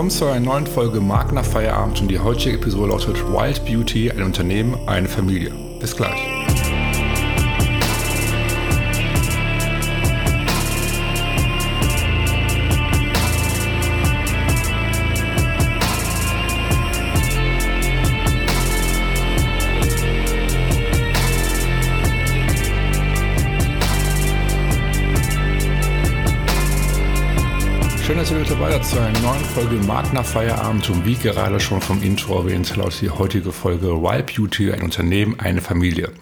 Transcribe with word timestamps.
willkommen 0.00 0.18
zu 0.18 0.24
einer 0.24 0.40
neuen 0.40 0.66
Folge 0.66 0.98
Mark 0.98 1.30
nach 1.30 1.44
Feierabend 1.44 2.00
und 2.00 2.08
die 2.08 2.18
heutige 2.18 2.56
Episode 2.56 2.88
lautet 2.88 3.18
Wild 3.30 3.62
Beauty, 3.66 4.10
ein 4.10 4.22
Unternehmen, 4.22 4.74
eine 4.86 5.06
Familie. 5.06 5.52
Bis 5.78 5.94
gleich. 5.94 6.29
Dass 28.20 28.30
ihr 28.32 28.36
mit 28.36 28.50
dabei 28.50 28.70
seid 28.72 28.84
zu 28.84 29.00
einer 29.00 29.18
neuen 29.20 29.42
Folge 29.42 29.76
nach 30.12 30.26
Feierabend 30.26 30.90
und 30.90 31.06
wie 31.06 31.14
gerade 31.14 31.58
schon 31.58 31.80
vom 31.80 32.02
Intro 32.02 32.40
erwähnt, 32.40 32.76
lautet 32.76 33.00
die 33.00 33.08
heutige 33.08 33.50
Folge 33.50 34.02
Wild 34.02 34.26
Beauty, 34.26 34.70
ein 34.72 34.82
Unternehmen, 34.82 35.40
eine 35.40 35.62
Familie. 35.62 36.12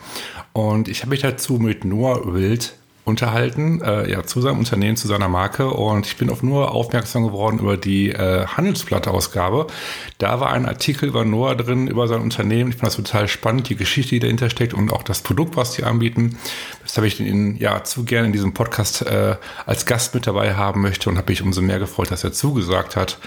Und 0.52 0.86
ich 0.86 1.00
habe 1.00 1.10
mich 1.10 1.22
dazu 1.22 1.54
mit 1.54 1.84
Noah 1.84 2.32
Wild 2.32 2.77
unterhalten, 3.08 3.80
äh, 3.82 4.10
ja, 4.10 4.22
zu 4.22 4.40
seinem 4.40 4.58
Unternehmen, 4.58 4.96
zu 4.96 5.08
seiner 5.08 5.28
Marke. 5.28 5.70
Und 5.70 6.06
ich 6.06 6.16
bin 6.16 6.30
auf 6.30 6.42
nur 6.42 6.72
aufmerksam 6.72 7.24
geworden 7.24 7.58
über 7.58 7.76
die 7.76 8.10
äh, 8.10 8.46
Handelsblatt-Ausgabe. 8.46 9.66
Da 10.18 10.40
war 10.40 10.50
ein 10.52 10.66
Artikel 10.66 11.08
über 11.08 11.24
Noah 11.24 11.56
drin, 11.56 11.88
über 11.88 12.06
sein 12.06 12.20
Unternehmen. 12.20 12.70
Ich 12.70 12.76
fand 12.76 12.88
das 12.88 12.96
total 12.96 13.26
spannend, 13.28 13.68
die 13.68 13.76
Geschichte, 13.76 14.10
die 14.10 14.20
dahinter 14.20 14.50
steckt 14.50 14.74
und 14.74 14.92
auch 14.92 15.02
das 15.02 15.22
Produkt, 15.22 15.56
was 15.56 15.72
sie 15.72 15.84
anbieten. 15.84 16.38
Das 16.82 16.96
habe 16.96 17.06
ich 17.06 17.18
ihn 17.18 17.56
ja 17.56 17.82
zu 17.82 18.04
gerne 18.04 18.26
in 18.26 18.32
diesem 18.32 18.54
Podcast 18.54 19.02
äh, 19.02 19.36
als 19.66 19.86
Gast 19.86 20.14
mit 20.14 20.26
dabei 20.26 20.54
haben 20.54 20.82
möchte 20.82 21.10
und 21.10 21.16
habe 21.16 21.32
mich 21.32 21.42
umso 21.42 21.62
mehr 21.62 21.78
gefreut, 21.78 22.10
dass 22.10 22.22
er 22.22 22.32
zugesagt 22.32 22.96
hat. 22.96 23.18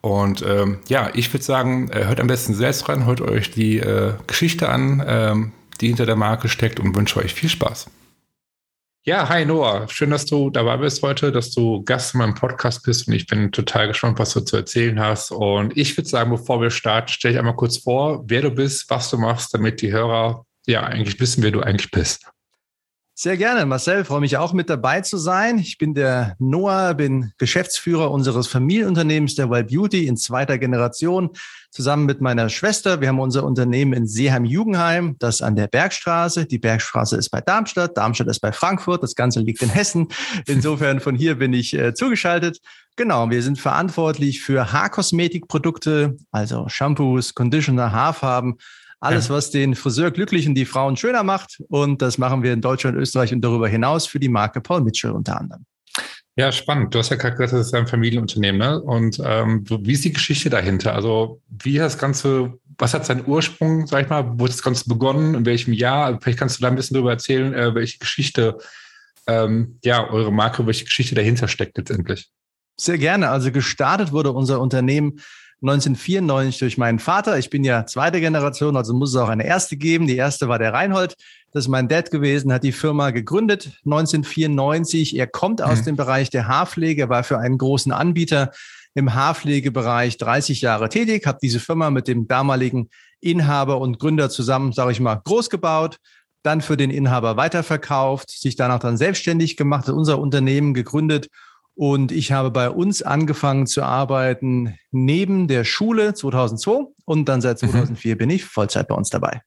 Und 0.00 0.42
ähm, 0.42 0.78
ja, 0.88 1.10
ich 1.14 1.32
würde 1.32 1.44
sagen, 1.44 1.90
äh, 1.90 2.06
hört 2.06 2.20
am 2.20 2.26
besten 2.26 2.54
selbst 2.54 2.88
rein, 2.88 3.04
hört 3.04 3.20
euch 3.20 3.50
die 3.50 3.78
äh, 3.78 4.14
Geschichte 4.26 4.68
an, 4.68 5.04
ähm, 5.06 5.52
die 5.80 5.88
hinter 5.88 6.06
der 6.06 6.16
Marke 6.16 6.48
steckt 6.48 6.80
und 6.80 6.94
wünsche 6.94 7.18
euch 7.18 7.34
viel 7.34 7.48
Spaß. 7.48 7.88
Ja, 9.04 9.30
hi 9.30 9.46
Noah. 9.46 9.88
Schön, 9.88 10.10
dass 10.10 10.26
du 10.26 10.50
dabei 10.50 10.76
bist 10.76 11.02
heute, 11.02 11.32
dass 11.32 11.50
du 11.52 11.82
Gast 11.84 12.12
in 12.12 12.18
meinem 12.18 12.34
Podcast 12.34 12.82
bist 12.82 13.08
und 13.08 13.14
ich 13.14 13.26
bin 13.26 13.50
total 13.50 13.88
gespannt, 13.88 14.18
was 14.18 14.34
du 14.34 14.40
zu 14.40 14.58
erzählen 14.58 15.00
hast. 15.00 15.30
Und 15.30 15.74
ich 15.74 15.96
würde 15.96 16.06
sagen, 16.06 16.30
bevor 16.30 16.60
wir 16.60 16.70
starten, 16.70 17.08
stell 17.08 17.32
dich 17.32 17.38
einmal 17.38 17.56
kurz 17.56 17.78
vor, 17.78 18.22
wer 18.26 18.42
du 18.42 18.50
bist, 18.50 18.90
was 18.90 19.08
du 19.08 19.16
machst, 19.16 19.54
damit 19.54 19.80
die 19.80 19.90
Hörer 19.90 20.44
ja 20.66 20.82
eigentlich 20.82 21.18
wissen, 21.18 21.42
wer 21.42 21.50
du 21.50 21.62
eigentlich 21.62 21.90
bist. 21.90 22.30
Sehr 23.14 23.38
gerne, 23.38 23.64
Marcel. 23.64 24.04
Freue 24.04 24.20
mich 24.20 24.36
auch 24.36 24.52
mit 24.52 24.68
dabei 24.68 25.00
zu 25.00 25.16
sein. 25.16 25.58
Ich 25.58 25.78
bin 25.78 25.94
der 25.94 26.36
Noah, 26.38 26.92
bin 26.92 27.32
Geschäftsführer 27.38 28.10
unseres 28.10 28.48
Familienunternehmens 28.48 29.34
der 29.34 29.48
Wild 29.48 29.68
Beauty 29.68 30.08
in 30.08 30.18
zweiter 30.18 30.58
Generation 30.58 31.30
zusammen 31.70 32.06
mit 32.06 32.20
meiner 32.20 32.48
Schwester. 32.48 33.00
Wir 33.00 33.08
haben 33.08 33.20
unser 33.20 33.44
Unternehmen 33.44 33.92
in 33.92 34.06
Seeheim-Jugendheim, 34.06 35.16
das 35.18 35.40
an 35.42 35.56
der 35.56 35.66
Bergstraße. 35.66 36.46
Die 36.46 36.58
Bergstraße 36.58 37.16
ist 37.16 37.30
bei 37.30 37.40
Darmstadt, 37.40 37.96
Darmstadt 37.96 38.28
ist 38.28 38.40
bei 38.40 38.52
Frankfurt, 38.52 39.02
das 39.02 39.14
Ganze 39.14 39.40
liegt 39.40 39.62
in 39.62 39.68
Hessen. 39.68 40.08
Insofern 40.46 41.00
von 41.00 41.14
hier 41.14 41.36
bin 41.36 41.52
ich 41.52 41.74
äh, 41.74 41.94
zugeschaltet. 41.94 42.60
Genau, 42.96 43.30
wir 43.30 43.42
sind 43.42 43.58
verantwortlich 43.58 44.42
für 44.42 44.72
Haarkosmetikprodukte, 44.72 46.16
also 46.30 46.66
Shampoos, 46.68 47.34
Conditioner, 47.34 47.92
Haarfarben 47.92 48.58
alles, 49.00 49.30
was 49.30 49.50
den 49.50 49.74
Friseur 49.74 50.10
glücklich 50.10 50.46
und 50.46 50.54
die 50.54 50.66
Frauen 50.66 50.96
schöner 50.96 51.22
macht. 51.22 51.62
Und 51.68 52.02
das 52.02 52.18
machen 52.18 52.42
wir 52.42 52.52
in 52.52 52.60
Deutschland, 52.60 52.96
Österreich 52.98 53.32
und 53.32 53.40
darüber 53.40 53.66
hinaus 53.66 54.06
für 54.06 54.20
die 54.20 54.28
Marke 54.28 54.60
Paul 54.60 54.82
Mitchell 54.82 55.12
unter 55.12 55.40
anderem. 55.40 55.64
Ja, 56.40 56.52
spannend. 56.52 56.94
Du 56.94 56.98
hast 56.98 57.10
ja 57.10 57.16
gerade 57.16 57.36
gesagt, 57.36 57.52
das 57.52 57.66
ist 57.66 57.74
ein 57.74 57.86
Familienunternehmen. 57.86 58.58
Ne? 58.58 58.80
Und 58.80 59.20
ähm, 59.22 59.62
wie 59.68 59.92
ist 59.92 60.06
die 60.06 60.12
Geschichte 60.14 60.48
dahinter? 60.48 60.94
Also 60.94 61.42
wie 61.50 61.76
das 61.76 61.98
Ganze, 61.98 62.54
was 62.78 62.94
hat 62.94 63.04
seinen 63.04 63.26
Ursprung, 63.26 63.86
sag 63.86 64.04
ich 64.04 64.08
mal, 64.08 64.24
wo 64.38 64.44
hat 64.44 64.52
das 64.52 64.62
Ganze 64.62 64.88
begonnen, 64.88 65.34
in 65.34 65.44
welchem 65.44 65.74
Jahr? 65.74 66.18
Vielleicht 66.18 66.38
kannst 66.38 66.56
du 66.56 66.62
da 66.62 66.68
ein 66.68 66.76
bisschen 66.76 66.94
darüber 66.94 67.10
erzählen, 67.10 67.52
äh, 67.52 67.74
welche 67.74 67.98
Geschichte, 67.98 68.56
ähm, 69.26 69.78
ja, 69.84 70.08
eure 70.08 70.32
Marke, 70.32 70.66
welche 70.66 70.86
Geschichte 70.86 71.14
dahinter 71.14 71.46
steckt 71.46 71.76
letztendlich. 71.76 72.30
Sehr 72.78 72.96
gerne. 72.96 73.28
Also 73.28 73.52
gestartet 73.52 74.10
wurde 74.10 74.32
unser 74.32 74.62
Unternehmen 74.62 75.20
1994 75.60 76.58
durch 76.58 76.78
meinen 76.78 77.00
Vater. 77.00 77.38
Ich 77.38 77.50
bin 77.50 77.64
ja 77.64 77.84
zweite 77.84 78.18
Generation, 78.18 78.78
also 78.78 78.94
muss 78.94 79.10
es 79.10 79.16
auch 79.16 79.28
eine 79.28 79.44
erste 79.44 79.76
geben. 79.76 80.06
Die 80.06 80.16
erste 80.16 80.48
war 80.48 80.58
der 80.58 80.72
Reinhold. 80.72 81.16
Das 81.52 81.64
ist 81.64 81.68
mein 81.68 81.88
Dad 81.88 82.10
gewesen, 82.10 82.52
hat 82.52 82.62
die 82.62 82.72
Firma 82.72 83.10
gegründet 83.10 83.72
1994. 83.84 85.16
Er 85.16 85.26
kommt 85.26 85.62
aus 85.62 85.80
mhm. 85.80 85.84
dem 85.84 85.96
Bereich 85.96 86.30
der 86.30 86.46
Haarpflege, 86.46 87.08
war 87.08 87.24
für 87.24 87.38
einen 87.38 87.58
großen 87.58 87.92
Anbieter 87.92 88.52
im 88.94 89.14
Haarpflegebereich 89.14 90.16
30 90.16 90.60
Jahre 90.60 90.88
tätig, 90.88 91.26
habe 91.26 91.38
diese 91.42 91.60
Firma 91.60 91.90
mit 91.90 92.08
dem 92.08 92.28
damaligen 92.28 92.88
Inhaber 93.20 93.80
und 93.80 93.98
Gründer 93.98 94.30
zusammen, 94.30 94.72
sage 94.72 94.92
ich 94.92 95.00
mal, 95.00 95.16
groß 95.16 95.50
gebaut, 95.50 95.98
dann 96.42 96.60
für 96.60 96.76
den 96.76 96.90
Inhaber 96.90 97.36
weiterverkauft, 97.36 98.30
sich 98.30 98.56
danach 98.56 98.78
dann 98.78 98.96
selbstständig 98.96 99.56
gemacht, 99.56 99.88
unser 99.88 100.18
Unternehmen 100.18 100.74
gegründet 100.74 101.28
und 101.74 102.12
ich 102.12 102.30
habe 102.30 102.50
bei 102.50 102.68
uns 102.68 103.00
angefangen 103.00 103.66
zu 103.66 103.82
arbeiten 103.82 104.78
neben 104.90 105.48
der 105.48 105.64
Schule 105.64 106.12
2002 106.12 106.92
und 107.06 107.26
dann 107.26 107.40
seit 107.40 107.58
2004 107.58 108.14
mhm. 108.14 108.18
bin 108.18 108.30
ich 108.30 108.44
Vollzeit 108.44 108.86
bei 108.86 108.94
uns 108.94 109.08
dabei. 109.08 109.40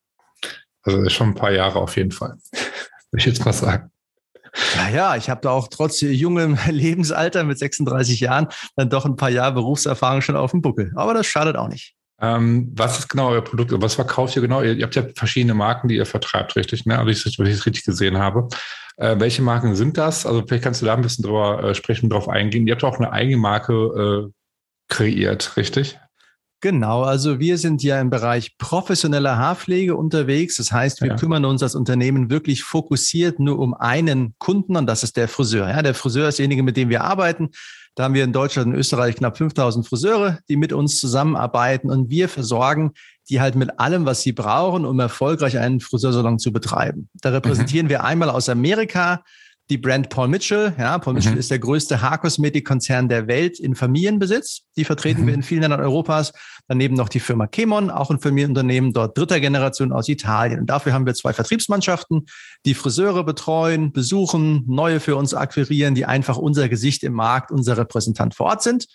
Also 0.84 1.08
schon 1.10 1.30
ein 1.30 1.36
paar 1.36 1.52
Jahre 1.52 1.80
auf 1.80 1.96
jeden 1.96 2.12
Fall, 2.12 2.36
würde 2.52 3.18
ich 3.18 3.26
jetzt 3.26 3.46
mal 3.46 3.54
sagen. 3.54 3.90
Ja, 4.76 4.90
ja, 4.90 5.16
ich 5.16 5.30
habe 5.30 5.42
da 5.42 5.50
auch 5.50 5.68
trotz 5.68 6.02
jungem 6.02 6.58
Lebensalter 6.70 7.44
mit 7.44 7.58
36 7.58 8.20
Jahren 8.20 8.48
dann 8.76 8.90
doch 8.90 9.06
ein 9.06 9.16
paar 9.16 9.30
Jahre 9.30 9.54
Berufserfahrung 9.54 10.22
schon 10.22 10.36
auf 10.36 10.52
dem 10.52 10.62
Buckel. 10.62 10.92
Aber 10.96 11.14
das 11.14 11.26
schadet 11.26 11.56
auch 11.56 11.68
nicht. 11.68 11.96
Ähm, 12.22 12.72
was 12.76 13.00
ist 13.00 13.10
genau 13.10 13.30
euer 13.30 13.44
Produkt? 13.44 13.74
Was 13.82 13.96
verkauft 13.96 14.36
ihr 14.36 14.42
genau? 14.42 14.62
Ihr, 14.62 14.74
ihr 14.76 14.86
habt 14.86 14.96
ja 14.96 15.04
verschiedene 15.16 15.56
Marken, 15.56 15.88
die 15.88 15.96
ihr 15.96 16.06
vertreibt, 16.06 16.56
richtig? 16.56 16.86
Ne? 16.86 16.98
Also 16.98 17.10
ich, 17.10 17.40
wenn 17.40 17.48
ich 17.48 17.54
es 17.54 17.66
richtig 17.66 17.84
gesehen 17.84 18.18
habe. 18.18 18.48
Äh, 18.98 19.20
welche 19.20 19.42
Marken 19.42 19.76
sind 19.76 19.98
das? 19.98 20.26
Also 20.26 20.44
vielleicht 20.48 20.64
kannst 20.64 20.82
du 20.82 20.86
da 20.86 20.94
ein 20.94 21.02
bisschen 21.02 21.24
drüber 21.24 21.64
äh, 21.64 21.76
sprechen, 21.76 22.10
drauf 22.10 22.30
eingehen. 22.30 22.68
Ihr 22.68 22.74
habt 22.74 22.84
auch 22.84 23.00
eine 23.00 23.12
eigene 23.12 23.38
Marke 23.38 23.74
äh, 23.74 24.32
kreiert, 24.88 25.58
richtig? 25.58 26.00
Genau, 26.64 27.04
also 27.04 27.42
wir 27.42 27.58
sind 27.58 27.84
ja 27.84 28.00
im 28.00 28.10
Bereich 28.10 28.58
professioneller 28.58 29.38
Haarpflege 29.38 29.98
unterwegs. 29.98 30.56
Das 30.56 30.72
heißt, 30.72 31.02
wir 31.02 31.10
ja. 31.10 31.16
kümmern 31.18 31.44
uns 31.44 31.62
als 31.62 31.76
Unternehmen 31.76 32.30
wirklich 32.30 32.64
fokussiert 32.64 33.38
nur 33.38 33.60
um 33.60 33.74
einen 33.74 34.34
Kunden 34.38 34.78
und 34.78 34.88
das 34.88 35.04
ist 35.04 35.18
der 35.18 35.28
Friseur. 35.28 35.68
Ja, 35.68 35.82
der 35.82 35.94
Friseur 35.94 36.30
ist 36.30 36.40
derjenige, 36.40 36.64
mit 36.64 36.78
dem 36.78 36.88
wir 36.88 37.04
arbeiten. 37.04 37.50
Da 37.96 38.06
haben 38.06 38.14
wir 38.14 38.24
in 38.24 38.32
Deutschland 38.32 38.68
und 38.68 38.76
Österreich 38.76 39.18
knapp 39.18 39.38
5000 39.38 39.86
Friseure, 39.86 40.40
die 40.48 40.56
mit 40.56 40.72
uns 40.72 41.02
zusammenarbeiten 41.02 41.90
und 41.90 42.10
wir 42.10 42.30
versorgen 42.30 42.94
die 43.30 43.42
halt 43.42 43.56
mit 43.56 43.80
allem, 43.80 44.06
was 44.06 44.22
sie 44.22 44.34
brauchen, 44.34 44.86
um 44.86 45.00
erfolgreich 45.00 45.58
einen 45.58 45.80
Friseursalon 45.80 46.40
zu 46.40 46.52
betreiben. 46.52 47.10
Da 47.22 47.30
repräsentieren 47.30 47.88
mhm. 47.88 47.90
wir 47.92 48.04
einmal 48.04 48.30
aus 48.30 48.50
Amerika 48.50 49.24
die 49.70 49.78
Brand 49.78 50.10
Paul 50.10 50.28
Mitchell. 50.28 50.74
Ja, 50.78 50.98
Paul 51.00 51.14
Mitchell 51.14 51.34
mhm. 51.34 51.40
ist 51.40 51.50
der 51.50 51.60
größte 51.60 52.02
Haarkosmetikkonzern 52.02 53.08
der 53.08 53.28
Welt 53.28 53.60
in 53.60 53.76
Familienbesitz. 53.76 54.64
Die 54.76 54.84
vertreten 54.84 55.22
mhm. 55.22 55.28
wir 55.28 55.34
in 55.34 55.44
vielen 55.44 55.62
Ländern 55.62 55.80
Europas. 55.80 56.34
Daneben 56.68 56.96
noch 56.96 57.10
die 57.10 57.20
Firma 57.20 57.48
Chemon, 57.48 57.90
auch 57.90 58.12
ein 58.12 58.20
Familienunternehmen, 58.20 58.94
dort 58.94 59.18
dritter 59.18 59.40
Generation 59.40 59.92
aus 59.92 60.10
Italien. 60.10 60.60
Und 60.60 60.68
dafür 60.68 60.94
haben 60.94 61.06
wir 61.06 61.14
zwei 61.14 61.34
Vertriebsmannschaften, 61.34 62.26
die 62.66 62.74
Friseure 62.74 63.24
betreuen, 63.24 63.92
besuchen, 63.92 64.64
neue 64.68 65.00
für 65.00 65.16
uns 65.16 65.34
akquirieren, 65.34 65.96
die 65.96 66.06
einfach 66.06 66.38
unser 66.38 66.70
Gesicht 66.70 67.04
im 67.04 67.14
Markt, 67.14 67.52
unser 67.52 67.78
Repräsentant 67.78 68.36
vor 68.36 68.48
Ort 68.48 68.64
sind. 68.64 68.88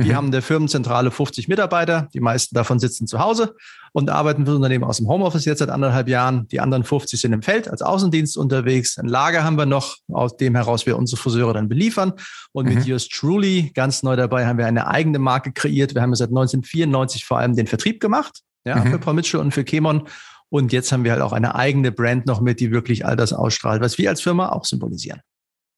Die 0.00 0.10
mhm. 0.10 0.16
haben 0.16 0.30
der 0.30 0.40
Firmenzentrale 0.40 1.10
50 1.10 1.48
Mitarbeiter. 1.48 2.08
Die 2.14 2.20
meisten 2.20 2.54
davon 2.54 2.78
sitzen 2.78 3.06
zu 3.06 3.18
Hause 3.18 3.54
und 3.92 4.08
arbeiten 4.08 4.42
für 4.42 4.52
das 4.52 4.56
Unternehmen 4.56 4.84
aus 4.84 4.96
dem 4.96 5.06
Homeoffice 5.06 5.44
jetzt 5.44 5.58
seit 5.58 5.68
anderthalb 5.68 6.08
Jahren. 6.08 6.48
Die 6.48 6.60
anderen 6.60 6.82
50 6.82 7.20
sind 7.20 7.32
im 7.34 7.42
Feld 7.42 7.68
als 7.68 7.82
Außendienst 7.82 8.38
unterwegs. 8.38 8.98
Ein 8.98 9.06
Lager 9.06 9.44
haben 9.44 9.58
wir 9.58 9.66
noch, 9.66 9.96
aus 10.10 10.36
dem 10.38 10.54
heraus 10.54 10.86
wir 10.86 10.96
unsere 10.96 11.20
Friseure 11.20 11.52
dann 11.52 11.68
beliefern. 11.68 12.14
Und 12.52 12.68
mhm. 12.68 12.74
mit 12.74 12.86
Just 12.86 13.12
Truly, 13.12 13.70
ganz 13.74 14.02
neu 14.02 14.16
dabei, 14.16 14.46
haben 14.46 14.56
wir 14.56 14.66
eine 14.66 14.86
eigene 14.86 15.18
Marke 15.18 15.52
kreiert. 15.52 15.94
Wir 15.94 16.00
haben 16.00 16.14
seit 16.14 16.30
1994 16.30 17.26
vor 17.26 17.38
allem 17.38 17.54
den 17.54 17.66
Vertrieb 17.66 18.00
gemacht, 18.00 18.40
ja, 18.64 18.76
mhm. 18.76 18.92
für 18.92 18.98
Paul 18.98 19.14
Mitchell 19.14 19.40
und 19.40 19.52
für 19.52 19.64
Chemon. 19.64 20.08
Und 20.48 20.72
jetzt 20.72 20.90
haben 20.90 21.04
wir 21.04 21.12
halt 21.12 21.22
auch 21.22 21.32
eine 21.32 21.54
eigene 21.54 21.92
Brand 21.92 22.26
noch 22.26 22.40
mit, 22.40 22.60
die 22.60 22.70
wirklich 22.70 23.04
all 23.04 23.16
das 23.16 23.32
ausstrahlt, 23.32 23.82
was 23.82 23.98
wir 23.98 24.08
als 24.08 24.22
Firma 24.22 24.50
auch 24.50 24.64
symbolisieren. 24.64 25.20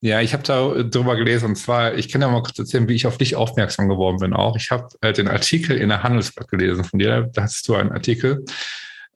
Ja, 0.00 0.20
ich 0.20 0.34
habe 0.34 0.42
da 0.42 0.82
drüber 0.82 1.16
gelesen 1.16 1.46
und 1.46 1.56
zwar, 1.56 1.94
ich 1.94 2.10
kann 2.10 2.20
ja 2.20 2.28
mal 2.28 2.42
kurz 2.42 2.58
erzählen, 2.58 2.88
wie 2.88 2.94
ich 2.94 3.06
auf 3.06 3.16
dich 3.16 3.36
aufmerksam 3.36 3.88
geworden 3.88 4.18
bin 4.18 4.34
auch. 4.34 4.54
Ich 4.56 4.70
habe 4.70 4.88
äh, 5.00 5.12
den 5.12 5.28
Artikel 5.28 5.78
in 5.78 5.88
der 5.88 6.02
Handelsblatt 6.02 6.48
gelesen 6.48 6.84
von 6.84 6.98
dir, 6.98 7.30
da 7.32 7.42
hast 7.42 7.66
du 7.68 7.74
einen 7.74 7.90
Artikel. 7.90 8.44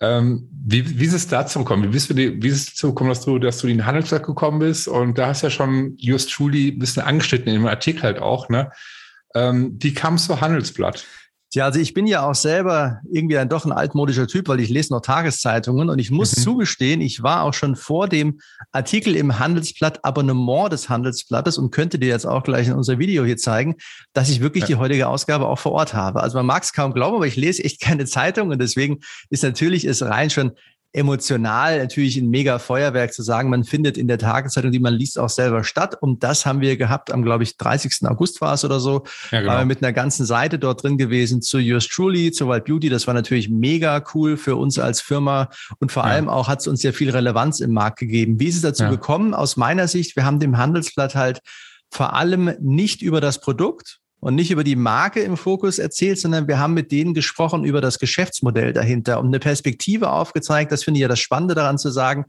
Ähm, 0.00 0.48
wie, 0.52 0.98
wie 0.98 1.04
ist 1.04 1.12
es 1.12 1.26
dazu 1.26 1.58
gekommen? 1.58 1.82
Wie 1.82 1.88
bist 1.88 2.08
du 2.08 2.14
die, 2.14 2.40
wie 2.42 2.48
ist 2.48 2.56
es 2.56 2.66
dazu 2.66 2.88
gekommen, 2.88 3.10
dass 3.10 3.24
du, 3.24 3.38
dass 3.38 3.58
du 3.58 3.66
in 3.66 3.78
den 3.78 3.86
Handelsblatt 3.86 4.24
gekommen 4.24 4.60
bist? 4.60 4.88
Und 4.88 5.18
da 5.18 5.26
hast 5.28 5.42
du 5.42 5.48
ja 5.48 5.50
schon 5.50 5.94
just 5.98 6.30
truly 6.30 6.68
ein 6.68 6.78
bisschen 6.78 7.02
angeschnitten 7.02 7.48
in 7.48 7.54
dem 7.54 7.66
Artikel 7.66 8.02
halt 8.02 8.18
auch, 8.20 8.48
ne? 8.48 8.70
Ähm, 9.34 9.76
wie 9.80 9.92
kam 9.92 10.14
es 10.14 10.26
zur 10.26 10.40
Handelsblatt? 10.40 11.04
Ja, 11.54 11.64
also 11.64 11.80
ich 11.80 11.94
bin 11.94 12.06
ja 12.06 12.28
auch 12.28 12.34
selber 12.34 13.00
irgendwie 13.10 13.38
ein 13.38 13.48
doch 13.48 13.64
ein 13.64 13.72
altmodischer 13.72 14.26
Typ, 14.26 14.48
weil 14.48 14.60
ich 14.60 14.68
lese 14.68 14.92
noch 14.92 15.00
Tageszeitungen 15.00 15.88
und 15.88 15.98
ich 15.98 16.10
muss 16.10 16.36
mhm. 16.36 16.42
zugestehen, 16.42 17.00
ich 17.00 17.22
war 17.22 17.42
auch 17.42 17.54
schon 17.54 17.74
vor 17.74 18.06
dem 18.06 18.40
Artikel 18.70 19.16
im 19.16 19.38
Handelsblatt 19.38 20.04
Abonnement 20.04 20.70
des 20.70 20.90
Handelsblattes 20.90 21.56
und 21.56 21.70
könnte 21.70 21.98
dir 21.98 22.08
jetzt 22.08 22.26
auch 22.26 22.42
gleich 22.42 22.68
in 22.68 22.74
unser 22.74 22.98
Video 22.98 23.24
hier 23.24 23.38
zeigen, 23.38 23.76
dass 24.12 24.28
ich 24.28 24.40
wirklich 24.40 24.62
ja. 24.62 24.68
die 24.68 24.76
heutige 24.76 25.08
Ausgabe 25.08 25.48
auch 25.48 25.58
vor 25.58 25.72
Ort 25.72 25.94
habe. 25.94 26.22
Also 26.22 26.36
man 26.36 26.44
mag 26.44 26.64
es 26.64 26.74
kaum 26.74 26.92
glauben, 26.92 27.16
aber 27.16 27.26
ich 27.26 27.36
lese 27.36 27.64
echt 27.64 27.80
keine 27.88 28.04
Zeitung 28.04 28.50
und 28.50 28.60
deswegen 28.60 28.98
ist 29.30 29.42
natürlich 29.42 29.86
es 29.86 30.02
rein 30.02 30.28
schon 30.28 30.52
emotional 30.92 31.78
natürlich 31.78 32.16
ein 32.16 32.30
mega 32.30 32.58
Feuerwerk 32.58 33.12
zu 33.12 33.22
sagen, 33.22 33.50
man 33.50 33.64
findet 33.64 33.98
in 33.98 34.08
der 34.08 34.18
Tageszeitung, 34.18 34.72
die 34.72 34.78
man 34.78 34.94
liest, 34.94 35.18
auch 35.18 35.28
selber 35.28 35.62
statt. 35.62 35.96
Und 36.00 36.22
das 36.22 36.46
haben 36.46 36.60
wir 36.60 36.76
gehabt 36.76 37.10
am, 37.10 37.22
glaube 37.22 37.44
ich, 37.44 37.56
30. 37.58 38.08
August 38.08 38.40
war 38.40 38.54
es 38.54 38.64
oder 38.64 38.80
so. 38.80 39.04
Ja, 39.30 39.40
genau. 39.40 39.64
mit 39.66 39.82
einer 39.82 39.92
ganzen 39.92 40.24
Seite 40.24 40.58
dort 40.58 40.82
drin 40.82 40.96
gewesen 40.96 41.42
zu 41.42 41.58
Yours 41.58 41.88
Truly, 41.88 42.32
zu 42.32 42.48
Wild 42.48 42.64
Beauty. 42.64 42.88
Das 42.88 43.06
war 43.06 43.14
natürlich 43.14 43.50
mega 43.50 44.02
cool 44.14 44.36
für 44.36 44.56
uns 44.56 44.78
als 44.78 45.00
Firma. 45.00 45.50
Und 45.78 45.92
vor 45.92 46.04
ja. 46.04 46.10
allem 46.10 46.28
auch 46.28 46.48
hat 46.48 46.60
es 46.60 46.66
uns 46.66 46.82
ja 46.82 46.92
viel 46.92 47.10
Relevanz 47.10 47.60
im 47.60 47.72
Markt 47.72 47.98
gegeben. 47.98 48.40
Wie 48.40 48.46
ist 48.46 48.56
es 48.56 48.62
dazu 48.62 48.84
ja. 48.84 48.90
gekommen? 48.90 49.34
Aus 49.34 49.56
meiner 49.56 49.88
Sicht, 49.88 50.16
wir 50.16 50.24
haben 50.24 50.40
dem 50.40 50.56
Handelsblatt 50.56 51.14
halt 51.14 51.40
vor 51.90 52.14
allem 52.14 52.54
nicht 52.60 53.02
über 53.02 53.20
das 53.20 53.40
Produkt, 53.40 54.00
und 54.20 54.34
nicht 54.34 54.50
über 54.50 54.64
die 54.64 54.76
Marke 54.76 55.20
im 55.20 55.36
Fokus 55.36 55.78
erzählt, 55.78 56.18
sondern 56.18 56.48
wir 56.48 56.58
haben 56.58 56.74
mit 56.74 56.90
denen 56.90 57.14
gesprochen 57.14 57.64
über 57.64 57.80
das 57.80 57.98
Geschäftsmodell 57.98 58.72
dahinter 58.72 59.20
und 59.20 59.26
eine 59.26 59.38
Perspektive 59.38 60.10
aufgezeigt. 60.10 60.72
Das 60.72 60.84
finde 60.84 60.98
ich 60.98 61.02
ja 61.02 61.08
das 61.08 61.20
Spannende 61.20 61.54
daran 61.54 61.78
zu 61.78 61.90
sagen. 61.90 62.24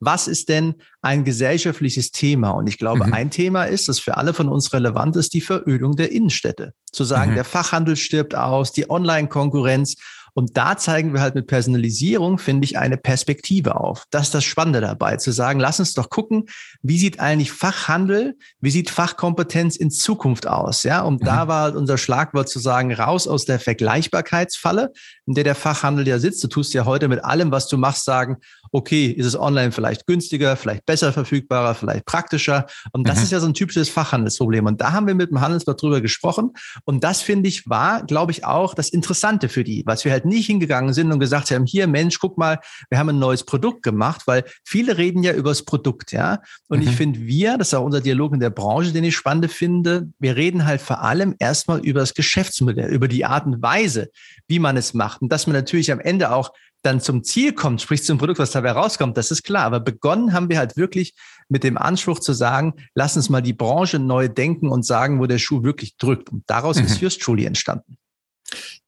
Was 0.00 0.28
ist 0.28 0.48
denn 0.48 0.74
ein 1.02 1.24
gesellschaftliches 1.24 2.10
Thema? 2.10 2.50
Und 2.50 2.66
ich 2.66 2.78
glaube, 2.78 3.06
mhm. 3.06 3.12
ein 3.14 3.30
Thema 3.30 3.64
ist, 3.64 3.88
das 3.88 4.00
für 4.00 4.16
alle 4.16 4.34
von 4.34 4.48
uns 4.48 4.72
relevant 4.72 5.16
ist, 5.16 5.34
die 5.34 5.40
Verödung 5.40 5.96
der 5.96 6.12
Innenstädte. 6.12 6.74
Zu 6.92 7.04
sagen, 7.04 7.32
mhm. 7.32 7.36
der 7.36 7.44
Fachhandel 7.44 7.96
stirbt 7.96 8.34
aus, 8.34 8.72
die 8.72 8.90
Online-Konkurrenz. 8.90 9.96
Und 10.34 10.56
da 10.56 10.76
zeigen 10.76 11.14
wir 11.14 11.20
halt 11.20 11.36
mit 11.36 11.46
Personalisierung, 11.46 12.38
finde 12.38 12.64
ich, 12.64 12.76
eine 12.76 12.96
Perspektive 12.96 13.76
auf. 13.76 14.04
Das 14.10 14.24
ist 14.24 14.34
das 14.34 14.44
Spannende 14.44 14.80
dabei, 14.80 15.16
zu 15.16 15.30
sagen, 15.30 15.60
lass 15.60 15.78
uns 15.78 15.94
doch 15.94 16.10
gucken, 16.10 16.46
wie 16.82 16.98
sieht 16.98 17.20
eigentlich 17.20 17.52
Fachhandel, 17.52 18.36
wie 18.60 18.72
sieht 18.72 18.90
Fachkompetenz 18.90 19.76
in 19.76 19.92
Zukunft 19.92 20.48
aus? 20.48 20.82
Ja, 20.82 21.02
und 21.02 21.22
mhm. 21.22 21.26
da 21.26 21.48
war 21.48 21.62
halt 21.62 21.76
unser 21.76 21.98
Schlagwort 21.98 22.48
zu 22.48 22.58
sagen, 22.58 22.92
raus 22.92 23.28
aus 23.28 23.44
der 23.44 23.60
Vergleichbarkeitsfalle, 23.60 24.92
in 25.26 25.34
der 25.34 25.44
der 25.44 25.54
Fachhandel 25.54 26.06
ja 26.08 26.18
sitzt. 26.18 26.42
Du 26.42 26.48
tust 26.48 26.74
ja 26.74 26.84
heute 26.84 27.06
mit 27.06 27.24
allem, 27.24 27.52
was 27.52 27.68
du 27.68 27.78
machst, 27.78 28.04
sagen, 28.04 28.38
okay, 28.74 29.06
ist 29.06 29.26
es 29.26 29.38
online 29.38 29.70
vielleicht 29.70 30.04
günstiger, 30.04 30.56
vielleicht 30.56 30.84
besser 30.84 31.12
verfügbarer, 31.12 31.76
vielleicht 31.76 32.06
praktischer. 32.06 32.66
Und 32.90 33.08
das 33.08 33.18
mhm. 33.18 33.22
ist 33.22 33.30
ja 33.30 33.38
so 33.38 33.46
ein 33.46 33.54
typisches 33.54 33.88
Fachhandelsproblem. 33.88 34.66
Und 34.66 34.80
da 34.80 34.90
haben 34.90 35.06
wir 35.06 35.14
mit 35.14 35.30
dem 35.30 35.40
Handelsblatt 35.40 35.80
drüber 35.80 36.00
gesprochen. 36.00 36.50
Und 36.84 37.04
das 37.04 37.22
finde 37.22 37.48
ich 37.48 37.68
war, 37.70 38.02
glaube 38.04 38.32
ich, 38.32 38.44
auch 38.44 38.74
das 38.74 38.88
Interessante 38.88 39.48
für 39.48 39.62
die, 39.62 39.84
was 39.86 40.04
wir 40.04 40.10
halt 40.10 40.24
nicht 40.24 40.46
hingegangen 40.46 40.92
sind 40.92 41.12
und 41.12 41.20
gesagt 41.20 41.52
haben, 41.52 41.66
hier 41.66 41.86
Mensch, 41.86 42.18
guck 42.18 42.36
mal, 42.36 42.58
wir 42.90 42.98
haben 42.98 43.10
ein 43.10 43.20
neues 43.20 43.44
Produkt 43.44 43.84
gemacht, 43.84 44.22
weil 44.26 44.42
viele 44.64 44.98
reden 44.98 45.22
ja 45.22 45.32
über 45.34 45.50
das 45.50 45.64
Produkt, 45.64 46.10
ja. 46.10 46.40
Und 46.66 46.80
mhm. 46.80 46.88
ich 46.88 46.96
finde, 46.96 47.20
wir, 47.20 47.56
das 47.56 47.68
ist 47.68 47.74
auch 47.74 47.84
unser 47.84 48.00
Dialog 48.00 48.34
in 48.34 48.40
der 48.40 48.50
Branche, 48.50 48.90
den 48.90 49.04
ich 49.04 49.14
spannend 49.14 49.52
finde, 49.52 50.08
wir 50.18 50.34
reden 50.34 50.66
halt 50.66 50.80
vor 50.80 51.00
allem 51.00 51.36
erstmal 51.38 51.78
über 51.78 52.00
das 52.00 52.14
Geschäftsmodell, 52.14 52.90
über 52.90 53.06
die 53.06 53.24
Art 53.24 53.46
und 53.46 53.62
Weise, 53.62 54.10
wie 54.48 54.58
man 54.58 54.76
es 54.76 54.94
macht. 54.94 55.22
Und 55.22 55.30
dass 55.30 55.46
man 55.46 55.54
natürlich 55.54 55.92
am 55.92 56.00
Ende 56.00 56.32
auch 56.32 56.50
dann 56.84 57.00
zum 57.00 57.24
Ziel 57.24 57.52
kommt, 57.52 57.82
sprich 57.82 58.04
zum 58.04 58.18
Produkt, 58.18 58.38
was 58.38 58.52
dabei 58.52 58.72
rauskommt, 58.72 59.16
das 59.16 59.30
ist 59.30 59.42
klar. 59.42 59.64
Aber 59.64 59.80
begonnen 59.80 60.32
haben 60.32 60.48
wir 60.48 60.58
halt 60.58 60.76
wirklich 60.76 61.14
mit 61.48 61.64
dem 61.64 61.78
Anspruch 61.78 62.20
zu 62.20 62.32
sagen, 62.32 62.74
lass 62.94 63.16
uns 63.16 63.28
mal 63.28 63.40
die 63.40 63.52
Branche 63.52 63.98
neu 63.98 64.28
denken 64.28 64.68
und 64.68 64.84
sagen, 64.84 65.20
wo 65.20 65.26
der 65.26 65.38
Schuh 65.38 65.62
wirklich 65.62 65.96
drückt. 65.96 66.30
Und 66.30 66.44
daraus 66.46 66.78
mhm. 66.78 66.86
ist 66.86 66.98
Fürst 66.98 67.22
Truly 67.22 67.44
entstanden. 67.44 67.96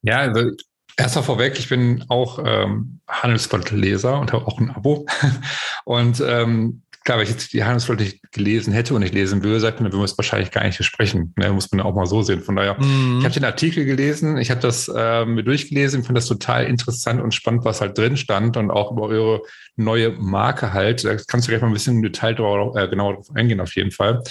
Ja, 0.03 0.19
also 0.19 0.51
Erstmal 0.99 1.25
vorweg, 1.25 1.59
ich 1.59 1.69
bin 1.69 2.07
auch 2.09 2.39
ähm, 2.43 3.01
Handelsblatt-Leser 3.07 4.19
und 4.19 4.33
habe 4.33 4.47
auch 4.47 4.59
ein 4.59 4.71
Abo. 4.71 5.07
Und 5.85 6.23
ähm, 6.27 6.83
klar, 7.07 7.19
wenn 7.19 7.25
ich 7.25 7.31
jetzt 7.31 7.53
die 7.53 7.63
Handelsblatt 7.63 8.01
nicht 8.01 8.33
gelesen 8.33 8.73
hätte 8.73 8.93
und 8.93 9.01
nicht 9.01 9.15
lesen 9.15 9.43
würde, 9.45 9.61
sagt 9.61 9.79
man, 9.79 9.85
dann 9.85 9.93
würden 9.93 10.03
wir 10.03 10.07
es 10.07 10.19
wahrscheinlich 10.19 10.51
gar 10.51 10.65
nicht 10.65 10.77
besprechen. 10.77 11.33
Ne? 11.37 11.53
Muss 11.53 11.71
man 11.71 11.81
auch 11.81 11.95
mal 11.95 12.05
so 12.05 12.21
sehen. 12.23 12.43
Von 12.43 12.57
daher, 12.57 12.75
mhm. 12.83 13.19
ich 13.21 13.25
habe 13.25 13.33
den 13.33 13.45
Artikel 13.45 13.85
gelesen, 13.85 14.37
ich 14.39 14.51
habe 14.51 14.61
das 14.61 14.89
äh, 14.95 15.25
mir 15.25 15.45
durchgelesen, 15.45 16.03
fand 16.03 16.19
das 16.19 16.27
total 16.27 16.65
interessant 16.65 17.23
und 17.23 17.33
spannend, 17.33 17.65
was 17.65 17.81
halt 17.81 17.97
drin 17.97 18.17
stand 18.17 18.57
und 18.57 18.73
auch 18.73 18.91
über 18.91 19.03
eure 19.03 19.43
neue 19.77 20.11
Marke 20.11 20.73
halt. 20.73 21.05
Da 21.05 21.15
kannst 21.15 21.47
du 21.47 21.51
gleich 21.51 21.63
mal 21.63 21.69
ein 21.69 21.75
bisschen 21.75 21.97
im 21.97 22.03
Detail 22.03 22.35
drauf, 22.35 22.77
äh, 22.77 22.89
genauer 22.89 23.15
drauf 23.15 23.31
eingehen, 23.35 23.61
auf 23.61 23.77
jeden 23.77 23.93
Fall. 23.93 24.23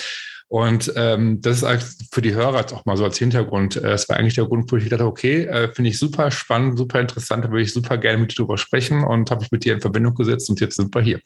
Und 0.48 0.94
ähm, 0.96 1.42
das 1.42 1.64
ist 1.64 2.14
für 2.14 2.22
die 2.22 2.36
Hörer 2.36 2.60
jetzt 2.60 2.74
auch 2.74 2.86
mal 2.86 2.98
so 2.98 3.06
als 3.06 3.18
Hintergrund. 3.18 3.78
Äh, 3.78 3.94
es 3.94 4.10
war 4.10 4.18
eigentlich 4.18 4.36
der 4.36 4.46
Grund, 4.46 4.70
wo 4.70 4.76
ich 4.76 4.90
dachte, 4.90 5.06
okay, 5.06 5.46
äh, 5.46 5.74
finde 5.74 5.92
ich 5.92 5.98
super 5.98 6.30
spannend, 6.30 6.78
super 6.78 7.00
interessant, 7.00 7.46
da 7.46 7.50
würde 7.50 7.64
ich 7.64 7.74
super 7.74 7.98
gerne 7.98 8.20
mit 8.20 8.32
dir 8.32 8.36
drüber 8.36 8.58
sprechen 8.58 9.04
und 9.06 9.32
habe 9.32 9.42
mich 9.42 9.52
mit 9.52 9.64
dir 9.64 9.74
in 9.74 9.82
Verbindung 9.82 10.14
gesetzt 10.14 10.50
und 10.50 10.60
jetzt 10.60 10.76
sind 10.76 10.94
wir 10.94 11.02
hier. 11.02 11.22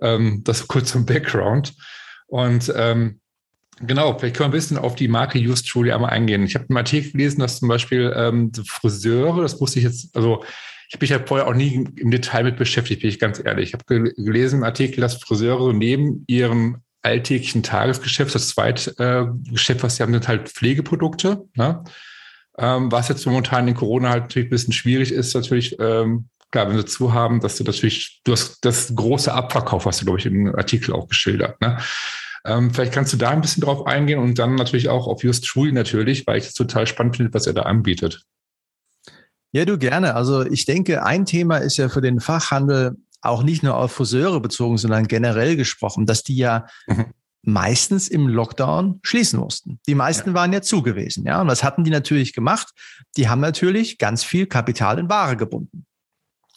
Ähm, 0.00 0.42
das 0.44 0.66
kurz 0.68 0.92
zum 0.92 1.06
Background. 1.06 1.74
Und 2.26 2.72
ähm, 2.76 3.20
Genau, 3.80 4.16
vielleicht 4.18 4.36
können 4.36 4.52
wir 4.52 4.56
ein 4.56 4.58
bisschen 4.58 4.78
auf 4.78 4.94
die 4.94 5.08
Marke 5.08 5.38
Just 5.38 5.68
Truly 5.68 5.92
einmal 5.92 6.10
eingehen. 6.10 6.44
Ich 6.44 6.54
habe 6.54 6.64
einen 6.68 6.78
Artikel 6.78 7.12
gelesen, 7.12 7.40
dass 7.40 7.58
zum 7.58 7.68
Beispiel 7.68 8.10
ähm, 8.16 8.50
Friseure, 8.66 9.42
das 9.42 9.60
wusste 9.60 9.80
ich 9.80 9.84
jetzt, 9.84 10.16
also 10.16 10.42
ich 10.88 10.94
habe 10.94 11.02
mich 11.02 11.10
ja 11.10 11.20
vorher 11.24 11.46
auch 11.46 11.54
nie 11.54 11.86
im 11.96 12.10
Detail 12.10 12.44
mit 12.44 12.56
beschäftigt, 12.56 13.02
bin 13.02 13.10
ich 13.10 13.18
ganz 13.18 13.42
ehrlich. 13.44 13.68
Ich 13.68 13.74
habe 13.74 14.14
gelesen 14.14 14.60
im 14.60 14.64
Artikel, 14.64 15.00
dass 15.00 15.16
Friseure 15.16 15.74
neben 15.74 16.24
ihrem 16.26 16.78
alltäglichen 17.02 17.62
Tagesgeschäft. 17.62 18.34
Das 18.34 18.48
zweite 18.48 18.98
äh, 18.98 19.50
Geschäft, 19.50 19.82
was 19.82 19.96
sie 19.96 20.02
haben, 20.02 20.12
sind 20.12 20.28
halt 20.28 20.48
Pflegeprodukte. 20.48 21.44
Ne? 21.54 21.84
Ähm, 22.58 22.90
was 22.90 23.08
jetzt 23.08 23.26
momentan 23.26 23.68
in 23.68 23.74
Corona 23.74 24.10
halt 24.10 24.22
natürlich 24.24 24.46
ein 24.46 24.50
bisschen 24.50 24.72
schwierig 24.72 25.12
ist, 25.12 25.34
natürlich, 25.34 25.76
ähm, 25.80 26.28
klar, 26.50 26.68
wenn 26.68 26.76
sie 26.76 26.84
zu 26.84 27.12
haben, 27.12 27.40
dass 27.40 27.56
du 27.56 27.64
natürlich, 27.64 28.20
du 28.24 28.32
hast 28.32 28.64
das 28.64 28.94
große 28.94 29.32
Abverkauf, 29.32 29.86
hast 29.86 30.00
du, 30.00 30.04
glaube 30.04 30.20
ich, 30.20 30.26
im 30.26 30.54
Artikel 30.54 30.92
auch 30.92 31.08
geschildert. 31.08 31.60
Ne? 31.60 31.78
Ähm, 32.44 32.72
vielleicht 32.72 32.92
kannst 32.92 33.12
du 33.12 33.16
da 33.16 33.30
ein 33.30 33.40
bisschen 33.40 33.62
drauf 33.62 33.86
eingehen 33.86 34.20
und 34.20 34.38
dann 34.38 34.54
natürlich 34.54 34.88
auch 34.88 35.06
auf 35.08 35.22
Just 35.24 35.46
Schul 35.46 35.72
natürlich, 35.72 36.26
weil 36.26 36.38
ich 36.38 36.46
es 36.46 36.54
total 36.54 36.86
spannend 36.86 37.16
finde, 37.16 37.34
was 37.34 37.46
er 37.46 37.54
da 37.54 37.62
anbietet. 37.62 38.22
Ja, 39.52 39.64
du 39.64 39.78
gerne. 39.78 40.14
Also 40.14 40.44
ich 40.44 40.66
denke, 40.66 41.04
ein 41.04 41.24
Thema 41.24 41.56
ist 41.58 41.76
ja 41.76 41.88
für 41.88 42.00
den 42.00 42.20
Fachhandel 42.20 42.96
auch 43.22 43.42
nicht 43.42 43.62
nur 43.62 43.76
auf 43.76 43.92
Friseure 43.92 44.40
bezogen, 44.40 44.78
sondern 44.78 45.08
generell 45.08 45.56
gesprochen, 45.56 46.06
dass 46.06 46.22
die 46.22 46.36
ja 46.36 46.66
mhm. 46.86 47.06
meistens 47.42 48.08
im 48.08 48.28
Lockdown 48.28 49.00
schließen 49.02 49.40
mussten. 49.40 49.80
Die 49.86 49.94
meisten 49.94 50.30
ja. 50.30 50.34
waren 50.34 50.52
ja 50.52 50.62
zu 50.62 50.82
gewesen. 50.82 51.24
Ja, 51.24 51.40
und 51.40 51.48
was 51.48 51.64
hatten 51.64 51.84
die 51.84 51.90
natürlich 51.90 52.32
gemacht? 52.32 52.68
Die 53.16 53.28
haben 53.28 53.40
natürlich 53.40 53.98
ganz 53.98 54.22
viel 54.22 54.46
Kapital 54.46 54.98
in 54.98 55.08
Ware 55.08 55.36
gebunden. 55.36 55.85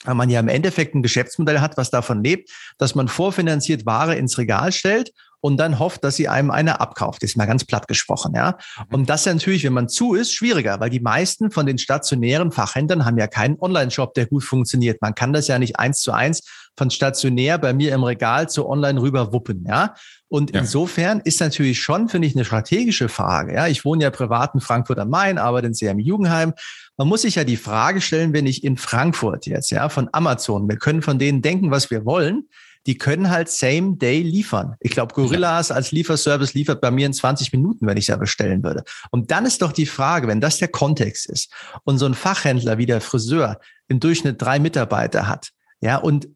Weil 0.06 0.16
man 0.16 0.30
ja 0.30 0.40
im 0.40 0.48
Endeffekt 0.48 0.96
ein 0.96 1.04
Geschäftsmodell 1.04 1.60
hat, 1.60 1.78
was 1.78 1.90
davon 1.90 2.24
lebt, 2.24 2.52
dass 2.78 2.96
man 2.96 3.08
vorfinanziert 3.08 3.86
Ware 3.86 4.16
ins 4.16 4.38
Regal 4.38 4.72
stellt 4.72 5.12
und 5.42 5.58
dann 5.58 5.80
hofft, 5.80 6.04
dass 6.04 6.16
sie 6.16 6.28
einem 6.28 6.52
eine 6.52 6.82
abkauft. 6.82 7.24
Das 7.24 7.32
ist 7.32 7.38
mal 7.38 7.46
ganz 7.46 7.66
platt 7.66 7.88
gesprochen, 7.88 8.34
ja. 8.36 8.58
Mhm. 8.78 8.96
Und 8.96 9.10
das 9.10 9.26
ist 9.26 9.34
natürlich, 9.34 9.64
wenn 9.64 9.74
man 9.74 9.90
zu 9.90 10.14
ist, 10.14 10.34
schwieriger, 10.34 10.80
weil 10.80 10.90
die 10.90 11.00
meisten 11.00 11.52
von 11.52 11.66
den 11.66 11.78
stationären 11.78 12.52
Fachhändlern 12.52 13.06
haben 13.06 13.18
ja 13.18 13.28
keinen 13.28 13.58
Online-Shop, 13.60 14.14
der 14.14 14.26
gut 14.26 14.44
funktioniert. 14.44 15.02
Man 15.02 15.16
kann 15.16 15.34
das 15.34 15.48
ja 15.48 15.60
nicht 15.60 15.80
eins 15.80 16.02
zu 16.02 16.12
eins 16.12 16.44
von 16.78 16.90
stationär 16.90 17.58
bei 17.58 17.74
mir 17.74 17.94
im 17.94 18.04
Regal 18.04 18.50
zu 18.50 18.68
online 18.68 19.02
rüber 19.02 19.34
wuppen, 19.34 19.66
ja. 19.68 19.96
Und 20.28 20.54
ja. 20.54 20.62
insofern 20.62 21.22
ist 21.22 21.40
natürlich 21.40 21.82
schon, 21.82 22.08
finde 22.08 22.28
ich, 22.28 22.36
eine 22.36 22.46
strategische 22.46 23.10
Frage. 23.10 23.56
Ja, 23.56 23.68
ich 23.68 23.84
wohne 23.84 24.04
ja 24.04 24.12
privat 24.12 24.54
in 24.54 24.62
Frankfurt 24.62 25.00
am 25.00 25.10
Main, 25.10 25.38
arbeite 25.38 25.68
in 25.68 25.74
sehr 25.74 25.92
im 25.92 26.00
Jugendheim. 26.00 26.54
Man 26.98 27.08
muss 27.08 27.24
sich 27.24 27.36
ja 27.36 27.44
die 27.44 27.58
Frage 27.58 28.00
stellen, 28.00 28.34
wenn 28.34 28.46
ich 28.46 28.64
in 28.64 28.78
Frankfurt 28.78 29.48
jetzt, 29.48 29.72
ja, 29.72 29.90
von 29.90 30.10
Amazon, 30.12 30.70
wir 30.70 30.78
können 30.78 31.02
von 31.02 31.18
denen 31.18 31.42
denken, 31.42 31.72
was 31.72 31.90
wir 31.90 32.06
wollen 32.06 32.48
die 32.88 32.98
können 32.98 33.30
halt 33.30 33.50
same 33.50 33.98
day 33.98 34.22
liefern. 34.22 34.76
Ich 34.80 34.92
glaube, 34.92 35.14
Gorillas 35.14 35.72
als 35.72 35.92
Lieferservice 35.92 36.54
liefert 36.54 36.82
bei 36.82 36.92
mir 36.92 37.06
in 37.06 37.14
20 37.14 37.52
Minuten, 37.52 37.86
wenn 37.86 37.98
ich 37.98 38.08
da 38.08 38.16
bestellen 38.16 38.64
würde. 38.64 38.84
Und 39.12 39.32
dann 39.32 39.46
ist 39.46 39.62
doch 39.62 39.72
die 39.72 39.86
Frage, 39.86 40.28
wenn 40.28 40.42
das 40.42 40.58
der 40.58 40.70
Kontext 40.70 41.30
ist 41.30 41.52
und 41.84 41.98
so 41.98 42.06
ein 42.06 42.14
Fachhändler 42.14 42.78
wie 42.78 42.86
der 42.86 43.02
Friseur 43.02 43.60
im 43.88 44.00
Durchschnitt 44.00 44.42
drei 44.42 44.60
Mitarbeiter 44.60 45.28
hat, 45.28 45.50
ja, 45.82 45.98
und 45.98 46.28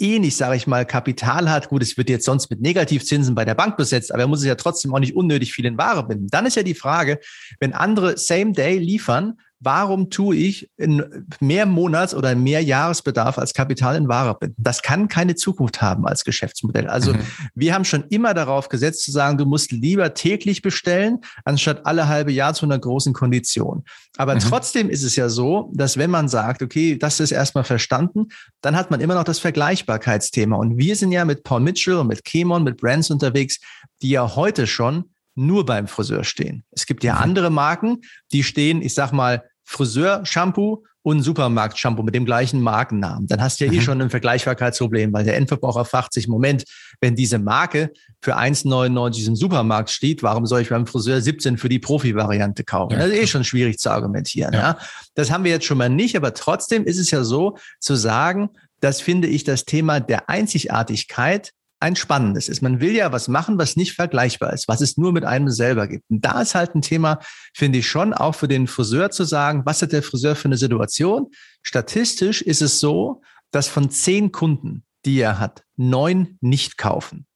eh 0.00 0.18
nicht, 0.18 0.36
sage 0.36 0.56
ich 0.56 0.66
mal, 0.66 0.86
Kapital 0.86 1.50
hat, 1.50 1.68
gut, 1.68 1.82
es 1.82 1.96
wird 1.96 2.08
jetzt 2.08 2.24
sonst 2.24 2.50
mit 2.50 2.60
Negativzinsen 2.60 3.34
bei 3.34 3.44
der 3.44 3.54
Bank 3.54 3.76
besetzt, 3.76 4.12
aber 4.12 4.22
er 4.22 4.28
muss 4.28 4.40
es 4.40 4.46
ja 4.46 4.54
trotzdem 4.54 4.94
auch 4.94 4.98
nicht 4.98 5.14
unnötig 5.14 5.52
viel 5.52 5.66
in 5.66 5.76
Ware 5.76 6.06
binden. 6.06 6.28
Dann 6.28 6.46
ist 6.46 6.56
ja 6.56 6.62
die 6.62 6.74
Frage, 6.74 7.20
wenn 7.60 7.74
andere 7.74 8.16
Same 8.16 8.52
Day 8.52 8.78
liefern, 8.78 9.38
warum 9.60 10.08
tue 10.08 10.36
ich 10.36 10.70
in 10.76 11.26
mehr 11.38 11.66
Monats- 11.66 12.14
oder 12.14 12.34
mehr 12.34 12.62
Jahresbedarf 12.62 13.38
als 13.38 13.52
Kapital 13.52 13.94
in 13.94 14.08
Ware 14.08 14.36
binden? 14.38 14.56
Das 14.58 14.82
kann 14.82 15.08
keine 15.08 15.34
Zukunft 15.34 15.82
haben 15.82 16.06
als 16.06 16.24
Geschäftsmodell. 16.24 16.88
Also 16.88 17.12
mhm. 17.12 17.20
wir 17.54 17.74
haben 17.74 17.84
schon 17.84 18.04
immer 18.08 18.32
darauf 18.32 18.70
gesetzt 18.70 19.04
zu 19.04 19.10
sagen, 19.10 19.36
du 19.36 19.44
musst 19.44 19.70
lieber 19.70 20.14
täglich 20.14 20.62
bestellen, 20.62 21.18
anstatt 21.44 21.84
alle 21.84 22.08
halbe 22.08 22.32
Jahr 22.32 22.54
zu 22.54 22.64
einer 22.64 22.78
großen 22.78 23.12
Kondition. 23.12 23.84
Aber 24.16 24.34
mhm. 24.34 24.40
trotzdem 24.40 24.88
ist 24.88 25.02
es 25.02 25.14
ja 25.16 25.28
so, 25.28 25.70
dass 25.74 25.98
wenn 25.98 26.10
man 26.10 26.28
sagt, 26.28 26.62
okay, 26.62 26.96
das 26.96 27.20
ist 27.20 27.30
erstmal 27.30 27.64
verstanden, 27.64 28.28
dann 28.62 28.76
hat 28.76 28.90
man 28.90 29.00
immer 29.00 29.14
noch 29.14 29.24
das 29.24 29.38
Vergleichbarkeitsthema. 29.38 30.56
Und 30.56 30.78
wir 30.78 30.96
sind 30.96 31.12
ja 31.12 31.24
mit 31.26 31.44
Paul 31.44 31.60
Mitchell 31.60 31.98
und 31.98 32.06
mit 32.06 32.24
Kemon, 32.24 32.64
mit 32.64 32.78
Brands 32.78 33.10
unterwegs, 33.10 33.58
die 34.00 34.10
ja 34.10 34.34
heute 34.36 34.66
schon 34.66 35.04
nur 35.34 35.64
beim 35.64 35.86
Friseur 35.86 36.24
stehen. 36.24 36.64
Es 36.70 36.86
gibt 36.86 37.04
ja 37.04 37.14
mhm. 37.14 37.22
andere 37.22 37.50
Marken, 37.50 37.98
die 38.32 38.42
stehen, 38.42 38.82
ich 38.82 38.94
sag 38.94 39.12
mal, 39.12 39.42
Friseur-Shampoo 39.70 40.84
und 41.02 41.22
Supermarkt-Shampoo 41.22 42.02
mit 42.02 42.14
dem 42.14 42.26
gleichen 42.26 42.60
Markennamen. 42.60 43.26
Dann 43.26 43.40
hast 43.40 43.60
du 43.60 43.64
ja 43.64 43.70
eh 43.70 43.74
mhm. 43.74 43.80
eh 43.80 43.82
schon 43.82 44.02
ein 44.02 44.10
Vergleichbarkeitsproblem, 44.10 45.12
weil 45.12 45.24
der 45.24 45.36
Endverbraucher 45.36 45.84
fragt 45.84 46.12
sich, 46.12 46.28
Moment, 46.28 46.64
wenn 47.00 47.14
diese 47.14 47.38
Marke 47.38 47.92
für 48.20 48.36
1,99 48.36 49.28
im 49.28 49.36
Supermarkt 49.36 49.90
steht, 49.90 50.22
warum 50.22 50.44
soll 50.44 50.60
ich 50.60 50.68
beim 50.68 50.86
Friseur 50.86 51.20
17 51.20 51.56
für 51.56 51.68
die 51.68 51.78
Profi-Variante 51.78 52.64
kaufen? 52.64 52.94
Ja. 52.94 52.98
Das 52.98 53.08
ist 53.08 53.14
eh 53.14 53.26
schon 53.26 53.44
schwierig 53.44 53.78
zu 53.78 53.90
argumentieren. 53.90 54.52
Ja. 54.52 54.60
ja. 54.60 54.78
Das 55.14 55.30
haben 55.30 55.44
wir 55.44 55.52
jetzt 55.52 55.64
schon 55.64 55.78
mal 55.78 55.88
nicht, 55.88 56.16
aber 56.16 56.34
trotzdem 56.34 56.84
ist 56.84 56.98
es 56.98 57.10
ja 57.10 57.22
so 57.22 57.56
zu 57.78 57.94
sagen, 57.94 58.50
das 58.80 59.00
finde 59.00 59.28
ich 59.28 59.44
das 59.44 59.64
Thema 59.64 60.00
der 60.00 60.28
Einzigartigkeit 60.28 61.52
ein 61.80 61.96
spannendes 61.96 62.48
ist. 62.48 62.60
Man 62.60 62.80
will 62.80 62.94
ja 62.94 63.10
was 63.10 63.26
machen, 63.26 63.58
was 63.58 63.74
nicht 63.74 63.94
vergleichbar 63.94 64.52
ist, 64.52 64.68
was 64.68 64.82
es 64.82 64.98
nur 64.98 65.12
mit 65.12 65.24
einem 65.24 65.48
selber 65.48 65.88
gibt. 65.88 66.04
Und 66.10 66.24
da 66.24 66.42
ist 66.42 66.54
halt 66.54 66.74
ein 66.74 66.82
Thema, 66.82 67.18
finde 67.54 67.78
ich 67.78 67.88
schon, 67.88 68.12
auch 68.12 68.34
für 68.34 68.48
den 68.48 68.66
Friseur 68.66 69.10
zu 69.10 69.24
sagen, 69.24 69.62
was 69.64 69.80
hat 69.80 69.92
der 69.92 70.02
Friseur 70.02 70.36
für 70.36 70.46
eine 70.46 70.58
Situation? 70.58 71.28
Statistisch 71.62 72.42
ist 72.42 72.60
es 72.60 72.80
so, 72.80 73.22
dass 73.50 73.66
von 73.66 73.90
zehn 73.90 74.30
Kunden, 74.30 74.84
die 75.06 75.18
er 75.20 75.38
hat, 75.38 75.64
neun 75.76 76.36
nicht 76.40 76.76
kaufen. 76.76 77.26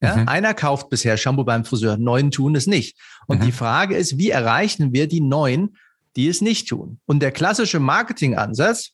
Ja, 0.00 0.16
mhm. 0.16 0.28
Einer 0.28 0.54
kauft 0.54 0.90
bisher 0.90 1.16
Shampoo 1.16 1.44
beim 1.44 1.64
Friseur, 1.64 1.96
neun 1.96 2.30
tun 2.30 2.54
es 2.54 2.68
nicht. 2.68 2.96
Und 3.26 3.40
mhm. 3.40 3.46
die 3.46 3.52
Frage 3.52 3.96
ist, 3.96 4.16
wie 4.16 4.30
erreichen 4.30 4.92
wir 4.92 5.08
die 5.08 5.20
neun, 5.20 5.76
die 6.14 6.28
es 6.28 6.40
nicht 6.40 6.68
tun? 6.68 7.00
Und 7.04 7.20
der 7.20 7.32
klassische 7.32 7.80
Marketingansatz, 7.80 8.92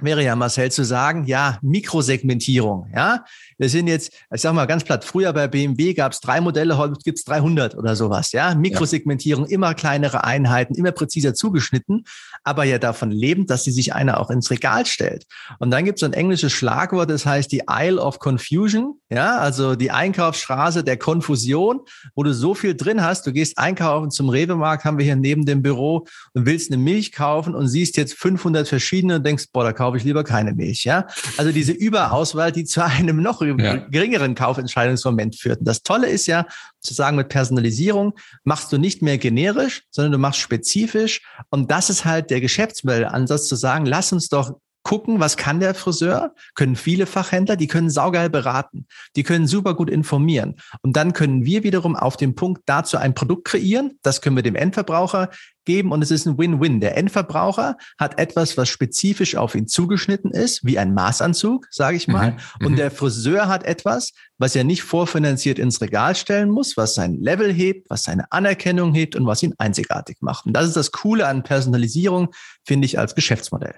wäre 0.00 0.22
ja 0.22 0.36
Marcel 0.36 0.70
zu 0.70 0.84
sagen, 0.84 1.24
ja, 1.26 1.58
Mikrosegmentierung, 1.62 2.90
ja. 2.94 3.24
Wir 3.58 3.68
sind 3.68 3.88
jetzt, 3.88 4.12
ich 4.32 4.40
sag 4.40 4.54
mal 4.54 4.66
ganz 4.66 4.84
platt, 4.84 5.04
früher 5.04 5.32
bei 5.32 5.48
BMW 5.48 5.94
gab 5.94 6.12
es 6.12 6.20
drei 6.20 6.40
Modelle, 6.40 6.78
heute 6.78 6.94
gibt 7.02 7.18
es 7.18 7.24
300 7.24 7.74
oder 7.74 7.96
sowas, 7.96 8.32
ja. 8.32 8.54
Mikrosegmentierung, 8.54 9.46
immer 9.46 9.74
kleinere 9.74 10.24
Einheiten, 10.24 10.74
immer 10.74 10.92
präziser 10.92 11.34
zugeschnitten, 11.34 12.04
aber 12.44 12.64
ja 12.64 12.78
davon 12.78 13.10
lebend, 13.10 13.50
dass 13.50 13.64
sie 13.64 13.72
sich 13.72 13.94
einer 13.94 14.20
auch 14.20 14.30
ins 14.30 14.50
Regal 14.50 14.86
stellt. 14.86 15.26
Und 15.58 15.70
dann 15.70 15.84
gibt 15.84 15.98
es 15.98 16.04
ein 16.04 16.12
englisches 16.12 16.52
Schlagwort, 16.52 17.10
das 17.10 17.26
heißt 17.26 17.50
die 17.50 17.62
Isle 17.68 18.00
of 18.00 18.20
Confusion, 18.20 19.00
ja, 19.10 19.38
also 19.38 19.74
die 19.74 19.90
Einkaufsstraße 19.90 20.84
der 20.84 20.96
Konfusion, 20.96 21.80
wo 22.14 22.22
du 22.22 22.32
so 22.32 22.54
viel 22.54 22.76
drin 22.76 23.02
hast, 23.02 23.26
du 23.26 23.32
gehst 23.32 23.58
einkaufen 23.58 24.10
zum 24.10 24.28
Rewe-Markt, 24.28 24.84
haben 24.84 24.98
wir 24.98 25.04
hier 25.04 25.16
neben 25.16 25.44
dem 25.44 25.62
Büro 25.62 26.06
und 26.34 26.46
willst 26.46 26.70
eine 26.70 26.80
Milch 26.80 27.10
kaufen 27.10 27.54
und 27.54 27.66
siehst 27.68 27.96
jetzt 27.96 28.14
500 28.14 28.68
verschiedene 28.68 29.16
und 29.16 29.26
denkst, 29.26 29.46
boah, 29.52 29.64
da 29.64 29.72
kaufe 29.72 29.87
ich 29.96 30.04
lieber 30.04 30.24
keine 30.24 30.52
Milch, 30.52 30.84
ja. 30.84 31.06
Also 31.36 31.52
diese 31.52 31.72
Überauswahl, 31.72 32.52
die 32.52 32.64
zu 32.64 32.84
einem 32.84 33.22
noch 33.22 33.40
ja. 33.40 33.76
geringeren 33.76 34.34
Kaufentscheidungsmoment 34.34 35.36
führt. 35.36 35.60
Und 35.60 35.68
das 35.68 35.82
Tolle 35.82 36.08
ist 36.08 36.26
ja, 36.26 36.46
zu 36.80 36.94
sagen, 36.94 37.16
mit 37.16 37.28
Personalisierung 37.28 38.14
machst 38.44 38.72
du 38.72 38.78
nicht 38.78 39.02
mehr 39.02 39.18
generisch, 39.18 39.82
sondern 39.90 40.12
du 40.12 40.18
machst 40.18 40.40
spezifisch. 40.40 41.22
Und 41.50 41.70
das 41.70 41.90
ist 41.90 42.04
halt 42.04 42.30
der 42.30 42.40
Geschäftsmodellansatz 42.40 43.48
zu 43.48 43.56
sagen, 43.56 43.86
lass 43.86 44.12
uns 44.12 44.28
doch 44.28 44.58
gucken, 44.88 45.20
was 45.20 45.36
kann 45.36 45.60
der 45.60 45.74
Friseur, 45.74 46.34
können 46.54 46.74
viele 46.74 47.04
Fachhändler, 47.04 47.56
die 47.56 47.66
können 47.66 47.90
saugeil 47.90 48.30
beraten, 48.30 48.86
die 49.16 49.22
können 49.22 49.46
super 49.46 49.74
gut 49.74 49.90
informieren. 49.90 50.54
Und 50.80 50.96
dann 50.96 51.12
können 51.12 51.44
wir 51.44 51.62
wiederum 51.62 51.94
auf 51.94 52.16
dem 52.16 52.34
Punkt 52.34 52.62
dazu 52.64 52.96
ein 52.96 53.12
Produkt 53.12 53.44
kreieren, 53.44 53.98
das 54.02 54.22
können 54.22 54.36
wir 54.36 54.42
dem 54.42 54.54
Endverbraucher 54.54 55.28
geben 55.66 55.92
und 55.92 56.00
es 56.00 56.10
ist 56.10 56.24
ein 56.24 56.38
Win-Win. 56.38 56.80
Der 56.80 56.96
Endverbraucher 56.96 57.76
hat 57.98 58.18
etwas, 58.18 58.56
was 58.56 58.70
spezifisch 58.70 59.36
auf 59.36 59.54
ihn 59.54 59.66
zugeschnitten 59.66 60.30
ist, 60.30 60.64
wie 60.64 60.78
ein 60.78 60.94
Maßanzug, 60.94 61.66
sage 61.70 61.98
ich 61.98 62.08
mal. 62.08 62.30
Mhm. 62.30 62.66
Und 62.66 62.72
mhm. 62.72 62.76
der 62.76 62.90
Friseur 62.90 63.46
hat 63.46 63.64
etwas, 63.64 64.12
was 64.38 64.56
er 64.56 64.64
nicht 64.64 64.84
vorfinanziert 64.84 65.58
ins 65.58 65.82
Regal 65.82 66.16
stellen 66.16 66.48
muss, 66.48 66.78
was 66.78 66.94
sein 66.94 67.20
Level 67.20 67.52
hebt, 67.52 67.90
was 67.90 68.04
seine 68.04 68.32
Anerkennung 68.32 68.94
hebt 68.94 69.16
und 69.16 69.26
was 69.26 69.42
ihn 69.42 69.52
einzigartig 69.58 70.16
macht. 70.22 70.46
Und 70.46 70.54
das 70.54 70.66
ist 70.66 70.76
das 70.76 70.92
Coole 70.92 71.26
an 71.26 71.42
Personalisierung, 71.42 72.28
finde 72.64 72.86
ich, 72.86 72.98
als 72.98 73.14
Geschäftsmodell. 73.14 73.74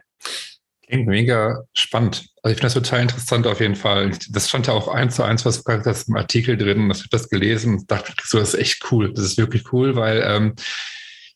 Klingt 0.91 1.07
mega 1.07 1.63
spannend. 1.73 2.27
Also 2.43 2.53
ich 2.53 2.61
finde 2.61 2.63
das 2.63 2.75
total 2.75 3.03
interessant 3.03 3.47
auf 3.47 3.61
jeden 3.61 3.77
Fall. 3.77 4.11
Das 4.31 4.49
stand 4.49 4.67
ja 4.67 4.73
auch 4.73 4.89
eins 4.89 5.15
zu 5.15 5.23
eins, 5.23 5.45
was 5.45 5.63
du 5.63 5.73
hast, 5.85 6.09
im 6.09 6.17
Artikel 6.17 6.57
drin. 6.57 6.89
Das 6.89 6.99
habe 6.99 7.09
das 7.13 7.29
gelesen 7.29 7.75
und 7.75 7.91
dachte, 7.91 8.13
so, 8.25 8.41
das 8.41 8.55
ist 8.55 8.61
echt 8.61 8.85
cool. 8.91 9.13
Das 9.15 9.25
ist 9.25 9.39
wirklich 9.39 9.73
cool, 9.73 9.95
weil 9.95 10.21
ähm, 10.27 10.55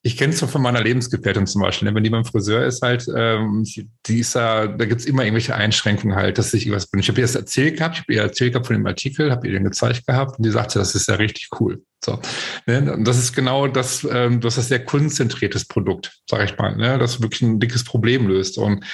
ich 0.02 0.16
kenne 0.16 0.32
es 0.32 0.40
so 0.40 0.48
von 0.48 0.60
meiner 0.60 0.82
Lebensgefährtin 0.82 1.46
zum 1.46 1.62
Beispiel. 1.62 1.88
Ne? 1.88 1.94
Wenn 1.94 2.02
die 2.02 2.10
beim 2.10 2.24
Friseur 2.24 2.66
ist, 2.66 2.82
halt, 2.82 3.06
ähm, 3.14 3.64
die 4.06 4.18
ist 4.18 4.34
da, 4.34 4.66
da 4.66 4.86
gibt's 4.86 5.06
immer 5.06 5.22
irgendwelche 5.22 5.54
Einschränkungen 5.54 6.16
halt, 6.16 6.36
dass 6.36 6.52
ich 6.52 6.66
irgendwas 6.66 6.88
bin. 6.88 6.98
Ich 6.98 7.08
habe 7.08 7.20
ihr 7.20 7.24
das 7.24 7.36
erzählt 7.36 7.78
gehabt, 7.78 7.94
ich 7.94 8.00
habe 8.02 8.12
ihr 8.12 8.22
erzählt 8.22 8.54
gehabt 8.54 8.66
von 8.66 8.74
dem 8.74 8.86
Artikel, 8.86 9.30
habe 9.30 9.46
ihr 9.46 9.52
den 9.52 9.64
gezeigt 9.64 10.04
gehabt 10.06 10.36
und 10.36 10.44
die 10.44 10.50
sagte, 10.50 10.80
das 10.80 10.96
ist 10.96 11.08
ja 11.08 11.14
richtig 11.14 11.48
cool. 11.60 11.80
So. 12.04 12.20
Ne? 12.66 12.92
Und 12.92 13.04
das 13.04 13.18
ist 13.18 13.34
genau 13.34 13.68
das, 13.68 14.04
ähm, 14.10 14.40
das 14.40 14.58
ist 14.58 14.68
sehr 14.68 14.84
kundenzentriertes 14.84 15.66
Produkt, 15.66 16.18
sage 16.28 16.44
ich 16.44 16.58
mal, 16.58 16.76
ne? 16.76 16.98
das 16.98 17.22
wirklich 17.22 17.42
ein 17.42 17.60
dickes 17.60 17.84
Problem 17.84 18.26
löst. 18.26 18.58
Und 18.58 18.84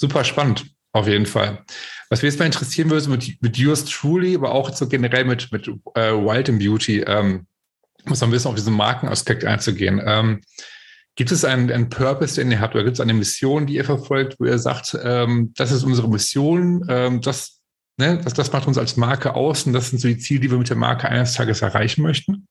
super 0.00 0.24
spannend, 0.24 0.64
auf 0.92 1.06
jeden 1.06 1.26
Fall. 1.26 1.62
Was 2.08 2.22
mich 2.22 2.32
jetzt 2.32 2.38
mal 2.40 2.46
interessieren 2.46 2.90
würde, 2.90 3.08
mit, 3.10 3.40
mit 3.42 3.58
Yours 3.58 3.84
Truly, 3.84 4.34
aber 4.34 4.52
auch 4.52 4.74
so 4.74 4.88
generell 4.88 5.24
mit, 5.24 5.52
mit 5.52 5.68
äh, 5.94 6.12
Wild 6.12 6.48
and 6.48 6.58
Beauty, 6.58 7.00
ähm, 7.00 7.46
muss 8.06 8.20
man 8.20 8.30
ein 8.30 8.32
bisschen 8.32 8.48
auf 8.48 8.54
diesen 8.56 8.74
Markenaspekt 8.74 9.44
einzugehen. 9.44 10.00
Ähm, 10.04 10.40
gibt 11.16 11.30
es 11.32 11.44
einen, 11.44 11.70
einen 11.70 11.90
Purpose, 11.90 12.36
den 12.36 12.50
ihr 12.50 12.60
habt, 12.60 12.74
oder 12.74 12.84
gibt 12.84 12.94
es 12.94 13.00
eine 13.00 13.12
Mission, 13.12 13.66
die 13.66 13.74
ihr 13.74 13.84
verfolgt, 13.84 14.36
wo 14.40 14.46
ihr 14.46 14.58
sagt, 14.58 14.96
ähm, 15.02 15.52
das 15.54 15.70
ist 15.70 15.84
unsere 15.84 16.08
Mission, 16.08 16.86
ähm, 16.88 17.20
das, 17.20 17.60
ne, 17.98 18.18
das, 18.24 18.32
das 18.32 18.50
macht 18.50 18.66
uns 18.66 18.78
als 18.78 18.96
Marke 18.96 19.34
aus 19.34 19.66
und 19.66 19.74
das 19.74 19.90
sind 19.90 19.98
so 19.98 20.08
die 20.08 20.18
Ziele, 20.18 20.40
die 20.40 20.50
wir 20.50 20.58
mit 20.58 20.70
der 20.70 20.76
Marke 20.76 21.08
eines 21.08 21.34
Tages 21.34 21.60
erreichen 21.60 22.02
möchten? 22.02 22.48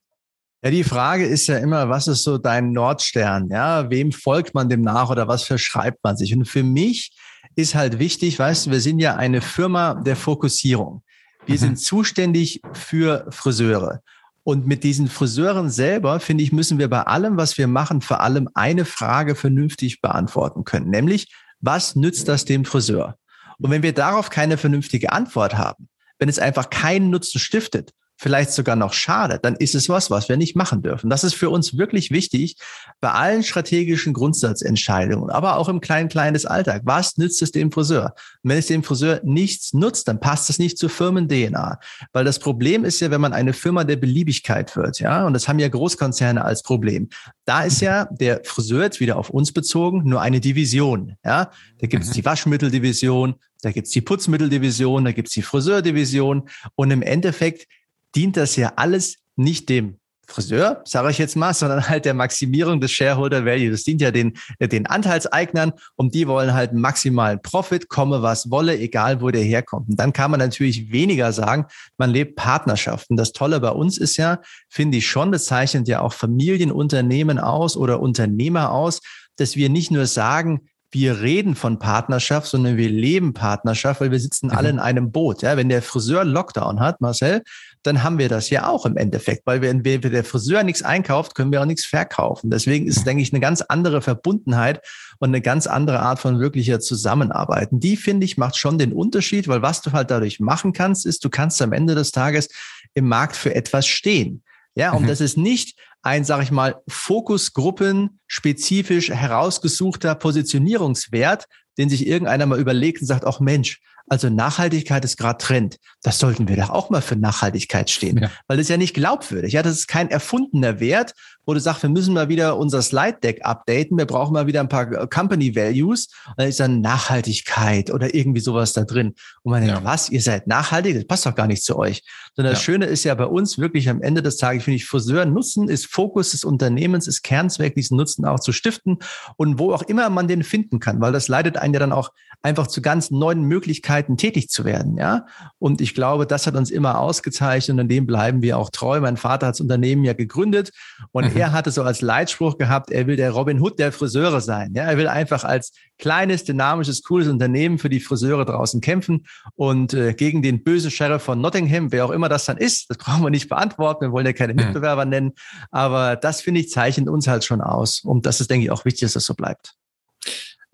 Ja, 0.61 0.69
die 0.69 0.83
Frage 0.83 1.25
ist 1.25 1.47
ja 1.47 1.57
immer, 1.57 1.89
was 1.89 2.07
ist 2.07 2.23
so 2.23 2.37
dein 2.37 2.73
Nordstern? 2.73 3.49
Ja, 3.49 3.89
wem 3.89 4.11
folgt 4.11 4.53
man 4.53 4.69
dem 4.69 4.81
nach 4.81 5.09
oder 5.09 5.27
was 5.27 5.43
verschreibt 5.43 6.03
man 6.03 6.15
sich? 6.15 6.33
Und 6.35 6.45
für 6.45 6.63
mich 6.63 7.11
ist 7.59 7.75
halt 7.75 7.99
wichtig, 7.99 8.39
weißt 8.39 8.65
du, 8.65 8.71
wir 8.71 8.81
sind 8.81 8.99
ja 8.99 9.15
eine 9.15 9.41
Firma 9.41 9.93
der 9.93 10.15
Fokussierung. 10.15 11.03
Wir 11.45 11.55
mhm. 11.55 11.59
sind 11.59 11.79
zuständig 11.79 12.61
für 12.73 13.25
Friseure. 13.29 14.01
Und 14.43 14.65
mit 14.65 14.83
diesen 14.83 15.07
Friseuren 15.07 15.69
selber, 15.69 16.19
finde 16.19 16.43
ich, 16.43 16.51
müssen 16.51 16.79
wir 16.79 16.89
bei 16.89 17.01
allem, 17.01 17.37
was 17.37 17.57
wir 17.57 17.67
machen, 17.67 18.01
vor 18.01 18.21
allem 18.21 18.49
eine 18.55 18.85
Frage 18.85 19.35
vernünftig 19.35 20.01
beantworten 20.01 20.63
können, 20.63 20.89
nämlich, 20.89 21.31
was 21.59 21.95
nützt 21.95 22.27
das 22.27 22.45
dem 22.45 22.65
Friseur? 22.65 23.17
Und 23.59 23.69
wenn 23.69 23.83
wir 23.83 23.93
darauf 23.93 24.29
keine 24.29 24.57
vernünftige 24.57 25.11
Antwort 25.11 25.57
haben, 25.57 25.89
wenn 26.17 26.29
es 26.29 26.39
einfach 26.39 26.69
keinen 26.69 27.09
Nutzen 27.09 27.39
stiftet, 27.39 27.91
vielleicht 28.19 28.51
sogar 28.51 28.75
noch 28.75 28.91
schade, 28.91 29.39
dann 29.41 29.55
ist 29.55 29.75
es 29.75 29.87
was, 29.87 30.11
was 30.11 30.27
wir 30.27 30.35
nicht 30.35 30.55
machen 30.55 30.81
dürfen. 30.81 31.09
Das 31.09 31.23
ist 31.23 31.35
für 31.35 31.49
uns 31.49 31.77
wirklich 31.77 32.11
wichtig 32.11 32.57
bei 32.99 33.11
allen 33.11 33.43
strategischen 33.43 34.11
Grundsatzentscheidungen, 34.11 35.29
aber 35.29 35.55
auch 35.55 35.69
im 35.69 35.79
kleinen, 35.79 36.09
kleinen 36.09 36.33
des 36.33 36.45
Alltag. 36.45 36.81
Was 36.83 37.17
nützt 37.17 37.41
es 37.41 37.51
dem 37.51 37.71
Friseur? 37.71 38.13
Und 38.43 38.49
wenn 38.49 38.57
es 38.57 38.67
dem 38.67 38.83
Friseur 38.83 39.21
nichts 39.23 39.73
nutzt, 39.73 40.09
dann 40.09 40.19
passt 40.19 40.49
es 40.49 40.59
nicht 40.59 40.77
zur 40.77 40.89
Firmen-DNA. 40.89 41.79
Weil 42.11 42.25
das 42.25 42.39
Problem 42.39 42.83
ist 42.83 42.99
ja, 42.99 43.09
wenn 43.09 43.21
man 43.21 43.31
eine 43.31 43.53
Firma 43.53 43.85
der 43.85 43.95
Beliebigkeit 43.95 44.75
wird, 44.75 44.99
ja, 44.99 45.25
und 45.25 45.31
das 45.31 45.47
haben 45.47 45.59
ja 45.59 45.69
Großkonzerne 45.69 46.43
als 46.43 46.61
Problem. 46.61 47.07
Da 47.45 47.63
ist 47.63 47.79
ja 47.79 48.09
der 48.11 48.41
Friseur 48.43 48.83
jetzt 48.83 48.99
wieder 48.99 49.15
auf 49.15 49.29
uns 49.29 49.53
bezogen 49.53 50.03
nur 50.03 50.21
eine 50.21 50.41
Division, 50.41 51.15
ja. 51.23 51.51
Da 51.79 51.87
gibt 51.87 52.03
es 52.03 52.09
mhm. 52.09 52.13
die 52.15 52.25
Waschmitteldivision, 52.25 53.35
da 53.61 53.71
gibt 53.71 53.87
es 53.87 53.93
die 53.93 54.01
Putzmitteldivision, 54.01 55.05
da 55.05 55.11
gibt 55.11 55.29
es 55.29 55.33
die 55.33 55.41
Friseurdivision 55.41 56.49
und 56.75 56.91
im 56.91 57.01
Endeffekt 57.01 57.67
dient 58.15 58.37
das 58.37 58.55
ja 58.55 58.73
alles 58.75 59.17
nicht 59.35 59.69
dem 59.69 59.99
Friseur, 60.29 60.81
sage 60.85 61.09
ich 61.09 61.17
jetzt 61.17 61.35
mal, 61.35 61.53
sondern 61.55 61.89
halt 61.89 62.05
der 62.05 62.13
Maximierung 62.13 62.79
des 62.79 62.91
Shareholder 62.91 63.45
Value. 63.45 63.71
Das 63.71 63.83
dient 63.83 64.01
ja 64.01 64.11
den, 64.11 64.37
den 64.59 64.85
Anteilseignern 64.85 65.73
und 65.95 66.13
die 66.13 66.27
wollen 66.27 66.53
halt 66.53 66.73
maximalen 66.73 67.41
Profit, 67.41 67.89
komme 67.89 68.21
was 68.21 68.49
wolle, 68.51 68.77
egal 68.77 69.21
wo 69.21 69.29
der 69.29 69.43
herkommt. 69.43 69.89
Und 69.89 69.99
dann 69.99 70.13
kann 70.13 70.31
man 70.31 70.39
natürlich 70.39 70.91
weniger 70.91 71.33
sagen, 71.33 71.65
man 71.97 72.11
lebt 72.11 72.35
Partnerschaften. 72.35 73.17
Das 73.17 73.33
Tolle 73.33 73.59
bei 73.59 73.71
uns 73.71 73.97
ist 73.97 74.17
ja, 74.17 74.39
finde 74.69 74.97
ich 74.97 75.07
schon, 75.07 75.31
das 75.31 75.45
zeichnet 75.45 75.87
ja 75.87 76.01
auch 76.01 76.13
Familienunternehmen 76.13 77.39
aus 77.39 77.75
oder 77.75 77.99
Unternehmer 77.99 78.71
aus, 78.71 79.01
dass 79.35 79.55
wir 79.55 79.69
nicht 79.69 79.91
nur 79.91 80.05
sagen, 80.05 80.69
wir 80.91 81.21
reden 81.21 81.55
von 81.55 81.77
Partnerschaft, 81.77 82.47
sondern 82.47 82.77
wir 82.77 82.89
leben 82.89 83.33
Partnerschaft, 83.33 84.01
weil 84.01 84.11
wir 84.11 84.19
sitzen 84.19 84.47
mhm. 84.47 84.53
alle 84.53 84.69
in 84.69 84.79
einem 84.79 85.11
Boot. 85.11 85.41
Ja, 85.41 85.55
wenn 85.55 85.69
der 85.69 85.81
Friseur 85.81 86.23
Lockdown 86.25 86.79
hat, 86.79 86.99
Marcel, 87.01 87.43
dann 87.83 88.03
haben 88.03 88.17
wir 88.17 88.27
das 88.27 88.49
ja 88.49 88.67
auch 88.67 88.85
im 88.85 88.97
Endeffekt, 88.97 89.45
weil 89.45 89.61
wenn 89.61 89.83
der 89.83 90.23
Friseur 90.23 90.63
nichts 90.63 90.81
einkauft, 90.81 91.35
können 91.35 91.51
wir 91.51 91.61
auch 91.61 91.65
nichts 91.65 91.85
verkaufen. 91.85 92.49
Deswegen 92.49 92.87
ist, 92.87 93.05
denke 93.05 93.23
ich, 93.23 93.31
eine 93.31 93.39
ganz 93.39 93.61
andere 93.61 94.01
Verbundenheit 94.01 94.81
und 95.19 95.29
eine 95.29 95.41
ganz 95.41 95.67
andere 95.67 95.99
Art 95.99 96.19
von 96.19 96.39
wirklicher 96.39 96.79
Zusammenarbeit. 96.79 97.69
Die, 97.71 97.95
finde 97.95 98.25
ich, 98.25 98.37
macht 98.37 98.57
schon 98.57 98.77
den 98.77 98.91
Unterschied, 98.91 99.47
weil 99.47 99.61
was 99.61 99.81
du 99.81 99.91
halt 99.91 100.11
dadurch 100.11 100.39
machen 100.39 100.73
kannst, 100.73 101.05
ist, 101.05 101.23
du 101.23 101.29
kannst 101.29 101.61
am 101.61 101.71
Ende 101.71 101.95
des 101.95 102.11
Tages 102.11 102.49
im 102.93 103.07
Markt 103.07 103.35
für 103.35 103.55
etwas 103.55 103.87
stehen. 103.87 104.43
Ja, 104.75 104.93
und 104.93 105.03
mhm. 105.03 105.07
das 105.07 105.19
ist 105.19 105.37
nicht 105.37 105.77
ein, 106.01 106.23
sag 106.23 106.43
ich 106.43 106.51
mal, 106.51 106.81
Fokusgruppen 106.87 108.19
spezifisch 108.27 109.09
herausgesuchter 109.09 110.15
Positionierungswert, 110.15 111.45
den 111.77 111.89
sich 111.89 112.07
irgendeiner 112.07 112.45
mal 112.45 112.59
überlegt 112.59 113.01
und 113.01 113.07
sagt, 113.07 113.25
ach 113.25 113.39
Mensch, 113.39 113.81
Also 114.09 114.29
Nachhaltigkeit 114.29 115.05
ist 115.05 115.17
gerade 115.17 115.37
Trend. 115.37 115.77
Das 116.01 116.19
sollten 116.19 116.47
wir 116.47 116.55
doch 116.55 116.69
auch 116.69 116.89
mal 116.89 117.01
für 117.01 117.15
Nachhaltigkeit 117.15 117.89
stehen, 117.89 118.17
ja. 118.17 118.31
weil 118.47 118.57
das 118.57 118.65
ist 118.65 118.69
ja 118.69 118.77
nicht 118.77 118.93
glaubwürdig. 118.93 119.53
Ja, 119.53 119.63
das 119.63 119.73
ist 119.73 119.87
kein 119.87 120.09
erfundener 120.09 120.79
Wert, 120.79 121.13
wo 121.45 121.53
du 121.53 121.59
sagst, 121.59 121.81
wir 121.83 121.89
müssen 121.89 122.13
mal 122.13 122.29
wieder 122.29 122.57
unser 122.57 122.81
Slide 122.81 123.17
Deck 123.23 123.43
updaten. 123.43 123.97
Wir 123.97 124.05
brauchen 124.05 124.33
mal 124.33 124.45
wieder 124.45 124.59
ein 124.59 124.69
paar 124.69 125.07
Company 125.07 125.55
Values. 125.55 126.07
Und 126.27 126.33
dann 126.37 126.47
ist 126.47 126.59
dann 126.59 126.81
Nachhaltigkeit 126.81 127.91
oder 127.91 128.13
irgendwie 128.13 128.39
sowas 128.39 128.73
da 128.73 128.83
drin. 128.83 129.15
Und 129.41 129.51
man 129.51 129.61
denkt, 129.63 129.79
ja. 129.79 129.83
was? 129.83 130.09
Ihr 130.09 130.21
seid 130.21 130.47
nachhaltig? 130.47 130.95
Das 130.95 131.07
passt 131.07 131.25
doch 131.25 131.35
gar 131.35 131.47
nicht 131.47 131.63
zu 131.63 131.77
euch. 131.77 132.03
Sondern 132.35 132.53
das 132.53 132.61
Schöne 132.61 132.85
ist 132.85 133.03
ja 133.03 133.15
bei 133.15 133.25
uns 133.25 133.57
wirklich 133.57 133.89
am 133.89 134.01
Ende 134.01 134.21
des 134.21 134.37
Tages, 134.37 134.63
finde 134.63 134.75
ich, 134.75 134.85
Friseur 134.85 135.25
Nutzen 135.25 135.69
ist 135.69 135.87
Fokus 135.87 136.31
des 136.31 136.43
Unternehmens, 136.43 137.07
ist 137.07 137.23
Kernzweck, 137.23 137.75
diesen 137.75 137.97
Nutzen 137.97 138.25
auch 138.25 138.39
zu 138.39 138.51
stiften 138.51 138.99
und 139.35 139.59
wo 139.59 139.73
auch 139.73 139.83
immer 139.83 140.09
man 140.09 140.27
den 140.27 140.43
finden 140.43 140.79
kann, 140.79 141.01
weil 141.01 141.11
das 141.11 141.27
leitet 141.27 141.57
einen 141.57 141.73
ja 141.73 141.79
dann 141.79 141.91
auch 141.91 142.11
einfach 142.41 142.67
zu 142.67 142.81
ganz 142.81 143.11
neuen 143.11 143.43
Möglichkeiten 143.43 143.98
tätig 144.03 144.49
zu 144.49 144.65
werden, 144.65 144.97
ja. 144.97 145.25
Und 145.57 145.81
ich 145.81 145.93
glaube, 145.93 146.25
das 146.25 146.47
hat 146.47 146.55
uns 146.55 146.71
immer 146.71 146.99
ausgezeichnet 146.99 147.75
und 147.75 147.81
an 147.81 147.87
dem 147.87 148.05
bleiben 148.05 148.41
wir 148.41 148.57
auch 148.57 148.69
treu. 148.69 148.99
Mein 148.99 149.17
Vater 149.17 149.47
hat 149.47 149.55
das 149.55 149.61
Unternehmen 149.61 150.03
ja 150.03 150.13
gegründet 150.13 150.71
und 151.11 151.33
mhm. 151.33 151.39
er 151.39 151.51
hatte 151.51 151.71
so 151.71 151.83
als 151.83 152.01
Leitspruch 152.01 152.57
gehabt, 152.57 152.91
er 152.91 153.07
will 153.07 153.15
der 153.15 153.31
Robin 153.31 153.61
Hood 153.61 153.79
der 153.79 153.91
Friseure 153.91 154.41
sein, 154.41 154.73
ja. 154.75 154.83
Er 154.83 154.97
will 154.97 155.07
einfach 155.07 155.43
als 155.43 155.71
kleines, 155.97 156.43
dynamisches, 156.43 157.03
cooles 157.03 157.27
Unternehmen 157.27 157.77
für 157.77 157.89
die 157.89 157.99
Friseure 157.99 158.45
draußen 158.45 158.81
kämpfen 158.81 159.25
und 159.55 159.93
äh, 159.93 160.13
gegen 160.13 160.41
den 160.41 160.63
bösen 160.63 160.91
Sheriff 160.91 161.21
von 161.21 161.41
Nottingham, 161.41 161.91
wer 161.91 162.05
auch 162.05 162.11
immer 162.11 162.29
das 162.29 162.45
dann 162.45 162.57
ist, 162.57 162.89
das 162.89 162.97
brauchen 162.99 163.23
wir 163.23 163.29
nicht 163.29 163.49
beantworten, 163.49 164.05
wir 164.05 164.11
wollen 164.11 164.25
ja 164.25 164.33
keine 164.33 164.53
Mitbewerber 164.53 165.05
nennen, 165.05 165.33
aber 165.71 166.15
das 166.15 166.41
finde 166.41 166.61
ich 166.61 166.69
zeichnet 166.69 167.09
uns 167.09 167.27
halt 167.27 167.43
schon 167.43 167.61
aus 167.61 168.01
und 168.03 168.25
das 168.25 168.41
ist, 168.41 168.49
denke 168.49 168.65
ich, 168.65 168.71
auch 168.71 168.85
wichtig, 168.85 169.01
dass 169.01 169.13
das 169.13 169.25
so 169.25 169.33
bleibt. 169.33 169.78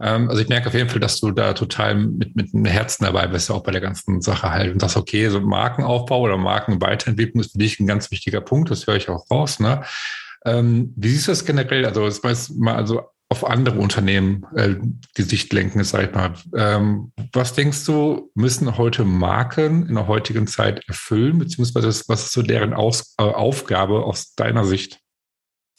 Ähm, 0.01 0.29
also 0.29 0.41
ich 0.41 0.49
merke 0.49 0.67
auf 0.67 0.73
jeden 0.73 0.89
Fall, 0.89 0.99
dass 0.99 1.19
du 1.19 1.31
da 1.31 1.53
total 1.53 1.95
mit, 1.95 2.35
mit 2.35 2.53
einem 2.53 2.65
Herzen 2.65 3.05
dabei 3.05 3.27
bist, 3.27 3.49
auch 3.51 3.63
bei 3.63 3.71
der 3.71 3.81
ganzen 3.81 4.21
Sache 4.21 4.51
halt. 4.51 4.73
Und 4.73 4.79
sagst, 4.79 4.97
okay, 4.97 5.29
so 5.29 5.39
Markenaufbau 5.41 6.21
oder 6.21 6.37
Markenweiterentwicklung 6.37 7.41
ist 7.41 7.53
für 7.53 7.57
dich 7.57 7.79
ein 7.79 7.87
ganz 7.87 8.11
wichtiger 8.11 8.41
Punkt, 8.41 8.71
das 8.71 8.87
höre 8.87 8.95
ich 8.95 9.09
auch 9.09 9.29
raus. 9.31 9.59
Ne? 9.59 9.83
Ähm, 10.45 10.93
wie 10.95 11.09
siehst 11.09 11.27
du 11.27 11.31
das 11.31 11.45
generell? 11.45 11.85
Also, 11.85 12.05
heißt 12.05 12.55
mal, 12.57 12.75
also 12.75 13.01
auf 13.29 13.45
andere 13.45 13.79
Unternehmen 13.79 14.45
äh, 14.55 14.75
die 15.17 15.23
Sicht 15.23 15.51
lenken, 15.51 15.83
sag 15.83 16.09
ich 16.09 16.15
mal. 16.15 16.33
Ähm, 16.55 17.11
was 17.33 17.53
denkst 17.53 17.83
du, 17.85 18.31
müssen 18.35 18.77
heute 18.77 19.03
Marken 19.03 19.87
in 19.87 19.95
der 19.95 20.07
heutigen 20.07 20.45
Zeit 20.45 20.87
erfüllen, 20.87 21.39
beziehungsweise 21.39 21.87
was 21.87 22.25
ist 22.25 22.33
so 22.33 22.43
deren 22.43 22.73
Aus, 22.73 23.15
äh, 23.17 23.23
Aufgabe 23.23 24.03
aus 24.03 24.35
deiner 24.35 24.63
Sicht? 24.63 24.99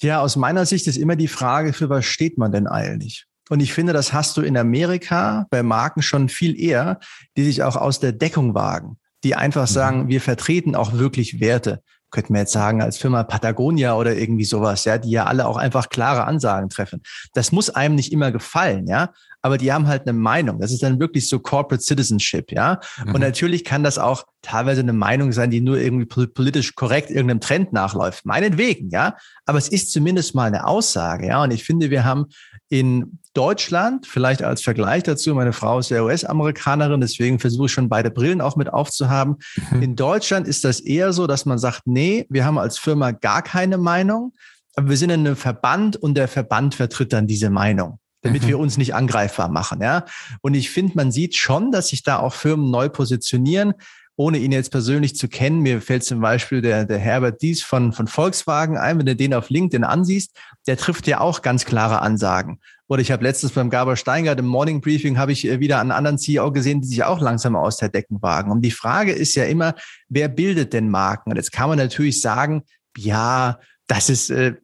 Ja, 0.03 0.21
aus 0.21 0.37
meiner 0.37 0.67
Sicht 0.67 0.89
ist 0.89 0.97
immer 0.97 1.17
die 1.17 1.29
Frage, 1.29 1.73
für 1.73 1.89
was 1.89 2.05
steht 2.05 2.37
man 2.37 2.53
denn 2.53 2.67
eigentlich? 2.67 3.25
Und 3.49 3.61
ich 3.61 3.73
finde, 3.73 3.93
das 3.93 4.12
hast 4.12 4.37
du 4.37 4.43
in 4.43 4.57
Amerika 4.57 5.47
bei 5.50 5.62
Marken 5.62 6.03
schon 6.03 6.29
viel 6.29 6.59
eher, 6.61 6.99
die 7.37 7.45
sich 7.45 7.62
auch 7.62 7.76
aus 7.76 8.00
der 8.00 8.12
Deckung 8.12 8.55
wagen, 8.55 8.99
die 9.25 9.35
einfach 9.35 9.69
mhm. 9.69 9.73
sagen, 9.73 10.09
wir 10.09 10.21
vertreten 10.21 10.75
auch 10.75 10.95
wirklich 10.95 11.41
Werte. 11.41 11.83
Könnten 12.11 12.35
wir 12.35 12.41
jetzt 12.41 12.53
sagen, 12.53 12.83
als 12.83 12.99
Firma 12.99 13.25
Patagonia 13.25 13.97
oder 13.97 14.17
irgendwie 14.17 14.45
sowas, 14.45 14.85
ja, 14.85 14.97
die 14.97 15.11
ja 15.11 15.25
alle 15.25 15.47
auch 15.47 15.57
einfach 15.57 15.88
klare 15.88 16.25
Ansagen 16.25 16.69
treffen. 16.69 17.03
Das 17.35 17.53
muss 17.53 17.69
einem 17.69 17.97
nicht 17.97 18.12
immer 18.12 18.31
gefallen, 18.31 18.87
ja 18.87 19.12
aber 19.47 19.59
die 19.59 19.73
haben 19.73 19.87
halt 19.87 20.03
eine 20.03 20.12
Meinung. 20.12 20.59
Das 20.59 20.73
ist 20.73 20.83
dann 20.83 20.99
wirklich 20.99 21.29
so 21.29 21.38
Corporate 21.38 21.81
Citizenship, 21.81 22.50
ja. 22.50 22.81
Mhm. 23.05 23.15
Und 23.15 23.21
natürlich 23.21 23.65
kann 23.65 23.85
das 23.85 23.97
auch 23.97 24.25
teilweise 24.43 24.81
eine 24.81 24.93
Meinung 24.93 25.31
sein, 25.31 25.53
die 25.53 25.61
nur 25.61 25.79
irgendwie 25.79 26.07
politisch 26.26 26.75
korrekt 26.75 27.11
irgendeinem 27.11 27.41
Trend 27.41 27.73
nachläuft. 27.73 28.26
Meinetwegen, 28.26 28.91
ja. 28.91 29.17
Aber 29.45 29.59
es 29.59 29.69
ist 29.69 29.93
zumindest 29.93 30.35
mal 30.35 30.47
eine 30.47 30.67
Aussage, 30.67 31.29
ja. 31.29 31.41
Und 31.45 31.53
ich 31.53 31.62
finde, 31.62 31.91
wir 31.91 32.05
haben 32.05 32.26
in 32.69 33.21
Deutschland, 33.33 34.07
vielleicht 34.07 34.43
als 34.43 34.63
Vergleich 34.63 35.03
dazu, 35.03 35.35
meine 35.35 35.53
Frau 35.53 35.79
ist 35.79 35.91
ja 35.91 36.03
US-Amerikanerin, 36.03 37.01
deswegen 37.01 37.39
versuche 37.39 37.67
ich 37.67 37.73
schon 37.73 37.89
beide 37.89 38.11
Brillen 38.11 38.41
auch 38.41 38.57
mit 38.57 38.73
aufzuhaben. 38.73 39.37
Mhm. 39.71 39.83
In 39.83 39.97
Deutschland 39.97 40.49
ist 40.49 40.65
das 40.65 40.81
eher 40.81 41.13
so, 41.13 41.27
dass 41.27 41.45
man 41.45 41.59
sagt, 41.59 41.83
nee, 41.85 42.27
wir 42.29 42.45
haben 42.45 42.59
als 42.59 42.79
Firma 42.79 43.13
gar 43.13 43.43
keine 43.43 43.79
Meinung, 43.79 44.33
aber 44.75 44.91
wir 44.91 44.97
sind 44.97 45.11
in 45.11 45.21
einem 45.21 45.37
Verband 45.37 45.97
und 45.97 46.15
der 46.15 46.29
Verband 46.29 46.75
vertritt 46.75 47.13
dann 47.13 47.27
diese 47.27 47.51
Meinung 47.51 47.99
damit 48.23 48.43
mhm. 48.43 48.49
wir 48.49 48.59
uns 48.59 48.77
nicht 48.77 48.93
angreifbar 48.95 49.49
machen. 49.49 49.81
Ja? 49.81 50.05
Und 50.41 50.55
ich 50.55 50.71
finde, 50.71 50.95
man 50.97 51.13
sieht 51.13 51.37
schon, 51.37 51.71
dass 51.71 51.89
sich 51.89 52.03
da 52.03 52.19
auch 52.19 52.35
Firmen 52.35 52.71
neu 52.71 52.89
positionieren, 52.89 53.75
ohne 54.17 54.39
ihn 54.39 54.52
jetzt 54.52 54.71
persönlich 54.71 55.15
zu 55.15 55.29
kennen. 55.29 55.61
Mir 55.61 55.81
fällt 55.81 56.05
zum 56.05 56.21
Beispiel 56.21 56.63
der, 56.63 56.87
der 56.87 56.99
Herbert 56.99 57.43
Dies 57.43 57.63
von, 57.63 57.93
von 57.93 58.09
Volkswagen 58.09 58.79
ein, 58.79 58.99
wenn 58.99 59.07
du 59.07 59.15
den 59.15 59.35
auf 59.35 59.50
LinkedIn 59.50 59.85
ansiehst, 59.85 60.37
der 60.67 60.76
trifft 60.76 61.07
ja 61.07 61.21
auch 61.21 61.43
ganz 61.43 61.65
klare 61.65 62.00
Ansagen. 62.00 62.59
Oder 62.89 63.02
ich 63.02 63.11
habe 63.11 63.25
letztens 63.25 63.52
beim 63.52 63.69
Gaber 63.69 63.97
Steingart 63.97 64.39
im 64.39 64.47
Morning 64.47 64.81
Briefing 64.81 65.19
habe 65.19 65.33
ich 65.33 65.47
äh, 65.47 65.61
wieder 65.61 65.81
einen 65.81 65.91
anderen 65.91 66.19
CEO 66.19 66.52
gesehen, 66.52 66.81
die 66.81 66.89
sich 66.89 67.05
auch 67.05 67.21
langsam 67.21 67.57
aus 67.57 67.76
der 67.76 67.89
Decken 67.89 68.23
wagen. 68.23 68.50
Und 68.50 68.63
die 68.63 68.71
Frage 68.71 69.13
ist 69.13 69.35
ja 69.35 69.45
immer, 69.45 69.75
wer 70.09 70.29
bildet 70.29 70.73
denn 70.73 70.89
Marken? 70.89 71.31
Und 71.31 71.37
jetzt 71.37 71.52
kann 71.52 71.69
man 71.69 71.79
natürlich 71.79 72.21
sagen, 72.21 72.63
ja, 72.97 73.59
das 73.89 74.09
ist 74.09 74.31
äh, 74.31 74.55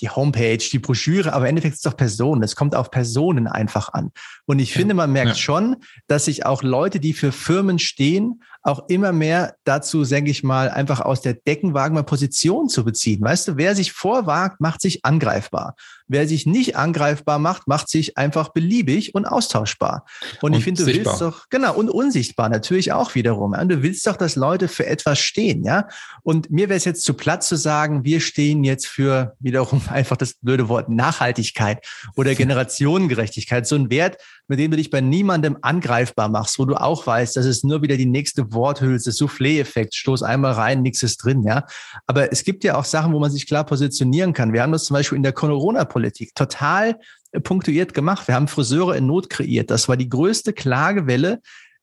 die 0.00 0.08
Homepage, 0.08 0.58
die 0.58 0.78
Broschüre, 0.78 1.32
aber 1.32 1.46
im 1.46 1.50
Endeffekt 1.50 1.74
ist 1.74 1.84
es 1.84 1.90
doch 1.90 1.96
Personen. 1.96 2.42
Es 2.42 2.54
kommt 2.54 2.74
auf 2.74 2.90
Personen 2.90 3.46
einfach 3.46 3.92
an. 3.92 4.12
Und 4.46 4.60
ich 4.60 4.72
finde, 4.72 4.94
man 4.94 5.10
merkt 5.12 5.30
ja. 5.30 5.34
schon, 5.34 5.76
dass 6.06 6.26
sich 6.26 6.46
auch 6.46 6.62
Leute, 6.62 7.00
die 7.00 7.12
für 7.12 7.32
Firmen 7.32 7.78
stehen, 7.78 8.42
auch 8.62 8.88
immer 8.88 9.12
mehr 9.12 9.56
dazu, 9.64 10.04
denke 10.04 10.30
ich 10.30 10.44
mal, 10.44 10.70
einfach 10.70 11.00
aus 11.00 11.20
der 11.20 11.34
Deckenwagen 11.34 11.94
mal 11.94 12.04
Position 12.04 12.68
zu 12.68 12.84
beziehen. 12.84 13.20
Weißt 13.20 13.48
du, 13.48 13.56
wer 13.56 13.74
sich 13.74 13.92
vorwagt, 13.92 14.60
macht 14.60 14.80
sich 14.80 15.04
angreifbar. 15.04 15.74
Wer 16.06 16.28
sich 16.28 16.46
nicht 16.46 16.76
angreifbar 16.76 17.38
macht, 17.38 17.66
macht 17.66 17.88
sich 17.88 18.18
einfach 18.18 18.50
beliebig 18.50 19.14
und 19.14 19.24
austauschbar. 19.24 20.04
Und, 20.40 20.52
und 20.52 20.58
ich 20.58 20.64
finde, 20.64 20.84
du 20.84 20.84
sichtbar. 20.84 21.12
willst 21.12 21.22
doch, 21.22 21.48
genau, 21.50 21.74
und 21.74 21.90
unsichtbar 21.90 22.48
natürlich 22.50 22.92
auch 22.92 23.14
wiederum. 23.14 23.52
Und 23.52 23.68
du 23.68 23.82
willst 23.82 24.06
doch, 24.06 24.16
dass 24.16 24.36
Leute 24.36 24.68
für 24.68 24.86
etwas 24.86 25.18
stehen, 25.18 25.64
ja. 25.64 25.88
Und 26.22 26.50
mir 26.50 26.68
wäre 26.68 26.76
es 26.76 26.84
jetzt 26.84 27.04
zu 27.04 27.14
platt 27.14 27.42
zu 27.42 27.56
sagen, 27.56 28.04
wir 28.04 28.20
stehen 28.20 28.62
jetzt 28.62 28.86
für 28.86 29.34
wiederum 29.40 29.82
einfach 29.88 30.16
das 30.16 30.34
blöde 30.34 30.68
Wort 30.68 30.88
Nachhaltigkeit 30.88 31.84
oder 32.14 32.34
Generationengerechtigkeit. 32.34 33.66
So 33.66 33.74
ein 33.74 33.90
Wert, 33.90 34.18
mit 34.48 34.58
dem 34.58 34.70
du 34.70 34.76
dich 34.76 34.90
bei 34.90 35.00
niemandem 35.00 35.56
angreifbar 35.62 36.28
machst, 36.28 36.58
wo 36.58 36.64
du 36.64 36.74
auch 36.74 37.06
weißt, 37.06 37.36
das 37.36 37.46
ist 37.46 37.64
nur 37.64 37.82
wieder 37.82 37.96
die 37.96 38.06
nächste 38.06 38.52
Worthülse, 38.52 39.12
Soufflé-Effekt, 39.12 39.94
stoß 39.94 40.22
einmal 40.22 40.52
rein, 40.52 40.82
nichts 40.82 41.02
ist 41.02 41.18
drin, 41.18 41.42
ja. 41.42 41.64
Aber 42.06 42.32
es 42.32 42.44
gibt 42.44 42.64
ja 42.64 42.76
auch 42.76 42.84
Sachen, 42.84 43.12
wo 43.12 43.20
man 43.20 43.30
sich 43.30 43.46
klar 43.46 43.64
positionieren 43.64 44.32
kann. 44.32 44.52
Wir 44.52 44.62
haben 44.62 44.72
das 44.72 44.84
zum 44.84 44.94
Beispiel 44.94 45.16
in 45.16 45.22
der 45.22 45.32
Corona-Politik 45.32 46.34
total 46.34 46.98
punktuiert 47.44 47.94
gemacht. 47.94 48.28
Wir 48.28 48.34
haben 48.34 48.48
Friseure 48.48 48.96
in 48.96 49.06
Not 49.06 49.30
kreiert. 49.30 49.70
Das 49.70 49.88
war 49.88 49.96
die 49.96 50.08
größte 50.08 50.52
Klagewelle 50.52 51.40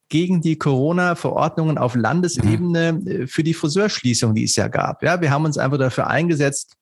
gegen 0.10 0.42
die 0.42 0.58
Corona-Verordnungen 0.58 1.78
auf 1.78 1.96
Landesebene 1.96 2.94
mhm. 2.94 3.08
äh, 3.08 3.28
für 3.28 3.44
die 3.44 3.54
Friseurschließung, 3.54 4.34
die 4.34 4.44
es 4.44 4.56
ja 4.56 4.68
gab. 4.68 5.04
Ja, 5.04 5.22
wir 5.22 5.32
haben 5.32 5.46
uns 5.46 5.58
einfach 5.58 5.78
dafür 5.78 6.08
eingesetzt, 6.08 6.74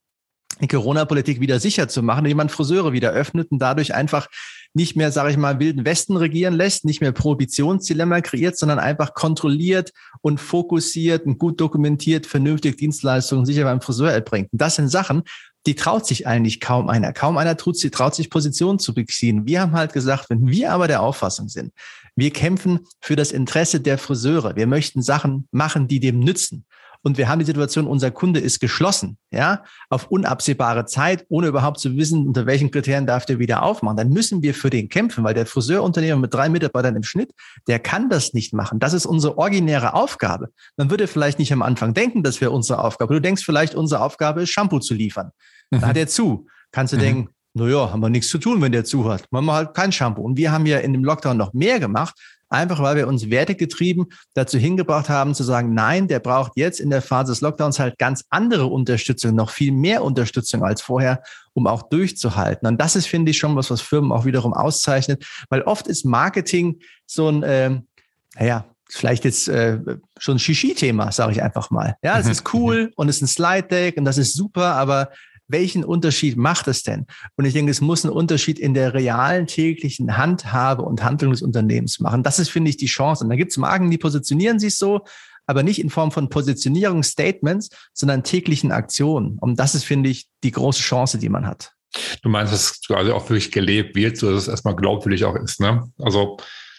die 0.61 0.67
Corona-Politik 0.67 1.39
wieder 1.39 1.59
sicher 1.59 1.87
zu 1.87 2.01
machen, 2.01 2.25
indem 2.25 2.37
man 2.37 2.49
Friseure 2.49 2.93
wieder 2.93 3.11
öffnet 3.11 3.51
und 3.51 3.59
dadurch 3.59 3.93
einfach 3.93 4.27
nicht 4.73 4.95
mehr, 4.95 5.11
sage 5.11 5.31
ich 5.31 5.37
mal, 5.37 5.59
wilden 5.59 5.85
Westen 5.85 6.17
regieren 6.17 6.53
lässt, 6.53 6.85
nicht 6.85 7.01
mehr 7.01 7.11
Prohibitionsdilemma 7.11 8.21
kreiert, 8.21 8.57
sondern 8.57 8.79
einfach 8.79 9.13
kontrolliert 9.13 9.91
und 10.21 10.39
fokussiert 10.39 11.25
und 11.25 11.37
gut 11.37 11.59
dokumentiert 11.59 12.25
vernünftig 12.25 12.77
Dienstleistungen 12.77 13.45
sicher 13.45 13.63
beim 13.63 13.81
Friseur 13.81 14.11
erbringt. 14.11 14.51
Und 14.51 14.61
das 14.61 14.75
sind 14.75 14.89
Sachen, 14.89 15.23
die 15.65 15.75
traut 15.75 16.05
sich 16.07 16.25
eigentlich 16.25 16.61
kaum 16.61 16.87
einer. 16.87 17.11
Kaum 17.11 17.37
einer 17.37 17.57
tut, 17.57 17.77
sie 17.77 17.91
traut 17.91 18.15
sich 18.15 18.29
Positionen 18.29 18.79
zu 18.79 18.93
beziehen. 18.93 19.45
Wir 19.45 19.61
haben 19.61 19.73
halt 19.73 19.91
gesagt, 19.91 20.29
wenn 20.29 20.47
wir 20.47 20.71
aber 20.71 20.87
der 20.87 21.01
Auffassung 21.01 21.49
sind, 21.49 21.73
wir 22.15 22.31
kämpfen 22.31 22.79
für 23.01 23.15
das 23.15 23.31
Interesse 23.31 23.81
der 23.81 23.97
Friseure. 23.97 24.55
Wir 24.55 24.65
möchten 24.65 25.01
Sachen 25.01 25.47
machen, 25.51 25.87
die 25.87 25.99
dem 25.99 26.19
nützen 26.19 26.65
und 27.03 27.17
wir 27.17 27.29
haben 27.29 27.39
die 27.39 27.45
Situation, 27.45 27.87
unser 27.87 28.11
Kunde 28.11 28.39
ist 28.39 28.59
geschlossen, 28.59 29.17
ja, 29.31 29.63
auf 29.89 30.07
unabsehbare 30.07 30.85
Zeit, 30.85 31.25
ohne 31.29 31.47
überhaupt 31.47 31.79
zu 31.79 31.95
wissen, 31.95 32.27
unter 32.27 32.45
welchen 32.45 32.71
Kriterien 32.71 33.05
darf 33.05 33.25
der 33.25 33.39
wieder 33.39 33.63
aufmachen, 33.63 33.97
dann 33.97 34.09
müssen 34.09 34.41
wir 34.41 34.53
für 34.53 34.69
den 34.69 34.89
kämpfen, 34.89 35.23
weil 35.23 35.33
der 35.33 35.45
Friseurunternehmer 35.45 36.17
mit 36.17 36.33
drei 36.33 36.49
Mitarbeitern 36.49 36.95
im 36.95 37.03
Schnitt, 37.03 37.31
der 37.67 37.79
kann 37.79 38.09
das 38.09 38.33
nicht 38.33 38.53
machen. 38.53 38.79
Das 38.79 38.93
ist 38.93 39.05
unsere 39.05 39.37
originäre 39.37 39.93
Aufgabe. 39.93 40.49
Man 40.75 40.89
würde 40.89 41.07
vielleicht 41.07 41.39
nicht 41.39 41.53
am 41.53 41.61
Anfang 41.61 41.93
denken, 41.93 42.23
das 42.23 42.41
wäre 42.41 42.51
unsere 42.51 42.83
Aufgabe. 42.83 43.13
Du 43.13 43.21
denkst 43.21 43.43
vielleicht, 43.43 43.75
unsere 43.75 44.01
Aufgabe 44.01 44.41
ist, 44.43 44.51
Shampoo 44.51 44.79
zu 44.79 44.93
liefern. 44.93 45.31
Mhm. 45.71 45.81
Da 45.81 45.87
hat 45.87 45.97
er 45.97 46.07
zu. 46.07 46.47
Kannst 46.71 46.93
du 46.93 46.97
mhm. 46.97 47.01
denken, 47.01 47.29
naja, 47.53 47.91
haben 47.91 48.01
wir 48.01 48.09
nichts 48.09 48.29
zu 48.29 48.37
tun, 48.37 48.61
wenn 48.61 48.71
der 48.71 48.85
zu 48.85 49.09
hat. 49.09 49.25
Machen 49.31 49.45
wir 49.45 49.53
halt 49.53 49.73
kein 49.73 49.91
Shampoo. 49.91 50.21
Und 50.21 50.37
wir 50.37 50.51
haben 50.51 50.65
ja 50.65 50.77
in 50.79 50.93
dem 50.93 51.03
Lockdown 51.03 51.37
noch 51.37 51.53
mehr 51.53 51.79
gemacht, 51.79 52.15
einfach 52.49 52.81
weil 52.81 52.95
wir 52.95 53.07
uns 53.07 53.29
wertegetrieben 53.29 54.05
dazu 54.33 54.57
hingebracht 54.57 55.09
haben 55.09 55.33
zu 55.35 55.43
sagen, 55.43 55.73
nein, 55.73 56.07
der 56.07 56.19
braucht 56.19 56.53
jetzt 56.55 56.79
in 56.79 56.89
der 56.89 57.01
Phase 57.01 57.31
des 57.31 57.41
Lockdowns 57.41 57.79
halt 57.79 57.97
ganz 57.97 58.23
andere 58.29 58.67
Unterstützung, 58.67 59.35
noch 59.35 59.49
viel 59.49 59.71
mehr 59.71 60.03
Unterstützung 60.03 60.63
als 60.63 60.81
vorher, 60.81 61.21
um 61.53 61.67
auch 61.67 61.83
durchzuhalten. 61.89 62.67
Und 62.67 62.79
das 62.79 62.95
ist, 62.95 63.07
finde 63.07 63.31
ich, 63.31 63.37
schon 63.37 63.55
was, 63.55 63.69
was 63.69 63.81
Firmen 63.81 64.11
auch 64.11 64.25
wiederum 64.25 64.53
auszeichnet, 64.53 65.25
weil 65.49 65.61
oft 65.63 65.87
ist 65.87 66.05
Marketing 66.05 66.79
so 67.05 67.29
ein, 67.29 67.43
äh, 67.43 67.79
naja, 68.35 68.65
vielleicht 68.89 69.25
jetzt 69.25 69.47
äh, 69.47 69.79
schon 70.17 70.37
ein 70.37 70.39
Shishi-Thema, 70.39 71.11
sage 71.11 71.33
ich 71.33 71.43
einfach 71.43 71.69
mal. 71.71 71.95
Ja, 72.03 72.19
es 72.19 72.27
ist 72.27 72.53
cool 72.53 72.91
und 72.95 73.09
es 73.09 73.17
ist 73.17 73.23
ein 73.23 73.27
Slide-Deck 73.27 73.97
und 73.97 74.05
das 74.05 74.17
ist 74.17 74.33
super, 74.33 74.75
aber 74.75 75.09
welchen 75.47 75.83
Unterschied 75.83 76.37
macht 76.37 76.67
es 76.67 76.83
denn? 76.83 77.05
Und 77.35 77.45
ich 77.45 77.53
denke, 77.53 77.71
es 77.71 77.81
muss 77.81 78.03
einen 78.03 78.13
Unterschied 78.13 78.59
in 78.59 78.73
der 78.73 78.93
realen 78.93 79.47
täglichen 79.47 80.17
Handhabe 80.17 80.83
und 80.83 81.03
Handlung 81.03 81.31
des 81.31 81.41
Unternehmens 81.41 81.99
machen. 81.99 82.23
Das 82.23 82.39
ist, 82.39 82.49
finde 82.49 82.69
ich, 82.69 82.77
die 82.77 82.87
Chance. 82.87 83.23
Und 83.23 83.29
da 83.29 83.35
gibt 83.35 83.51
es 83.51 83.57
Marken, 83.57 83.89
die 83.89 83.97
positionieren 83.97 84.59
sich 84.59 84.75
so, 84.75 85.01
aber 85.45 85.63
nicht 85.63 85.79
in 85.79 85.89
Form 85.89 86.11
von 86.11 86.29
Positionierungsstatements, 86.29 87.69
sondern 87.93 88.23
täglichen 88.23 88.71
Aktionen. 88.71 89.37
Und 89.39 89.57
das 89.59 89.75
ist, 89.75 89.85
finde 89.85 90.09
ich, 90.09 90.27
die 90.43 90.51
große 90.51 90.81
Chance, 90.81 91.17
die 91.17 91.29
man 91.29 91.47
hat. 91.47 91.73
Du 92.21 92.29
meinst, 92.29 92.51
dass 92.53 92.71
es 92.71 92.81
quasi 92.85 93.11
auch 93.11 93.29
wirklich 93.29 93.51
gelebt 93.51 93.95
wird, 93.95 94.17
so 94.17 94.31
dass 94.31 94.43
es 94.43 94.47
erstmal 94.49 94.75
glaubwürdig 94.75 95.23
auch 95.23 95.35
ist, 95.35 95.61
ne? 95.61 95.89
Also 95.97 96.37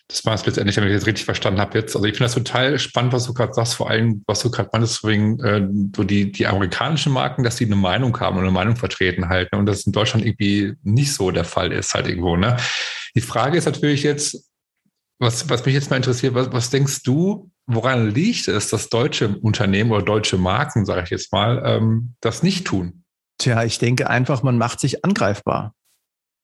das 0.09 0.25
war 0.25 0.35
es 0.35 0.47
letztendlich, 0.47 0.75
wenn 0.77 0.89
ich 0.89 0.95
das 0.95 1.07
richtig 1.07 1.27
verstanden 1.27 1.61
habe 1.61 1.79
jetzt. 1.79 1.95
Also 1.95 2.07
ich 2.07 2.17
finde 2.17 2.25
das 2.25 2.35
total 2.35 2.79
spannend, 2.79 3.13
was 3.13 3.27
du 3.27 3.35
gerade 3.35 3.53
sagst, 3.53 3.75
vor 3.75 3.91
allem, 3.91 4.23
was 4.27 4.41
du 4.41 4.51
gerade 4.51 4.71
meintest, 4.73 5.05
wegen 5.05 5.39
äh, 5.41 5.69
so 5.95 6.03
die, 6.03 6.33
die 6.33 6.47
amerikanischen 6.47 7.13
Marken, 7.13 7.45
dass 7.45 7.57
die 7.57 7.67
eine 7.67 7.77
Meinung 7.77 8.19
haben 8.19 8.37
und 8.37 8.43
eine 8.43 8.51
Meinung 8.51 8.77
vertreten 8.77 9.29
halt. 9.29 9.53
Ne? 9.53 9.59
Und 9.59 9.67
das 9.67 9.87
in 9.87 9.93
Deutschland 9.93 10.25
irgendwie 10.25 10.75
nicht 10.83 11.13
so 11.13 11.31
der 11.31 11.45
Fall 11.45 11.73
ist 11.73 11.93
halt 11.93 12.09
irgendwo. 12.09 12.37
Ne? 12.37 12.57
Die 13.15 13.21
Frage 13.21 13.59
ist 13.59 13.67
natürlich 13.67 14.03
jetzt, 14.03 14.51
was, 15.19 15.51
was 15.51 15.67
mich 15.67 15.75
jetzt 15.75 15.91
mal 15.91 15.97
interessiert, 15.97 16.35
was, 16.35 16.51
was 16.53 16.71
denkst 16.71 17.03
du, 17.03 17.51
woran 17.67 18.11
liegt 18.11 18.49
es, 18.49 18.71
dass 18.71 18.89
deutsche 18.89 19.37
Unternehmen 19.37 19.91
oder 19.91 20.03
deutsche 20.03 20.39
Marken, 20.39 20.87
sage 20.87 21.03
ich 21.05 21.11
jetzt 21.11 21.33
mal, 21.33 21.63
ähm, 21.67 22.15
das 22.23 22.43
nicht 22.43 22.67
tun? 22.67 23.05
Tja, 23.37 23.63
ich 23.63 23.79
denke 23.79 24.09
einfach, 24.09 24.43
man 24.43 24.57
macht 24.57 24.81
sich 24.81 25.05
angreifbar. 25.05 25.75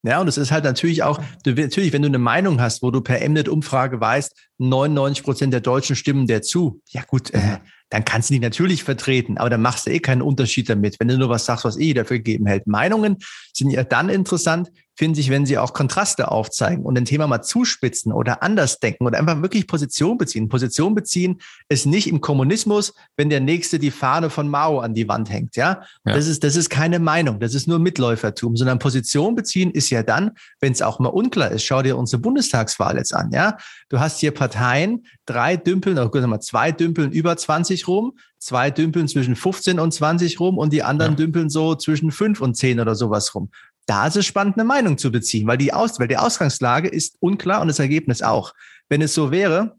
Ja, 0.07 0.21
und 0.21 0.29
es 0.29 0.37
ist 0.37 0.51
halt 0.51 0.65
natürlich 0.65 1.03
auch, 1.03 1.19
du, 1.45 1.53
natürlich, 1.53 1.95
wenn 1.95 2.03
du 2.03 2.09
eine 2.09 2.19
Meinung 2.19 2.61
hast, 2.61 2.83
wo 2.83 2.91
du 2.91 3.01
per 3.01 3.27
Mnet-Umfrage 3.27 3.99
weißt, 4.01 4.37
99 4.59 5.25
Prozent 5.25 5.53
der 5.55 5.63
Deutschen 5.63 5.97
stimmen 5.97 6.27
dir 6.27 6.43
zu. 6.43 6.83
Ja 6.91 7.03
gut, 7.07 7.33
äh, 7.33 7.59
dann 7.89 8.05
kannst 8.05 8.29
du 8.29 8.35
die 8.35 8.41
natürlich 8.41 8.85
vertreten, 8.85 9.39
aber 9.39 9.49
dann 9.49 9.63
machst 9.63 9.87
du 9.87 9.91
eh 9.91 10.01
keinen 10.01 10.21
Unterschied 10.21 10.69
damit, 10.69 11.01
wenn 11.01 11.09
du 11.09 11.17
nur 11.17 11.31
was 11.31 11.47
sagst, 11.47 11.65
was 11.65 11.79
eh 11.79 11.95
dafür 11.95 12.19
gegeben 12.19 12.47
hält. 12.47 12.67
Meinungen 12.67 13.17
sind 13.55 13.71
ja 13.71 13.83
dann 13.83 14.11
interessant, 14.11 14.71
finde 14.97 15.21
ich, 15.21 15.31
wenn 15.31 15.45
sie 15.45 15.59
auch 15.59 15.73
Kontraste 15.73 16.31
aufzeigen 16.31 16.85
und 16.85 16.97
ein 16.97 17.05
Thema 17.05 17.27
mal 17.27 17.43
zuspitzen 17.43 18.13
oder 18.13 18.43
anders 18.43 18.79
denken 18.79 19.07
oder 19.07 19.19
einfach 19.19 19.43
wirklich 19.43 19.67
Position 19.67 20.19
beziehen. 20.19 20.49
Position 20.49 20.95
beziehen 20.95 21.41
ist 21.69 21.87
nicht 21.87 22.09
im 22.09 22.21
Kommunismus, 22.21 22.95
wenn 23.17 23.29
der 23.29 23.41
Nächste 23.41 23.79
die 23.79 23.91
Fahne 23.91 24.31
von 24.31 24.49
Mao 24.49 24.79
an 24.79 24.95
die 24.95 25.09
Wand 25.09 25.31
hängt. 25.31 25.57
Ja, 25.57 25.83
ja. 26.05 26.15
das 26.15 26.27
ist, 26.27 26.45
das 26.45 26.55
ist 26.57 26.71
keine 26.71 27.01
Meinung. 27.01 27.41
Das 27.41 27.55
ist 27.55 27.67
nur 27.67 27.79
Mitläufertum, 27.79 28.57
sondern 28.57 28.79
Position 28.79 29.35
beziehen 29.35 29.71
ist 29.73 29.91
ja 29.91 30.03
dann, 30.03 30.33
wenn 30.61 30.73
es 30.73 30.83
auch 30.83 30.99
mal 31.01 31.09
unklar 31.09 31.51
ist. 31.51 31.65
Schau 31.65 31.83
dir 31.83 31.97
unsere 31.97 32.23
Bundestagswahl 32.23 32.97
jetzt 32.97 33.15
an. 33.15 33.31
Ja, 33.33 33.57
du 33.89 33.99
hast 33.99 34.21
hier 34.21 34.33
Parteien, 34.33 35.07
drei 35.27 35.57
dümpeln, 35.57 35.99
oder 35.99 36.27
mal 36.27 36.41
zwei 36.41 36.71
dümpeln 36.71 37.11
über 37.11 37.37
20 37.37 37.89
rum, 37.89 38.13
zwei 38.39 38.71
dümpeln 38.71 39.09
zwischen 39.09 39.37
15 39.37 39.81
und 39.81 39.93
20 39.93 40.39
rum 40.39 40.59
und 40.59 40.73
die 40.73 40.83
anderen 40.83 41.13
ja. 41.13 41.17
dümpeln 41.17 41.49
so 41.49 41.75
zwischen 41.75 42.13
5 42.13 42.41
und 42.41 42.57
10 42.57 42.79
oder 42.79 42.95
sowas 42.95 43.35
rum. 43.35 43.51
Da 43.87 44.07
ist 44.07 44.17
es 44.17 44.27
spannend, 44.27 44.57
eine 44.57 44.65
Meinung 44.65 44.99
zu 44.99 45.13
beziehen, 45.13 45.47
weil 45.47 45.59
die, 45.59 45.73
Aus 45.73 45.99
weil 45.99 46.09
die 46.09 46.17
Ausgangslage 46.17 46.89
ist 46.89 47.17
unklar 47.21 47.61
und 47.61 47.69
das 47.69 47.79
Ergebnis 47.79 48.23
auch. 48.23 48.55
Wenn 48.89 49.03
es 49.03 49.15
so 49.15 49.31
wäre, 49.31 49.77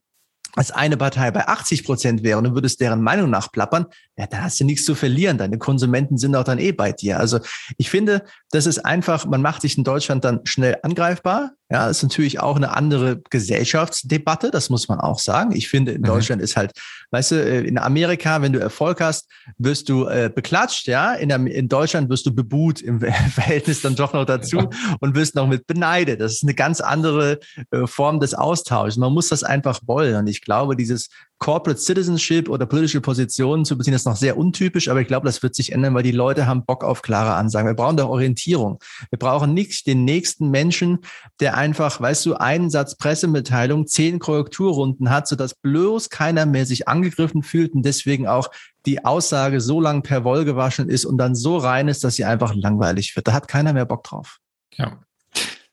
als 0.56 0.72
eine 0.72 0.98
Partei 0.98 1.32
bei 1.32 1.48
80 1.48 1.84
Prozent 1.84 2.24
wäre 2.24 2.38
und 2.38 2.46
du 2.46 2.54
würdest 2.54 2.80
deren 2.80 3.02
Meinung 3.02 3.30
nachplappern, 3.30 3.88
ja, 4.18 4.28
dann 4.28 4.44
hast 4.44 4.60
du 4.60 4.64
nichts 4.64 4.86
zu 4.86 4.96
verlieren. 4.96 5.38
Deine 5.38 5.58
Konsumenten 5.58 6.18
sind 6.18 6.36
auch 6.36 6.44
dann 6.44 6.60
eh 6.60 6.72
bei 6.72 6.92
dir. 6.94 7.20
Also 7.20 7.40
ich 7.78 7.90
finde, 7.90 8.24
das 8.52 8.66
ist 8.66 8.80
einfach, 8.80 9.26
man 9.26 9.42
macht 9.42 9.62
sich 9.62 9.78
in 9.78 9.84
Deutschland 9.84 10.24
dann 10.24 10.40
schnell 10.46 10.78
angreifbar. 10.84 11.52
Ja, 11.72 11.90
ist 11.90 12.04
natürlich 12.04 12.40
auch 12.40 12.58
eine 12.58 12.76
andere 12.76 13.22
Gesellschaftsdebatte, 13.32 14.52
das 14.52 14.70
muss 14.70 14.88
man 14.88 15.00
auch 15.00 15.18
sagen. 15.18 15.52
Ich 15.52 15.68
finde, 15.68 15.94
in 15.94 16.02
mhm. 16.02 16.06
Deutschland 16.06 16.42
ist 16.42 16.56
halt, 16.56 16.74
weißt 17.10 17.32
du, 17.32 17.36
äh, 17.44 17.62
in 17.62 17.80
Amerika, 17.80 18.44
wenn 18.44 18.54
du 18.54 18.60
Erfolg 18.60 19.02
hast, 19.02 19.28
wirst 19.58 19.90
du 19.90 20.06
äh, 20.06 20.32
beklatscht, 20.34 20.88
ja. 20.88 21.16
In, 21.16 21.32
in 21.48 21.68
Deutschland 21.68 22.08
wirst 22.10 22.28
du 22.28 22.36
bebuht 22.36 22.82
im 22.82 23.00
Verhältnis 23.34 23.82
dann 23.82 23.96
doch 23.96 24.14
noch 24.14 24.26
dazu 24.26 24.58
ja. 24.58 24.70
und 25.00 25.16
wirst 25.16 25.34
noch 25.34 25.48
mit 25.48 25.66
beneidet. 25.66 26.22
Das 26.22 26.34
ist 26.34 26.44
eine 26.44 26.54
ganz 26.54 26.82
andere 26.82 27.40
äh, 27.72 27.88
Form 27.88 28.20
des 28.20 28.36
Austauschs. 28.36 28.98
Man 28.98 29.12
muss 29.12 29.30
das 29.30 29.44
einfach 29.44 29.80
wollen. 29.88 30.16
Und 30.16 30.28
ich 30.28 30.42
glaube, 30.42 30.76
dieses 30.76 31.10
Corporate 31.40 31.80
Citizenship 31.80 32.48
oder 32.48 32.66
politische 32.66 33.02
Positionen 33.02 33.66
zu 33.66 33.78
beziehen, 33.78 33.94
ist 34.06 34.12
noch 34.12 34.16
sehr 34.16 34.38
untypisch, 34.38 34.88
aber 34.88 35.02
ich 35.02 35.08
glaube, 35.08 35.26
das 35.26 35.42
wird 35.42 35.56
sich 35.56 35.72
ändern, 35.72 35.96
weil 35.96 36.04
die 36.04 36.12
Leute 36.12 36.46
haben 36.46 36.66
Bock 36.66 36.84
auf 36.84 37.02
klare 37.02 37.34
Ansagen. 37.34 37.68
Wir 37.68 37.74
brauchen 37.74 37.98
doch 37.98 38.10
Orientierung. 38.10 38.80
Wir 39.10 39.18
brauchen 39.18 39.54
nicht 39.54 39.88
den 39.88 40.06
nächsten 40.06 40.50
Menschen, 40.50 41.00
der 41.40 41.58
einfach, 41.58 42.00
weißt 42.00 42.26
du, 42.28 42.36
einen 42.36 42.70
Satz 42.70 42.96
Pressemitteilung, 42.96 43.88
zehn 43.88 44.20
Korrekturrunden 44.20 45.10
hat, 45.10 45.28
sodass 45.28 45.56
bloß 45.56 46.10
keiner 46.10 46.46
mehr 46.46 46.66
sich 46.66 46.88
angegriffen 46.88 47.42
fühlt 47.42 47.74
und 47.74 47.84
deswegen 47.84 48.28
auch 48.28 48.52
die 48.86 49.04
Aussage 49.04 49.60
so 49.60 49.82
lang 49.82 50.04
per 50.04 50.24
Woll 50.24 50.46
gewaschen 50.46 50.88
ist 50.88 51.06
und 51.06 51.18
dann 51.18 51.34
so 51.34 51.58
rein 51.58 51.88
ist, 51.88 52.04
dass 52.04 52.16
sie 52.16 52.26
einfach 52.26 52.54
langweilig 52.54 53.16
wird. 53.16 53.28
Da 53.28 53.34
hat 53.34 53.48
keiner 53.48 53.74
mehr 53.74 53.86
Bock 53.86 54.04
drauf. 54.04 54.38
Ja, 54.74 55.00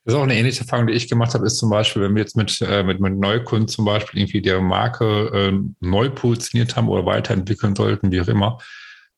das 0.05 0.15
ist 0.15 0.19
auch 0.19 0.25
eine 0.25 0.37
ähnliche 0.37 0.63
Erfahrung, 0.63 0.89
die 0.89 0.95
ich 0.95 1.09
gemacht 1.09 1.35
habe, 1.35 1.47
ist 1.47 1.59
zum 1.59 1.71
Beispiel, 1.71 2.03
wenn 2.03 2.15
wir 2.15 2.23
jetzt 2.23 2.37
mit, 2.37 2.61
äh, 2.61 2.83
mit, 2.83 2.99
mit 2.99 3.17
Neukunden 3.17 3.69
zum 3.69 3.85
Beispiel 3.85 4.21
irgendwie 4.21 4.43
deren 4.43 4.65
Marke 4.65 5.31
äh, 5.33 5.59
neu 5.81 6.11
positioniert 6.11 6.75
haben 6.75 6.89
oder 6.89 7.07
weiterentwickeln 7.07 7.77
sollten, 7.77 8.11
wie 8.11 8.21
auch 8.21 8.29
immer. 8.29 8.59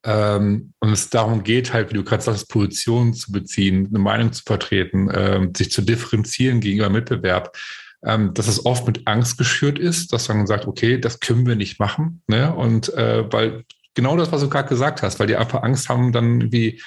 Ähm, 0.05 0.75
und 0.81 0.93
es 0.93 1.09
darum 1.09 1.43
geht 1.43 1.73
halt, 1.73 1.91
wie 1.91 1.95
du 1.95 2.05
gerade 2.05 2.23
sagst, 2.23 2.51
Positionen 2.51 3.15
zu 3.15 3.33
beziehen, 3.33 3.89
eine 3.89 3.99
Meinung 3.99 4.33
zu 4.33 4.43
vertreten, 4.45 5.09
äh, 5.09 5.49
sich 5.57 5.71
zu 5.73 5.81
differenzieren 5.81 6.61
gegenüber 6.61 6.91
Mitbewerb, 6.91 7.57
ähm, 8.05 8.35
dass 8.35 8.47
es 8.47 8.67
oft 8.67 8.87
mit 8.87 9.07
Angst 9.07 9.39
geschürt 9.39 9.79
ist, 9.79 10.13
dass 10.13 10.29
man 10.29 10.47
sagt, 10.47 10.67
okay, 10.67 11.01
das 11.01 11.21
können 11.21 11.47
wir 11.47 11.57
nicht 11.57 11.81
machen. 11.81 12.23
Ne? 12.27 12.55
Und 12.55 12.93
äh, 12.93 13.25
weil 13.33 13.65
genau 13.95 14.19
das, 14.19 14.31
was 14.31 14.43
du 14.43 14.51
gerade 14.51 14.69
gesagt 14.69 15.03
hast, 15.03 15.19
weil 15.19 15.29
die 15.29 15.37
einfach 15.37 15.63
Angst 15.63 15.89
haben, 15.89 16.13
dann 16.13 16.53
wie 16.53 16.83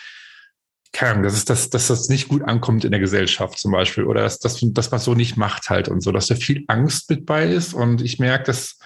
keine 0.93 1.12
Ahnung, 1.12 1.23
dass, 1.23 1.34
es, 1.34 1.45
dass, 1.45 1.69
dass 1.69 1.88
das 1.88 2.10
nicht 2.10 2.28
gut 2.28 2.43
ankommt 2.43 2.86
in 2.86 2.91
der 2.91 3.00
Gesellschaft 3.00 3.60
zum 3.60 3.71
Beispiel 3.71 4.06
oder 4.06 4.21
dass, 4.21 4.39
dass, 4.39 4.60
dass 4.62 4.91
man 4.91 5.00
so 5.00 5.13
nicht 5.13 5.38
macht 5.38 5.69
halt 5.69 5.89
und 5.89 6.02
so, 6.02 6.12
dass 6.12 6.28
da 6.28 6.36
viel 6.36 6.63
Angst 6.67 7.10
mit 7.10 7.26
bei 7.26 7.45
ist 7.45 7.73
und 7.73 8.02
ich 8.02 8.19
merke, 8.19 8.45
dass 8.45 8.78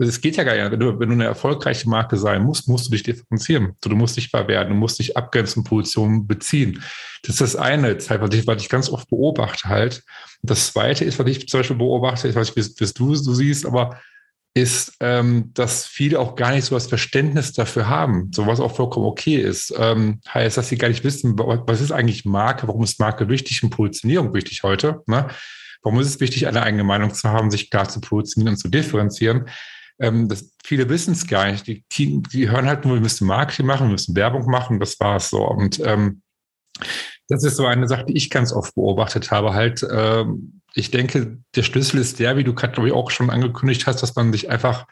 also 0.00 0.10
es 0.10 0.20
geht 0.20 0.36
ja 0.36 0.44
gar 0.44 0.54
nicht, 0.54 0.70
wenn 0.70 0.78
du, 0.78 1.00
wenn 1.00 1.08
du 1.08 1.14
eine 1.14 1.24
erfolgreiche 1.24 1.88
Marke 1.88 2.16
sein 2.16 2.44
musst, 2.44 2.68
musst 2.68 2.86
du 2.86 2.92
dich 2.92 3.02
differenzieren. 3.02 3.72
Du, 3.80 3.88
du 3.88 3.96
musst 3.96 4.14
sichtbar 4.14 4.46
werden, 4.46 4.68
du 4.68 4.74
musst 4.76 5.00
dich 5.00 5.16
abgrenzen, 5.16 5.64
Positionen 5.64 6.28
beziehen. 6.28 6.84
Das 7.22 7.32
ist 7.34 7.40
das 7.40 7.56
eine, 7.56 7.98
was 7.98 8.34
ich, 8.34 8.46
was 8.46 8.62
ich 8.62 8.68
ganz 8.68 8.90
oft 8.90 9.08
beobachte 9.10 9.68
halt. 9.68 10.04
Das 10.42 10.72
zweite 10.72 11.04
ist, 11.04 11.18
was 11.18 11.26
ich 11.26 11.48
zum 11.48 11.60
Beispiel 11.60 11.76
beobachte, 11.76 12.28
ich 12.28 12.36
weiß 12.36 12.54
nicht, 12.54 12.80
wie, 12.80 12.92
du 12.92 13.14
so 13.16 13.34
siehst, 13.34 13.66
aber 13.66 14.00
ist, 14.60 14.96
ähm, 15.00 15.50
dass 15.54 15.86
viele 15.86 16.18
auch 16.20 16.36
gar 16.36 16.52
nicht 16.52 16.64
so 16.64 16.74
das 16.74 16.86
Verständnis 16.86 17.52
dafür 17.52 17.88
haben, 17.88 18.30
so 18.32 18.46
was 18.46 18.60
auch 18.60 18.74
vollkommen 18.74 19.06
okay 19.06 19.36
ist. 19.36 19.74
Ähm, 19.76 20.20
heißt, 20.32 20.56
dass 20.56 20.68
sie 20.68 20.78
gar 20.78 20.88
nicht 20.88 21.04
wissen, 21.04 21.38
was 21.38 21.80
ist 21.80 21.92
eigentlich 21.92 22.24
Marke, 22.24 22.68
warum 22.68 22.82
ist 22.84 23.00
Marke 23.00 23.28
wichtig 23.28 23.62
und 23.62 23.70
Positionierung 23.70 24.34
wichtig 24.34 24.62
heute? 24.62 25.02
Ne? 25.06 25.28
Warum 25.82 26.00
ist 26.00 26.08
es 26.08 26.20
wichtig, 26.20 26.46
eine 26.46 26.62
eigene 26.62 26.84
Meinung 26.84 27.14
zu 27.14 27.28
haben, 27.28 27.50
sich 27.50 27.70
klar 27.70 27.88
zu 27.88 28.00
positionieren 28.00 28.54
und 28.54 28.58
zu 28.58 28.68
differenzieren? 28.68 29.48
Ähm, 30.00 30.28
das, 30.28 30.52
viele 30.64 30.88
wissen 30.88 31.12
es 31.12 31.26
gar 31.26 31.50
nicht. 31.50 31.66
Die, 31.66 31.84
die 31.90 32.50
hören 32.50 32.66
halt 32.66 32.84
nur, 32.84 32.94
wir 32.94 33.00
müssen 33.00 33.26
Marketing 33.26 33.66
machen, 33.66 33.88
wir 33.88 33.92
müssen 33.92 34.16
Werbung 34.16 34.50
machen, 34.50 34.80
das 34.80 34.98
war 35.00 35.16
es 35.16 35.30
so. 35.30 35.46
Und 35.46 35.80
ähm, 35.84 36.22
das 37.28 37.44
ist 37.44 37.56
so 37.56 37.66
eine 37.66 37.88
Sache, 37.88 38.06
die 38.06 38.16
ich 38.16 38.30
ganz 38.30 38.52
oft 38.52 38.74
beobachtet 38.74 39.30
habe, 39.30 39.52
halt, 39.52 39.86
ähm, 39.90 40.57
ich 40.74 40.90
denke, 40.90 41.38
der 41.54 41.62
Schlüssel 41.62 42.00
ist 42.00 42.18
der, 42.18 42.36
wie 42.36 42.44
du 42.44 42.54
gerade, 42.54 42.72
glaube 42.72 42.88
ich, 42.88 42.94
auch 42.94 43.10
schon 43.10 43.30
angekündigt 43.30 43.86
hast, 43.86 44.02
dass 44.02 44.14
man 44.14 44.32
sich 44.32 44.50
einfach, 44.50 44.86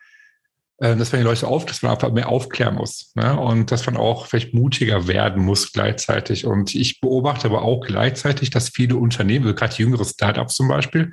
äh, 0.78 0.96
dass 0.96 1.12
man 1.12 1.20
die 1.20 1.26
Leute 1.26 1.46
auf, 1.46 1.66
dass 1.66 1.82
man 1.82 1.92
einfach 1.92 2.12
mehr 2.12 2.28
aufklären 2.28 2.74
muss. 2.74 3.12
Ne? 3.14 3.38
Und 3.38 3.70
dass 3.70 3.86
man 3.86 3.96
auch 3.96 4.26
vielleicht 4.26 4.54
mutiger 4.54 5.06
werden 5.06 5.44
muss 5.44 5.72
gleichzeitig. 5.72 6.46
Und 6.46 6.74
ich 6.74 7.00
beobachte 7.00 7.48
aber 7.48 7.62
auch 7.62 7.80
gleichzeitig, 7.80 8.50
dass 8.50 8.70
viele 8.70 8.96
Unternehmen, 8.96 9.44
also 9.44 9.54
gerade 9.54 9.76
jüngere 9.76 10.04
Startups 10.04 10.54
zum 10.54 10.68
Beispiel, 10.68 11.12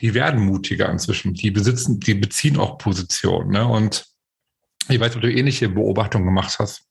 die 0.00 0.14
werden 0.14 0.40
mutiger 0.44 0.88
inzwischen. 0.90 1.34
Die 1.34 1.50
besitzen, 1.50 2.00
die 2.00 2.14
beziehen 2.14 2.58
auch 2.58 2.78
Positionen. 2.78 3.50
Ne? 3.50 3.66
Und 3.66 4.06
ich 4.88 5.00
weiß, 5.00 5.16
ob 5.16 5.22
du 5.22 5.32
ähnliche 5.32 5.68
Beobachtungen 5.68 6.26
gemacht 6.26 6.58
hast. 6.58 6.84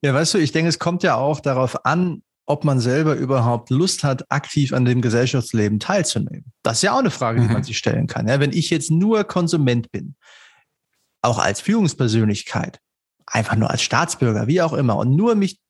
Ja, 0.00 0.14
weißt 0.14 0.34
du, 0.34 0.38
ich 0.38 0.52
denke, 0.52 0.68
es 0.68 0.78
kommt 0.78 1.02
ja 1.02 1.16
auch 1.16 1.40
darauf 1.40 1.84
an, 1.84 2.22
ob 2.48 2.64
man 2.64 2.80
selber 2.80 3.14
überhaupt 3.14 3.68
Lust 3.68 4.04
hat, 4.04 4.30
aktiv 4.32 4.72
an 4.72 4.86
dem 4.86 5.02
Gesellschaftsleben 5.02 5.80
teilzunehmen. 5.80 6.46
Das 6.62 6.78
ist 6.78 6.82
ja 6.82 6.94
auch 6.94 7.00
eine 7.00 7.10
Frage, 7.10 7.42
die 7.42 7.46
mhm. 7.46 7.52
man 7.52 7.62
sich 7.62 7.76
stellen 7.76 8.06
kann. 8.06 8.26
Ja, 8.26 8.40
wenn 8.40 8.52
ich 8.52 8.70
jetzt 8.70 8.90
nur 8.90 9.24
Konsument 9.24 9.92
bin, 9.92 10.16
auch 11.20 11.38
als 11.38 11.60
Führungspersönlichkeit, 11.60 12.80
einfach 13.26 13.54
nur 13.54 13.70
als 13.70 13.82
Staatsbürger, 13.82 14.46
wie 14.46 14.62
auch 14.62 14.72
immer, 14.72 14.96
und 14.96 15.14
nur 15.14 15.34
mich 15.34 15.60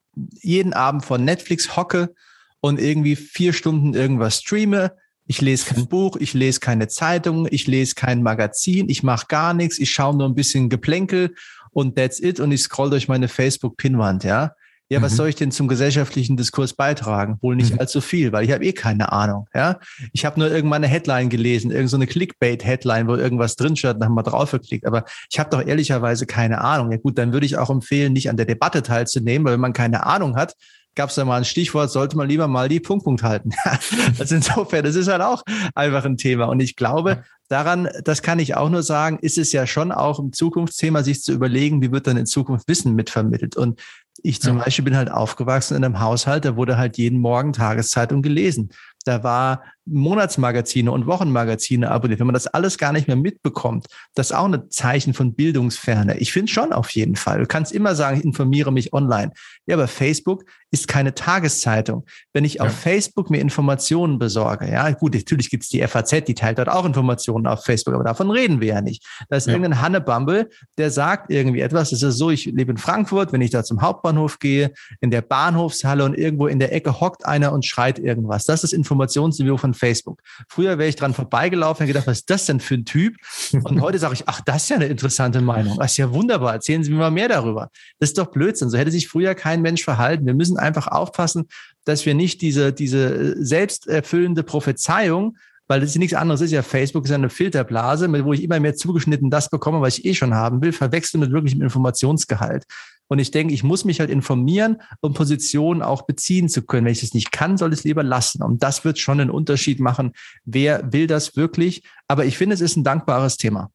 jeden 0.41 0.71
Abend 0.71 1.03
vor 1.03 1.17
Netflix 1.17 1.75
hocke 1.75 2.13
und 2.61 2.79
irgendwie 2.79 3.17
vier 3.17 3.51
Stunden 3.51 3.93
irgendwas 3.93 4.39
streame, 4.39 4.95
ich 5.27 5.41
lese 5.41 5.73
kein 5.73 5.87
Buch, 5.89 6.15
ich 6.15 6.33
lese 6.33 6.61
keine 6.61 6.87
Zeitung, 6.87 7.45
ich 7.51 7.67
lese 7.67 7.95
kein 7.95 8.23
Magazin, 8.23 8.87
ich 8.87 9.03
mache 9.03 9.27
gar 9.27 9.53
nichts, 9.53 9.79
ich 9.79 9.91
schaue 9.91 10.15
nur 10.15 10.29
ein 10.29 10.35
bisschen 10.35 10.69
Geplänkel 10.69 11.35
und 11.71 11.97
that's 11.97 12.21
it 12.21 12.39
und 12.39 12.53
ich 12.53 12.61
scroll 12.61 12.89
durch 12.89 13.09
meine 13.09 13.27
Facebook-Pinwand, 13.27 14.23
ja. 14.23 14.53
Ja, 14.91 15.03
was 15.03 15.13
mhm. 15.13 15.17
soll 15.17 15.29
ich 15.29 15.35
denn 15.35 15.51
zum 15.51 15.67
gesellschaftlichen 15.67 16.35
Diskurs 16.35 16.73
beitragen? 16.73 17.37
Wohl 17.41 17.55
nicht 17.55 17.73
mhm. 17.73 17.79
allzu 17.79 18.01
viel, 18.01 18.31
weil 18.31 18.43
ich 18.43 18.51
habe 18.51 18.65
eh 18.65 18.73
keine 18.73 19.11
Ahnung. 19.11 19.47
Ja, 19.53 19.79
ich 20.13 20.25
habe 20.25 20.39
nur 20.39 20.49
irgendwann 20.49 20.83
eine 20.83 20.91
Headline 20.91 21.29
gelesen, 21.29 21.69
irgendeine 21.69 21.89
so 21.89 21.97
eine 21.97 22.07
Clickbait-Headline, 22.07 23.07
wo 23.07 23.15
irgendwas 23.15 23.55
drinsteht, 23.55 23.97
dann 23.99 24.05
haben 24.05 24.15
wir 24.15 24.23
drauf 24.23 24.51
geklickt. 24.51 24.87
Aber 24.87 25.05
ich 25.31 25.39
habe 25.39 25.51
doch 25.51 25.65
ehrlicherweise 25.65 26.25
keine 26.25 26.61
Ahnung. 26.61 26.91
Ja 26.91 26.97
gut, 26.97 27.19
dann 27.19 27.33
würde 27.33 27.45
ich 27.45 27.57
auch 27.57 27.69
empfehlen, 27.69 28.13
nicht 28.13 28.31
an 28.31 28.37
der 28.37 28.47
Debatte 28.47 28.81
teilzunehmen, 28.81 29.45
weil 29.45 29.53
wenn 29.53 29.59
man 29.59 29.73
keine 29.73 30.07
Ahnung 30.07 30.35
hat, 30.35 30.55
gab 30.95 31.09
es 31.09 31.15
da 31.15 31.23
mal 31.23 31.37
ein 31.37 31.45
Stichwort, 31.45 31.91
sollte 31.91 32.17
man 32.17 32.27
lieber 32.27 32.47
mal 32.47 32.67
die 32.67 32.79
Punkt, 32.79 33.05
Punkt 33.05 33.23
halten. 33.23 33.51
also 34.19 34.35
insofern, 34.35 34.83
das 34.83 34.95
ist 34.95 35.07
halt 35.07 35.21
auch 35.21 35.43
einfach 35.75 36.03
ein 36.03 36.17
Thema. 36.17 36.45
Und 36.45 36.59
ich 36.61 36.75
glaube, 36.75 37.23
daran, 37.47 37.87
das 38.03 38.21
kann 38.21 38.39
ich 38.39 38.55
auch 38.57 38.69
nur 38.69 38.83
sagen, 38.83 39.19
ist 39.21 39.37
es 39.37 39.51
ja 39.51 39.65
schon 39.67 39.91
auch 39.91 40.19
ein 40.19 40.33
Zukunftsthema, 40.33 41.03
sich 41.03 41.21
zu 41.21 41.31
überlegen, 41.31 41.81
wie 41.81 41.91
wird 41.91 42.07
dann 42.07 42.17
in 42.17 42.25
Zukunft 42.25 42.67
Wissen 42.67 42.95
mitvermittelt. 42.95 43.55
Und 43.55 43.79
ich 44.23 44.41
zum 44.41 44.57
ja. 44.57 44.63
Beispiel 44.63 44.85
bin 44.85 44.97
halt 44.97 45.11
aufgewachsen 45.11 45.75
in 45.77 45.83
einem 45.83 45.99
Haushalt, 45.99 46.45
da 46.45 46.55
wurde 46.55 46.77
halt 46.77 46.97
jeden 46.97 47.19
Morgen 47.19 47.53
Tageszeitung 47.53 48.21
gelesen. 48.21 48.69
Da 49.05 49.23
war 49.23 49.63
Monatsmagazine 49.91 50.91
und 50.91 51.05
Wochenmagazine 51.05 51.91
abonniert, 51.91 52.19
wenn 52.19 52.27
man 52.27 52.33
das 52.33 52.47
alles 52.47 52.77
gar 52.77 52.91
nicht 52.91 53.07
mehr 53.07 53.15
mitbekommt, 53.15 53.87
das 54.15 54.27
ist 54.27 54.35
auch 54.35 54.45
ein 54.45 54.69
Zeichen 54.69 55.13
von 55.13 55.33
Bildungsferne. 55.33 56.17
Ich 56.17 56.31
finde 56.31 56.51
schon 56.51 56.73
auf 56.73 56.89
jeden 56.91 57.15
Fall. 57.15 57.39
Du 57.39 57.45
kannst 57.45 57.71
immer 57.71 57.95
sagen, 57.95 58.19
ich 58.19 58.25
informiere 58.25 58.71
mich 58.71 58.93
online. 58.93 59.31
Ja, 59.65 59.75
aber 59.75 59.87
Facebook 59.87 60.45
ist 60.71 60.87
keine 60.87 61.15
Tageszeitung. 61.15 62.05
Wenn 62.33 62.45
ich 62.45 62.55
ja. 62.55 62.63
auf 62.63 62.71
Facebook 62.71 63.29
mir 63.29 63.39
Informationen 63.39 64.19
besorge, 64.19 64.71
ja, 64.71 64.89
gut, 64.91 65.15
natürlich 65.15 65.49
gibt 65.49 65.63
es 65.63 65.69
die 65.69 65.81
FAZ, 65.85 66.25
die 66.25 66.35
teilt 66.35 66.59
dort 66.59 66.69
auch 66.69 66.85
Informationen 66.85 67.47
auf 67.47 67.63
Facebook, 67.63 67.95
aber 67.95 68.03
davon 68.03 68.29
reden 68.29 68.61
wir 68.61 68.67
ja 68.67 68.81
nicht. 68.81 69.05
Da 69.29 69.37
ist 69.37 69.47
ja. 69.47 69.53
irgendein 69.53 69.81
Hannebumble, 69.81 70.49
der 70.77 70.91
sagt 70.91 71.31
irgendwie 71.31 71.61
etwas. 71.61 71.91
Es 71.91 72.03
ist 72.03 72.17
so, 72.17 72.29
ich 72.29 72.45
lebe 72.45 72.71
in 72.71 72.77
Frankfurt, 72.77 73.33
wenn 73.33 73.41
ich 73.41 73.49
da 73.49 73.63
zum 73.63 73.81
Hauptbahnhof 73.81 74.39
gehe, 74.39 74.71
in 75.01 75.11
der 75.11 75.21
Bahnhofshalle 75.21 76.03
und 76.05 76.17
irgendwo 76.17 76.47
in 76.47 76.59
der 76.59 76.73
Ecke 76.73 76.99
hockt 76.99 77.25
einer 77.25 77.51
und 77.51 77.65
schreit 77.65 77.97
irgendwas. 77.97 78.43
Das 78.43 78.63
ist 78.63 78.73
Informationsniveau 78.73 79.57
von 79.57 79.73
Facebook. 79.79 80.21
Früher 80.47 80.77
wäre 80.77 80.89
ich 80.89 80.95
dran 80.95 81.13
vorbeigelaufen 81.13 81.83
und 81.83 81.87
gedacht, 81.87 82.07
was 82.07 82.19
ist 82.19 82.29
das 82.29 82.45
denn 82.45 82.59
für 82.59 82.75
ein 82.75 82.85
Typ? 82.85 83.15
Und 83.63 83.81
heute 83.81 83.97
sage 83.97 84.13
ich, 84.13 84.27
ach, 84.27 84.41
das 84.41 84.63
ist 84.63 84.69
ja 84.69 84.75
eine 84.75 84.87
interessante 84.87 85.41
Meinung. 85.41 85.77
Das 85.79 85.91
ist 85.91 85.97
ja 85.97 86.11
wunderbar. 86.13 86.53
Erzählen 86.53 86.83
Sie 86.83 86.91
mir 86.91 86.97
mal 86.97 87.11
mehr 87.11 87.29
darüber. 87.29 87.69
Das 87.99 88.09
ist 88.09 88.17
doch 88.17 88.27
Blödsinn. 88.27 88.69
So 88.69 88.77
hätte 88.77 88.91
sich 88.91 89.07
früher 89.07 89.33
kein 89.35 89.61
Mensch 89.61 89.83
verhalten. 89.83 90.25
Wir 90.25 90.35
müssen 90.35 90.57
einfach 90.57 90.87
aufpassen, 90.87 91.47
dass 91.85 92.05
wir 92.05 92.13
nicht 92.13 92.41
diese, 92.41 92.73
diese 92.73 93.43
selbsterfüllende 93.43 94.43
Prophezeiung 94.43 95.37
weil 95.71 95.81
das 95.81 95.91
ist 95.91 95.99
nichts 95.99 96.15
anderes 96.15 96.41
ist 96.41 96.49
ja 96.49 96.63
Facebook 96.63 97.05
ist 97.05 97.11
eine 97.11 97.29
Filterblase, 97.29 98.11
wo 98.25 98.33
ich 98.33 98.41
immer 98.41 98.59
mehr 98.59 98.73
zugeschnitten 98.73 99.29
das 99.29 99.51
bekomme, 99.51 99.81
was 99.81 99.99
ich 99.99 100.05
eh 100.05 100.15
schon 100.15 100.33
haben 100.33 100.63
will, 100.63 100.71
verwechseln 100.71 101.19
mit 101.19 101.31
wirklichem 101.31 101.61
Informationsgehalt. 101.61 102.65
Und 103.09 103.19
ich 103.19 103.31
denke, 103.31 103.53
ich 103.53 103.63
muss 103.63 103.85
mich 103.85 103.99
halt 103.99 104.09
informieren, 104.09 104.81
um 105.01 105.13
Positionen 105.13 105.81
auch 105.81 106.03
beziehen 106.03 106.47
zu 106.47 106.61
können. 106.61 106.85
Wenn 106.85 106.93
ich 106.93 107.03
es 107.03 107.13
nicht 107.13 107.31
kann, 107.31 107.57
soll 107.57 107.73
ich 107.73 107.79
es 107.79 107.83
lieber 107.83 108.03
lassen. 108.03 108.41
Und 108.43 108.63
das 108.63 108.85
wird 108.85 108.99
schon 108.99 109.19
einen 109.19 109.31
Unterschied 109.31 109.79
machen. 109.79 110.13
Wer 110.45 110.93
will 110.93 111.07
das 111.07 111.35
wirklich? 111.35 111.83
Aber 112.07 112.25
ich 112.25 112.37
finde, 112.37 112.53
es 112.53 112.61
ist 112.61 112.77
ein 112.77 112.83
dankbares 112.83 113.37
Thema. 113.37 113.71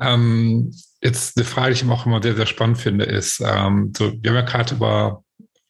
Ähm, 0.00 0.74
jetzt 1.02 1.36
eine 1.36 1.44
Frage, 1.44 1.74
die 1.74 1.84
ich 1.84 1.90
auch 1.90 2.06
immer 2.06 2.22
sehr, 2.22 2.36
sehr 2.36 2.46
spannend 2.46 2.78
finde, 2.78 3.04
ist, 3.04 3.40
ähm, 3.44 3.92
so, 3.96 4.12
wir 4.20 4.30
haben 4.30 4.36
ja 4.36 4.42
gerade 4.42 4.74
über 4.74 5.22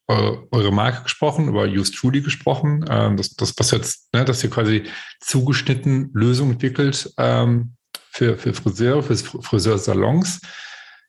eure 0.08 0.72
Marke 0.72 1.02
gesprochen, 1.02 1.48
über 1.48 1.64
Use 1.64 1.92
Truly 1.92 2.22
gesprochen, 2.22 2.84
ähm, 2.88 3.18
das, 3.18 3.34
das, 3.34 3.52
was 3.58 3.72
jetzt, 3.72 4.08
ne, 4.14 4.24
dass 4.24 4.42
ihr 4.42 4.48
quasi 4.48 4.84
zugeschnitten 5.20 6.10
Lösungen 6.14 6.52
entwickelt 6.52 7.12
ähm, 7.18 7.74
für, 8.10 8.38
für 8.38 8.54
Friseure, 8.54 9.02
für 9.02 9.16
Friseursalons. 9.16 10.40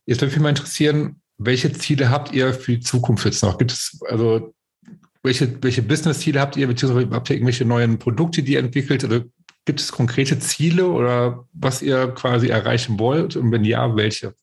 Jetzt 0.05 0.19
würde 0.21 0.33
mich 0.33 0.41
mal 0.41 0.49
interessieren, 0.49 1.21
welche 1.39 1.71
Ziele 1.73 2.09
habt 2.09 2.33
ihr 2.33 2.53
für 2.53 2.73
die 2.73 2.81
Zukunft 2.81 3.25
jetzt 3.25 3.41
noch? 3.41 3.57
Gibt 3.57 3.71
es, 3.71 3.99
also, 4.07 4.53
welche, 5.23 5.61
welche 5.63 5.81
Business-Ziele 5.81 6.39
habt 6.39 6.55
ihr, 6.57 6.67
beziehungsweise 6.67 7.09
habt 7.11 7.29
ihr 7.29 7.37
irgendwelche 7.37 7.65
neuen 7.65 7.97
Produkte, 7.97 8.43
die 8.43 8.53
ihr 8.53 8.59
entwickelt? 8.59 9.03
Oder 9.03 9.23
gibt 9.65 9.79
es 9.79 9.91
konkrete 9.91 10.39
Ziele 10.39 10.87
oder 10.87 11.45
was 11.53 11.81
ihr 11.81 12.09
quasi 12.09 12.47
erreichen 12.47 12.99
wollt? 12.99 13.35
Und 13.35 13.51
wenn 13.51 13.63
ja, 13.63 13.95
welche? 13.95 14.35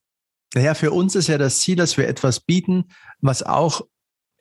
Naja, 0.54 0.74
für 0.74 0.90
uns 0.90 1.14
ist 1.14 1.28
ja 1.28 1.38
das 1.38 1.60
Ziel, 1.60 1.76
dass 1.76 1.96
wir 1.96 2.08
etwas 2.08 2.40
bieten, 2.40 2.84
was 3.20 3.42
auch 3.42 3.82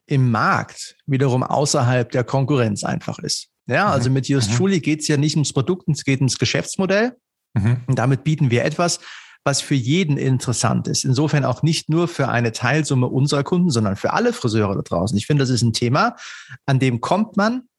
im 0.07 0.31
Markt 0.31 0.97
wiederum 1.05 1.43
außerhalb 1.43 2.11
der 2.11 2.23
Konkurrenz 2.23 2.83
einfach 2.83 3.19
ist. 3.19 3.49
Ja, 3.67 3.87
also 3.87 4.09
mhm. 4.09 4.15
mit 4.15 4.27
Just 4.27 4.51
mhm. 4.51 4.55
Truly 4.55 4.79
geht 4.79 5.01
es 5.01 5.07
ja 5.07 5.17
nicht 5.17 5.35
ums 5.35 5.51
Produkt, 5.51 5.87
es 5.89 6.03
geht 6.03 6.19
ums 6.19 6.37
Geschäftsmodell. 6.37 7.15
Mhm. 7.53 7.77
Und 7.87 7.97
damit 7.97 8.23
bieten 8.23 8.51
wir 8.51 8.63
etwas, 8.63 8.99
was 9.45 9.61
für 9.61 9.75
jeden 9.75 10.17
interessant 10.17 10.87
ist. 10.87 11.05
Insofern 11.05 11.45
auch 11.45 11.61
nicht 11.61 11.87
nur 11.87 12.07
für 12.07 12.27
eine 12.27 12.51
Teilsumme 12.51 13.07
unserer 13.07 13.43
Kunden, 13.43 13.69
sondern 13.69 13.95
für 13.95 14.11
alle 14.11 14.33
Friseure 14.33 14.75
da 14.75 14.81
draußen. 14.81 15.17
Ich 15.17 15.27
finde, 15.27 15.43
das 15.43 15.51
ist 15.51 15.61
ein 15.61 15.71
Thema, 15.71 16.15
an 16.65 16.79
dem 16.79 16.99
kommt 16.99 17.37
man, 17.37 17.69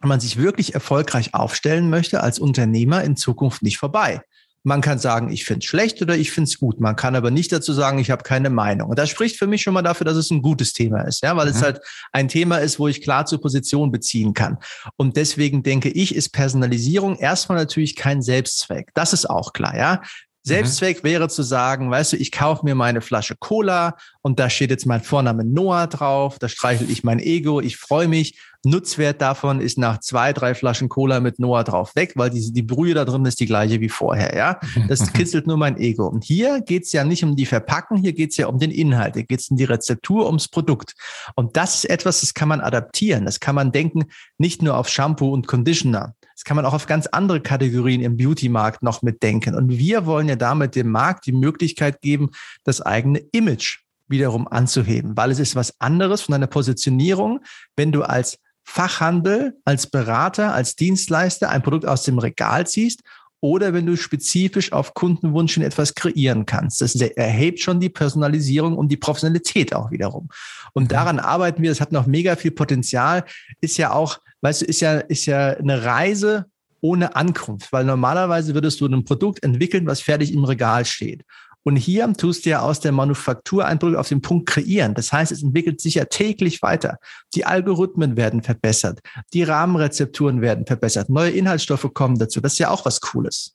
wenn 0.00 0.08
man 0.08 0.20
sich 0.20 0.38
wirklich 0.38 0.74
erfolgreich 0.74 1.34
aufstellen 1.34 1.90
möchte 1.90 2.22
als 2.22 2.38
Unternehmer 2.38 3.04
in 3.04 3.16
Zukunft 3.16 3.62
nicht 3.62 3.78
vorbei. 3.78 4.22
Man 4.66 4.80
kann 4.80 4.98
sagen, 4.98 5.30
ich 5.30 5.44
finde 5.44 5.58
es 5.58 5.66
schlecht 5.66 6.00
oder 6.00 6.16
ich 6.16 6.30
finde 6.30 6.48
es 6.48 6.58
gut. 6.58 6.80
Man 6.80 6.96
kann 6.96 7.14
aber 7.16 7.30
nicht 7.30 7.52
dazu 7.52 7.74
sagen, 7.74 7.98
ich 7.98 8.10
habe 8.10 8.22
keine 8.22 8.48
Meinung. 8.48 8.88
Und 8.88 8.98
das 8.98 9.10
spricht 9.10 9.36
für 9.36 9.46
mich 9.46 9.60
schon 9.60 9.74
mal 9.74 9.82
dafür, 9.82 10.06
dass 10.06 10.16
es 10.16 10.30
ein 10.30 10.40
gutes 10.40 10.72
Thema 10.72 11.02
ist, 11.02 11.22
ja, 11.22 11.36
weil 11.36 11.50
mhm. 11.50 11.52
es 11.52 11.62
halt 11.62 11.80
ein 12.12 12.28
Thema 12.28 12.56
ist, 12.56 12.78
wo 12.78 12.88
ich 12.88 13.02
klar 13.02 13.26
zur 13.26 13.42
Position 13.42 13.92
beziehen 13.92 14.32
kann. 14.32 14.56
Und 14.96 15.18
deswegen 15.18 15.62
denke 15.62 15.90
ich, 15.90 16.14
ist 16.14 16.30
Personalisierung 16.30 17.16
erstmal 17.16 17.58
natürlich 17.58 17.94
kein 17.94 18.22
Selbstzweck. 18.22 18.88
Das 18.94 19.12
ist 19.12 19.28
auch 19.28 19.52
klar, 19.52 19.76
ja. 19.76 20.00
Selbstzweck 20.46 21.02
mhm. 21.02 21.08
wäre 21.08 21.28
zu 21.28 21.42
sagen, 21.42 21.90
weißt 21.90 22.12
du, 22.12 22.16
ich 22.18 22.30
kaufe 22.30 22.64
mir 22.64 22.74
meine 22.74 23.00
Flasche 23.00 23.34
Cola 23.34 23.96
und 24.20 24.38
da 24.38 24.50
steht 24.50 24.70
jetzt 24.70 24.86
mein 24.86 25.02
Vorname 25.02 25.44
Noah 25.44 25.86
drauf, 25.86 26.38
da 26.38 26.48
streichel 26.48 26.90
ich 26.90 27.02
mein 27.02 27.18
Ego, 27.18 27.60
ich 27.60 27.78
freue 27.78 28.08
mich. 28.08 28.38
Nutzwert 28.64 29.20
davon 29.20 29.60
ist 29.60 29.78
nach 29.78 30.00
zwei, 30.00 30.32
drei 30.32 30.54
Flaschen 30.54 30.88
Cola 30.88 31.20
mit 31.20 31.38
Noah 31.38 31.64
drauf 31.64 31.94
weg, 31.94 32.12
weil 32.16 32.30
die, 32.30 32.52
die 32.52 32.62
Brühe 32.62 32.94
da 32.94 33.04
drin 33.04 33.24
ist 33.24 33.40
die 33.40 33.46
gleiche 33.46 33.80
wie 33.80 33.88
vorher, 33.88 34.36
ja. 34.36 34.58
Das 34.88 35.12
kitzelt 35.12 35.46
nur 35.46 35.56
mein 35.56 35.76
Ego. 35.76 36.06
Und 36.06 36.24
hier 36.24 36.60
geht's 36.60 36.92
ja 36.92 37.04
nicht 37.04 37.24
um 37.24 37.36
die 37.36 37.46
Verpackung, 37.46 37.98
hier 37.98 38.12
geht's 38.12 38.36
ja 38.36 38.46
um 38.46 38.58
den 38.58 38.70
Inhalt, 38.70 39.14
hier 39.14 39.24
geht's 39.24 39.50
um 39.50 39.56
die 39.56 39.64
Rezeptur, 39.64 40.26
ums 40.26 40.48
Produkt. 40.48 40.94
Und 41.34 41.56
das 41.56 41.76
ist 41.76 41.84
etwas, 41.90 42.20
das 42.20 42.34
kann 42.34 42.48
man 42.48 42.60
adaptieren. 42.60 43.26
Das 43.26 43.40
kann 43.40 43.54
man 43.54 43.72
denken, 43.72 44.04
nicht 44.38 44.62
nur 44.62 44.76
auf 44.76 44.88
Shampoo 44.88 45.32
und 45.32 45.46
Conditioner. 45.46 46.14
Das 46.34 46.44
kann 46.44 46.56
man 46.56 46.66
auch 46.66 46.74
auf 46.74 46.86
ganz 46.86 47.06
andere 47.06 47.40
Kategorien 47.40 48.00
im 48.00 48.16
Beauty-Markt 48.16 48.82
noch 48.82 49.02
mitdenken. 49.02 49.54
Und 49.54 49.70
wir 49.70 50.06
wollen 50.06 50.28
ja 50.28 50.36
damit 50.36 50.74
dem 50.74 50.90
Markt 50.90 51.26
die 51.26 51.32
Möglichkeit 51.32 52.00
geben, 52.00 52.30
das 52.64 52.80
eigene 52.80 53.20
Image 53.32 53.78
wiederum 54.08 54.48
anzuheben, 54.48 55.16
weil 55.16 55.30
es 55.30 55.38
ist 55.38 55.56
was 55.56 55.80
anderes 55.80 56.22
von 56.22 56.34
einer 56.34 56.46
Positionierung, 56.46 57.40
wenn 57.76 57.92
du 57.92 58.02
als 58.02 58.38
Fachhandel, 58.64 59.56
als 59.64 59.86
Berater, 59.86 60.54
als 60.54 60.76
Dienstleister 60.76 61.50
ein 61.50 61.62
Produkt 61.62 61.86
aus 61.86 62.02
dem 62.02 62.18
Regal 62.18 62.66
ziehst 62.66 63.02
oder 63.44 63.74
wenn 63.74 63.84
du 63.84 63.94
spezifisch 63.94 64.72
auf 64.72 64.94
Kundenwunsch 64.94 65.58
etwas 65.58 65.94
kreieren 65.94 66.46
kannst. 66.46 66.80
Das 66.80 66.94
erhebt 66.94 67.60
schon 67.60 67.78
die 67.78 67.90
Personalisierung 67.90 68.74
und 68.74 68.88
die 68.88 68.96
Professionalität 68.96 69.74
auch 69.74 69.90
wiederum. 69.90 70.30
Und 70.72 70.84
mhm. 70.84 70.88
daran 70.88 71.18
arbeiten 71.18 71.62
wir. 71.62 71.70
Das 71.70 71.82
hat 71.82 71.92
noch 71.92 72.06
mega 72.06 72.36
viel 72.36 72.52
Potenzial. 72.52 73.24
Ist 73.60 73.76
ja 73.76 73.92
auch, 73.92 74.18
weißt 74.40 74.62
du, 74.62 74.64
ist 74.64 74.80
ja, 74.80 74.94
ist 74.94 75.26
ja 75.26 75.50
eine 75.50 75.84
Reise 75.84 76.46
ohne 76.80 77.16
Ankunft, 77.16 77.70
weil 77.70 77.84
normalerweise 77.84 78.54
würdest 78.54 78.80
du 78.80 78.86
ein 78.86 79.04
Produkt 79.04 79.42
entwickeln, 79.42 79.86
was 79.86 80.00
fertig 80.00 80.32
im 80.32 80.44
Regal 80.44 80.86
steht. 80.86 81.22
Und 81.64 81.76
hier 81.76 82.12
tust 82.12 82.44
du 82.44 82.50
ja 82.50 82.60
aus 82.60 82.80
der 82.80 82.92
Manufaktur 82.92 83.64
ein 83.64 83.78
Produkt 83.78 83.98
auf 83.98 84.08
den 84.08 84.20
Punkt 84.20 84.46
kreieren. 84.46 84.94
Das 84.94 85.12
heißt, 85.12 85.32
es 85.32 85.42
entwickelt 85.42 85.80
sich 85.80 85.94
ja 85.94 86.04
täglich 86.04 86.60
weiter. 86.60 86.98
Die 87.34 87.46
Algorithmen 87.46 88.18
werden 88.18 88.42
verbessert. 88.42 89.00
Die 89.32 89.42
Rahmenrezepturen 89.42 90.42
werden 90.42 90.66
verbessert. 90.66 91.08
Neue 91.08 91.30
Inhaltsstoffe 91.30 91.90
kommen 91.94 92.18
dazu. 92.18 92.42
Das 92.42 92.52
ist 92.52 92.58
ja 92.58 92.68
auch 92.68 92.84
was 92.84 93.00
Cooles. 93.00 93.54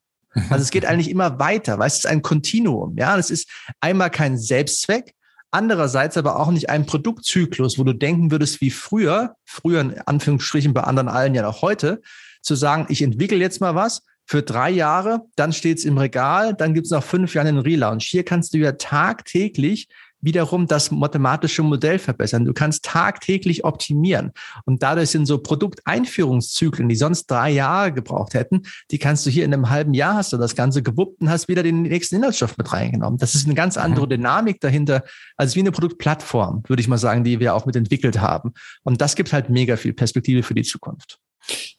Also 0.49 0.63
es 0.63 0.71
geht 0.71 0.85
eigentlich 0.85 1.09
immer 1.09 1.39
weiter. 1.39 1.77
Weißt, 1.77 1.99
es 1.99 2.05
ist 2.05 2.09
ein 2.09 2.23
Kontinuum. 2.23 2.97
Ja, 2.97 3.17
es 3.17 3.29
ist 3.29 3.47
einmal 3.79 4.09
kein 4.09 4.37
Selbstzweck. 4.37 5.13
Andererseits 5.51 6.17
aber 6.17 6.39
auch 6.39 6.51
nicht 6.51 6.69
ein 6.69 6.85
Produktzyklus, 6.85 7.79
wo 7.79 7.83
du 7.83 7.93
denken 7.93 8.31
würdest 8.31 8.61
wie 8.61 8.69
früher, 8.71 9.35
früher 9.45 9.81
in 9.81 9.99
Anführungsstrichen 9.99 10.73
bei 10.73 10.81
anderen 10.81 11.09
allen 11.09 11.33
ja 11.33 11.41
noch 11.43 11.61
heute, 11.61 12.01
zu 12.41 12.55
sagen, 12.55 12.85
ich 12.89 13.01
entwickle 13.01 13.37
jetzt 13.37 13.59
mal 13.59 13.75
was 13.75 14.03
für 14.29 14.43
drei 14.43 14.69
Jahre, 14.69 15.21
dann 15.35 15.51
steht 15.51 15.79
es 15.79 15.85
im 15.85 15.97
Regal, 15.97 16.53
dann 16.53 16.75
gibt 16.75 16.85
es 16.85 16.91
nach 16.91 17.01
fünf 17.01 17.33
Jahren 17.33 17.47
einen 17.47 17.57
Relaunch. 17.57 18.05
Hier 18.05 18.23
kannst 18.23 18.53
du 18.53 18.59
ja 18.59 18.73
tagtäglich 18.73 19.89
wiederum 20.21 20.67
das 20.67 20.91
mathematische 20.91 21.63
Modell 21.63 21.97
verbessern. 21.97 22.45
Du 22.45 22.53
kannst 22.53 22.85
tagtäglich 22.85 23.63
optimieren. 23.63 24.31
Und 24.65 24.83
dadurch 24.83 25.09
sind 25.09 25.25
so 25.25 25.39
Produkteinführungszyklen, 25.39 26.87
die 26.89 26.95
sonst 26.95 27.25
drei 27.25 27.49
Jahre 27.49 27.91
gebraucht 27.91 28.35
hätten, 28.35 28.61
die 28.91 28.99
kannst 28.99 29.25
du 29.25 29.31
hier 29.31 29.45
in 29.45 29.53
einem 29.53 29.71
halben 29.71 29.95
Jahr 29.95 30.13
hast 30.13 30.31
du 30.31 30.37
das 30.37 30.55
Ganze 30.55 30.83
gewuppt 30.83 31.21
und 31.21 31.31
hast 31.31 31.47
wieder 31.47 31.63
den 31.63 31.81
nächsten 31.81 32.17
Inhaltsstoff 32.17 32.55
mit 32.55 32.71
reingenommen. 32.71 33.17
Das 33.17 33.33
ist 33.33 33.45
eine 33.45 33.55
ganz 33.55 33.77
mhm. 33.77 33.81
andere 33.81 34.07
Dynamik 34.07 34.61
dahinter, 34.61 35.05
als 35.37 35.55
wie 35.55 35.61
eine 35.61 35.71
Produktplattform, 35.71 36.61
würde 36.67 36.81
ich 36.81 36.87
mal 36.87 36.99
sagen, 36.99 37.23
die 37.23 37.39
wir 37.39 37.55
auch 37.55 37.65
mit 37.65 37.75
entwickelt 37.75 38.21
haben. 38.21 38.53
Und 38.83 39.01
das 39.01 39.15
gibt 39.15 39.33
halt 39.33 39.49
mega 39.49 39.75
viel 39.75 39.93
Perspektive 39.93 40.43
für 40.43 40.53
die 40.53 40.61
Zukunft. 40.61 41.17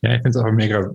Ja, 0.03 0.15
ich 0.15 0.23
finde 0.23 0.31
es 0.31 0.37
aber 0.37 0.53
mega 0.53 0.91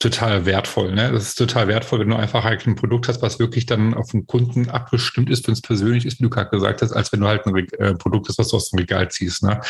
total 0.00 0.44
wertvoll. 0.44 0.92
Ne? 0.92 1.12
Das 1.12 1.28
ist 1.28 1.34
total 1.36 1.68
wertvoll, 1.68 2.00
wenn 2.00 2.10
du 2.10 2.16
einfach 2.16 2.44
halt 2.44 2.66
ein 2.66 2.74
Produkt 2.74 3.08
hast, 3.08 3.22
was 3.22 3.38
wirklich 3.38 3.66
dann 3.66 3.94
auf 3.94 4.10
den 4.10 4.26
Kunden 4.26 4.68
abgestimmt 4.68 5.30
ist, 5.30 5.46
wenn 5.46 5.54
es 5.54 5.62
persönlich 5.62 6.04
ist, 6.04 6.18
wie 6.18 6.24
du 6.24 6.30
gerade 6.30 6.50
gesagt 6.50 6.82
hast, 6.82 6.92
als 6.92 7.12
wenn 7.12 7.20
du 7.20 7.28
halt 7.28 7.46
ein 7.46 7.56
äh, 7.56 7.94
Produkt 7.94 8.28
hast, 8.28 8.38
was 8.38 8.48
du 8.48 8.56
aus 8.56 8.70
dem 8.70 8.80
Regal 8.80 9.10
ziehst. 9.10 9.42
Ne? 9.42 9.60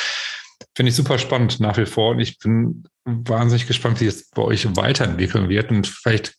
Finde 0.75 0.91
ich 0.91 0.97
super 0.97 1.19
spannend 1.19 1.61
nach 1.61 1.77
wie 1.77 1.87
vor 1.87 2.13
und 2.13 2.21
ich 2.21 2.39
bin 2.39 2.85
wahnsinnig 3.05 3.67
gespannt, 3.67 4.01
wie 4.01 4.07
es 4.07 4.31
bei 4.31 4.43
euch 4.43 4.77
weiterentwickeln 4.77 5.49
wird 5.49 5.71
und 5.71 5.87
vielleicht, 5.87 6.35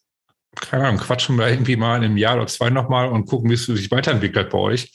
keine 0.60 0.88
Ahnung, 0.88 1.00
quatschen 1.00 1.38
wir 1.38 1.48
irgendwie 1.48 1.76
mal 1.76 1.98
in 1.98 2.04
einem 2.04 2.18
Jahr 2.18 2.36
oder 2.36 2.48
zwei 2.48 2.70
nochmal 2.70 3.10
und 3.10 3.26
gucken, 3.28 3.50
wie 3.50 3.56
es 3.56 3.66
sich 3.66 3.92
weiterentwickelt 3.92 4.50
bei 4.50 4.58
euch. 4.58 4.92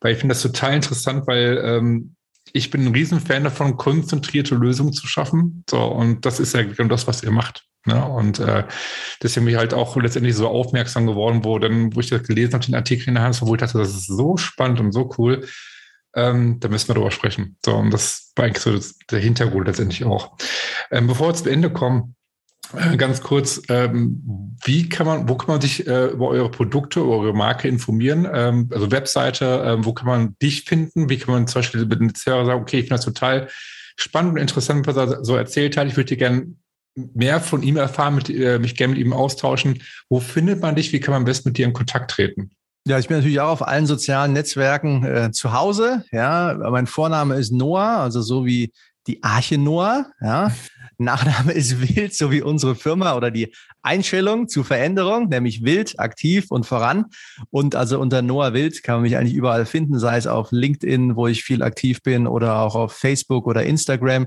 Weil 0.00 0.12
ich 0.12 0.18
finde 0.18 0.34
das 0.34 0.42
total 0.42 0.74
interessant, 0.74 1.26
weil 1.26 1.58
ähm, 1.64 2.16
ich 2.52 2.70
bin 2.70 2.84
ein 2.84 2.94
Riesenfan 2.94 3.44
davon, 3.44 3.76
konzentrierte 3.76 4.54
Lösungen 4.54 4.92
zu 4.92 5.06
schaffen. 5.06 5.64
So, 5.68 5.82
und 5.84 6.24
das 6.24 6.40
ist 6.40 6.54
ja 6.54 6.62
genau 6.62 6.88
das, 6.88 7.06
was 7.06 7.22
ihr 7.22 7.30
macht. 7.30 7.64
Ne? 7.86 8.04
Und 8.04 8.38
äh, 8.38 8.64
deswegen 9.22 9.46
bin 9.46 9.54
ich 9.54 9.58
halt 9.58 9.74
auch 9.74 9.96
letztendlich 9.96 10.34
so 10.34 10.48
aufmerksam 10.48 11.06
geworden, 11.06 11.44
wo 11.44 11.58
dann, 11.58 11.94
wo 11.94 12.00
ich 12.00 12.08
das 12.08 12.22
gelesen 12.22 12.54
habe, 12.54 12.64
den 12.64 12.74
Artikel 12.74 13.08
in 13.08 13.14
der 13.14 13.24
Hand, 13.24 13.40
wo 13.42 13.54
ich 13.54 13.60
dachte, 13.60 13.78
das 13.78 13.94
ist 13.94 14.06
so 14.06 14.36
spannend 14.36 14.80
und 14.80 14.92
so 14.92 15.10
cool. 15.18 15.46
Ähm, 16.14 16.60
da 16.60 16.68
müssen 16.68 16.88
wir 16.88 16.94
drüber 16.94 17.10
sprechen. 17.10 17.56
So, 17.64 17.74
und 17.74 17.90
das 17.92 18.32
war 18.36 18.44
eigentlich 18.44 18.62
so 18.62 18.72
das, 18.72 18.98
der 19.10 19.18
Hintergrund 19.18 19.66
letztendlich 19.66 20.04
auch. 20.04 20.36
Ähm, 20.90 21.08
bevor 21.08 21.28
wir 21.28 21.34
zum 21.34 21.48
Ende 21.48 21.70
kommen, 21.70 22.14
ganz 22.96 23.20
kurz, 23.20 23.62
ähm, 23.68 24.56
wie 24.64 24.88
kann 24.88 25.06
man, 25.06 25.28
wo 25.28 25.36
kann 25.36 25.48
man 25.48 25.60
sich 25.60 25.86
äh, 25.86 26.06
über 26.06 26.28
eure 26.28 26.50
Produkte, 26.50 27.00
über 27.00 27.18
eure 27.18 27.34
Marke 27.34 27.68
informieren? 27.68 28.26
Ähm, 28.32 28.68
also 28.72 28.90
Webseite, 28.90 29.62
ähm, 29.66 29.84
wo 29.84 29.92
kann 29.92 30.06
man 30.06 30.36
dich 30.40 30.62
finden? 30.62 31.08
Wie 31.08 31.18
kann 31.18 31.34
man 31.34 31.46
zum 31.46 31.60
Beispiel 31.60 31.84
mit 31.86 32.00
einem 32.00 32.12
Hörer 32.24 32.46
sagen, 32.46 32.62
okay, 32.62 32.78
ich 32.78 32.84
finde 32.84 32.96
das 32.96 33.04
total 33.04 33.48
spannend 33.96 34.32
und 34.32 34.38
interessant, 34.38 34.86
was 34.86 34.96
er 34.96 35.24
so 35.24 35.36
erzählt 35.36 35.76
hat. 35.76 35.86
Ich 35.86 35.96
würde 35.96 36.16
gerne 36.16 36.54
mehr 36.94 37.40
von 37.40 37.62
ihm 37.62 37.76
erfahren, 37.76 38.14
mit, 38.14 38.30
äh, 38.30 38.58
mich 38.58 38.76
gerne 38.76 38.94
mit 38.94 39.04
ihm 39.04 39.12
austauschen. 39.12 39.82
Wo 40.08 40.20
findet 40.20 40.60
man 40.60 40.74
dich? 40.74 40.92
Wie 40.92 41.00
kann 41.00 41.12
man 41.12 41.22
am 41.22 41.26
besten 41.26 41.50
mit 41.50 41.58
dir 41.58 41.66
in 41.66 41.72
Kontakt 41.72 42.10
treten? 42.10 42.50
Ja, 42.86 42.98
ich 42.98 43.08
bin 43.08 43.16
natürlich 43.16 43.40
auch 43.40 43.48
auf 43.48 43.66
allen 43.66 43.86
sozialen 43.86 44.34
Netzwerken 44.34 45.04
äh, 45.04 45.30
zu 45.32 45.52
Hause. 45.52 46.04
Ja, 46.12 46.54
mein 46.70 46.86
Vorname 46.86 47.36
ist 47.36 47.50
Noah, 47.50 48.00
also 48.00 48.20
so 48.20 48.44
wie 48.44 48.72
die 49.06 49.22
Arche 49.22 49.58
Noah. 49.58 50.06
Ja, 50.20 50.52
Nachname 50.98 51.52
ist 51.52 51.80
Wild, 51.80 52.14
so 52.14 52.30
wie 52.30 52.42
unsere 52.42 52.74
Firma 52.74 53.16
oder 53.16 53.30
die 53.30 53.52
Einstellung 53.82 54.48
zu 54.48 54.62
Veränderung, 54.62 55.28
nämlich 55.28 55.64
Wild, 55.64 55.98
aktiv 55.98 56.46
und 56.50 56.66
voran. 56.66 57.06
Und 57.50 57.74
also 57.74 58.00
unter 58.00 58.22
Noah 58.22 58.54
Wild 58.54 58.82
kann 58.82 58.96
man 58.96 59.02
mich 59.02 59.16
eigentlich 59.16 59.34
überall 59.34 59.66
finden, 59.66 59.98
sei 59.98 60.16
es 60.16 60.26
auf 60.26 60.52
LinkedIn, 60.52 61.16
wo 61.16 61.26
ich 61.26 61.42
viel 61.42 61.62
aktiv 61.62 62.02
bin, 62.02 62.26
oder 62.26 62.60
auch 62.60 62.76
auf 62.76 62.92
Facebook 62.92 63.46
oder 63.46 63.64
Instagram 63.64 64.26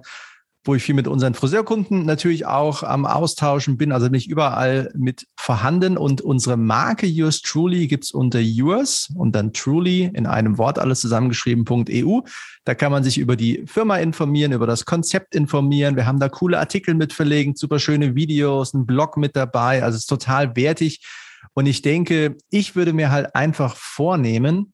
wo 0.68 0.76
ich 0.76 0.84
viel 0.84 0.96
mit 0.96 1.08
unseren 1.08 1.34
Friseurkunden 1.34 2.06
natürlich 2.06 2.46
auch 2.46 2.84
am 2.84 3.06
Austauschen 3.06 3.78
bin. 3.78 3.92
Also 3.92 4.08
bin 4.08 4.16
ich 4.16 4.30
überall 4.30 4.92
mit 4.96 5.26
vorhanden. 5.36 5.98
Und 5.98 6.22
unsere 6.22 6.58
Marke 6.58 7.08
Yours 7.08 7.42
Truly 7.42 7.88
gibt's 7.88 8.12
unter 8.12 8.40
Yours 8.40 9.10
und 9.16 9.34
dann 9.36 9.54
Truly 9.54 10.12
in 10.14 10.26
einem 10.26 10.58
Wort 10.58 10.78
alles 10.78 11.00
zusammengeschrieben.eu. 11.00 12.22
Da 12.66 12.76
kann 12.76 12.92
man 12.92 13.04
sich 13.04 13.18
über 13.18 13.36
die 13.36 13.64
Firma 13.66 13.98
informieren, 13.98 14.52
über 14.52 14.68
das 14.68 14.86
Konzept 14.86 15.36
informieren. 15.36 15.96
Wir 15.96 16.06
haben 16.06 16.20
da 16.20 16.30
coole 16.30 16.60
Artikel 16.60 16.94
mit 16.94 17.14
verlegt, 17.14 17.58
super 17.58 17.80
schöne 17.80 18.16
Videos, 18.16 18.74
ein 18.74 18.86
Blog 18.86 19.18
mit 19.18 19.36
dabei. 19.36 19.84
Also 19.84 19.96
es 19.96 20.02
ist 20.02 20.08
total 20.08 20.56
wertig. 20.56 21.06
Und 21.54 21.66
ich 21.66 21.82
denke, 21.82 22.38
ich 22.50 22.76
würde 22.76 22.94
mir 22.94 23.10
halt 23.10 23.36
einfach 23.36 23.76
vornehmen, 23.76 24.74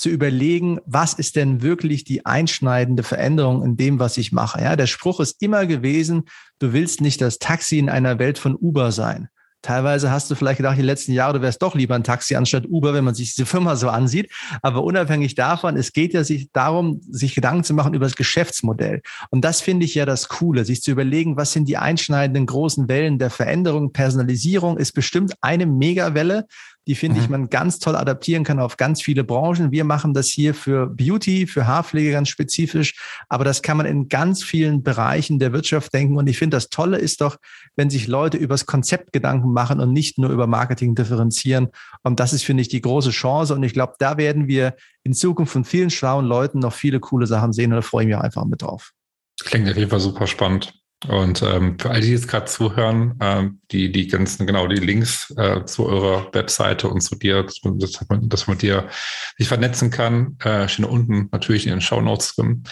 zu 0.00 0.08
überlegen, 0.08 0.80
was 0.86 1.14
ist 1.14 1.36
denn 1.36 1.62
wirklich 1.62 2.04
die 2.04 2.26
einschneidende 2.26 3.02
Veränderung 3.02 3.62
in 3.62 3.76
dem, 3.76 3.98
was 3.98 4.16
ich 4.16 4.32
mache. 4.32 4.60
Ja, 4.60 4.76
der 4.76 4.86
Spruch 4.86 5.20
ist 5.20 5.42
immer 5.42 5.66
gewesen, 5.66 6.24
du 6.58 6.72
willst 6.72 7.00
nicht 7.00 7.20
das 7.20 7.38
Taxi 7.38 7.78
in 7.78 7.88
einer 7.88 8.18
Welt 8.18 8.38
von 8.38 8.56
Uber 8.56 8.92
sein. 8.92 9.28
Teilweise 9.62 10.10
hast 10.10 10.30
du 10.30 10.34
vielleicht 10.34 10.56
gedacht, 10.56 10.78
die 10.78 10.82
letzten 10.82 11.12
Jahre, 11.12 11.34
du 11.34 11.42
wärst 11.42 11.60
doch 11.60 11.74
lieber 11.74 11.94
ein 11.94 12.02
Taxi 12.02 12.34
anstatt 12.34 12.64
Uber, 12.66 12.94
wenn 12.94 13.04
man 13.04 13.14
sich 13.14 13.34
diese 13.34 13.44
Firma 13.44 13.76
so 13.76 13.90
ansieht. 13.90 14.30
Aber 14.62 14.82
unabhängig 14.82 15.34
davon, 15.34 15.76
es 15.76 15.92
geht 15.92 16.14
ja 16.14 16.24
sich 16.24 16.50
darum, 16.52 17.02
sich 17.02 17.34
Gedanken 17.34 17.64
zu 17.64 17.74
machen 17.74 17.92
über 17.92 18.06
das 18.06 18.16
Geschäftsmodell. 18.16 19.02
Und 19.28 19.44
das 19.44 19.60
finde 19.60 19.84
ich 19.84 19.94
ja 19.94 20.06
das 20.06 20.28
Coole, 20.28 20.64
sich 20.64 20.80
zu 20.80 20.90
überlegen, 20.90 21.36
was 21.36 21.52
sind 21.52 21.68
die 21.68 21.76
einschneidenden 21.76 22.46
großen 22.46 22.88
Wellen 22.88 23.18
der 23.18 23.28
Veränderung. 23.28 23.92
Personalisierung 23.92 24.78
ist 24.78 24.92
bestimmt 24.92 25.34
eine 25.42 25.66
Megawelle, 25.66 26.46
die 26.86 26.94
finde 26.94 27.18
mhm. 27.18 27.22
ich 27.22 27.28
man 27.28 27.50
ganz 27.50 27.78
toll 27.78 27.94
adaptieren 27.94 28.44
kann 28.44 28.58
auf 28.58 28.76
ganz 28.76 29.02
viele 29.02 29.24
Branchen. 29.24 29.70
Wir 29.70 29.84
machen 29.84 30.14
das 30.14 30.28
hier 30.28 30.54
für 30.54 30.86
Beauty, 30.86 31.46
für 31.46 31.66
Haarpflege 31.66 32.10
ganz 32.12 32.28
spezifisch, 32.28 32.94
aber 33.28 33.44
das 33.44 33.62
kann 33.62 33.76
man 33.76 33.86
in 33.86 34.08
ganz 34.08 34.42
vielen 34.42 34.82
Bereichen 34.82 35.38
der 35.38 35.52
Wirtschaft 35.52 35.92
denken. 35.92 36.16
Und 36.16 36.26
ich 36.28 36.38
finde, 36.38 36.56
das 36.56 36.68
Tolle 36.68 36.98
ist 36.98 37.20
doch, 37.20 37.36
wenn 37.76 37.90
sich 37.90 38.06
Leute 38.06 38.38
übers 38.38 38.66
Konzept 38.66 39.12
Gedanken 39.12 39.52
machen 39.52 39.80
und 39.80 39.92
nicht 39.92 40.18
nur 40.18 40.30
über 40.30 40.46
Marketing 40.46 40.94
differenzieren. 40.94 41.68
Und 42.02 42.18
das 42.18 42.32
ist, 42.32 42.44
finde 42.44 42.62
ich, 42.62 42.68
die 42.68 42.80
große 42.80 43.10
Chance. 43.10 43.54
Und 43.54 43.62
ich 43.62 43.72
glaube, 43.72 43.94
da 43.98 44.16
werden 44.16 44.48
wir 44.48 44.74
in 45.02 45.12
Zukunft 45.12 45.52
von 45.52 45.64
vielen 45.64 45.90
schlauen 45.90 46.26
Leuten 46.26 46.58
noch 46.58 46.72
viele 46.72 47.00
coole 47.00 47.26
Sachen 47.26 47.52
sehen. 47.52 47.72
Und 47.72 47.76
da 47.76 47.82
freue 47.82 48.04
ich 48.04 48.08
mich 48.08 48.16
einfach 48.16 48.44
mit 48.44 48.62
drauf. 48.62 48.92
Klingt 49.42 49.68
auf 49.68 49.76
jeden 49.76 49.90
Fall 49.90 50.00
super 50.00 50.26
spannend. 50.26 50.79
Und 51.08 51.42
ähm, 51.42 51.78
für 51.78 51.90
all 51.90 52.00
die 52.02 52.10
jetzt 52.10 52.28
gerade 52.28 52.44
zuhören, 52.44 53.14
ähm, 53.20 53.60
die 53.70 53.90
die 53.90 54.06
ganzen, 54.06 54.46
genau, 54.46 54.66
die 54.66 54.76
Links 54.76 55.32
äh, 55.36 55.64
zu 55.64 55.86
eurer 55.86 56.28
Webseite 56.34 56.88
und 56.88 57.00
zu 57.00 57.16
dir, 57.16 57.42
dass 57.42 57.60
man, 57.62 57.78
dass 58.28 58.46
man, 58.46 58.58
dir 58.58 58.88
sich 59.38 59.48
vernetzen 59.48 59.90
kann, 59.90 60.36
äh, 60.44 60.68
stehen 60.68 60.84
unten 60.84 61.28
natürlich 61.32 61.66
in 61.66 61.72
den 61.72 61.80
Show 61.80 62.02
Notes 62.02 62.34
drin. 62.34 62.64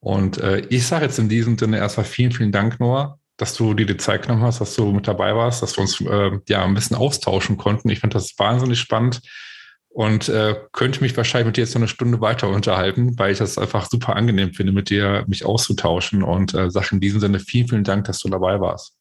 Und 0.00 0.38
äh, 0.38 0.66
ich 0.68 0.86
sage 0.86 1.06
jetzt 1.06 1.18
in 1.18 1.30
diesem 1.30 1.56
Sinne 1.56 1.78
erstmal 1.78 2.04
vielen, 2.04 2.32
vielen 2.32 2.52
Dank, 2.52 2.78
Noah, 2.78 3.18
dass 3.38 3.54
du 3.54 3.72
dir 3.72 3.86
die 3.86 3.96
Zeit 3.96 4.22
genommen 4.22 4.42
hast, 4.42 4.60
dass 4.60 4.74
du 4.74 4.92
mit 4.92 5.08
dabei 5.08 5.34
warst, 5.34 5.62
dass 5.62 5.76
wir 5.76 5.82
uns 5.82 5.98
äh, 6.02 6.38
ja 6.48 6.64
ein 6.64 6.74
bisschen 6.74 6.96
austauschen 6.96 7.56
konnten. 7.56 7.88
Ich 7.88 8.00
fand 8.00 8.14
das 8.14 8.34
wahnsinnig 8.36 8.80
spannend 8.80 9.22
und 9.92 10.28
äh, 10.28 10.56
könnte 10.72 11.00
mich 11.00 11.16
wahrscheinlich 11.16 11.46
mit 11.46 11.56
dir 11.56 11.62
jetzt 11.62 11.74
noch 11.74 11.80
eine 11.80 11.88
Stunde 11.88 12.20
weiter 12.20 12.48
unterhalten, 12.48 13.18
weil 13.18 13.32
ich 13.32 13.38
das 13.38 13.58
einfach 13.58 13.88
super 13.90 14.16
angenehm 14.16 14.54
finde, 14.54 14.72
mit 14.72 14.90
dir 14.90 15.24
mich 15.26 15.44
auszutauschen 15.44 16.22
und 16.22 16.54
äh, 16.54 16.70
sage 16.70 16.88
in 16.92 17.00
diesem 17.00 17.20
Sinne 17.20 17.40
vielen, 17.40 17.68
vielen 17.68 17.84
Dank, 17.84 18.06
dass 18.06 18.18
du 18.20 18.28
dabei 18.28 18.60
warst. 18.60 18.94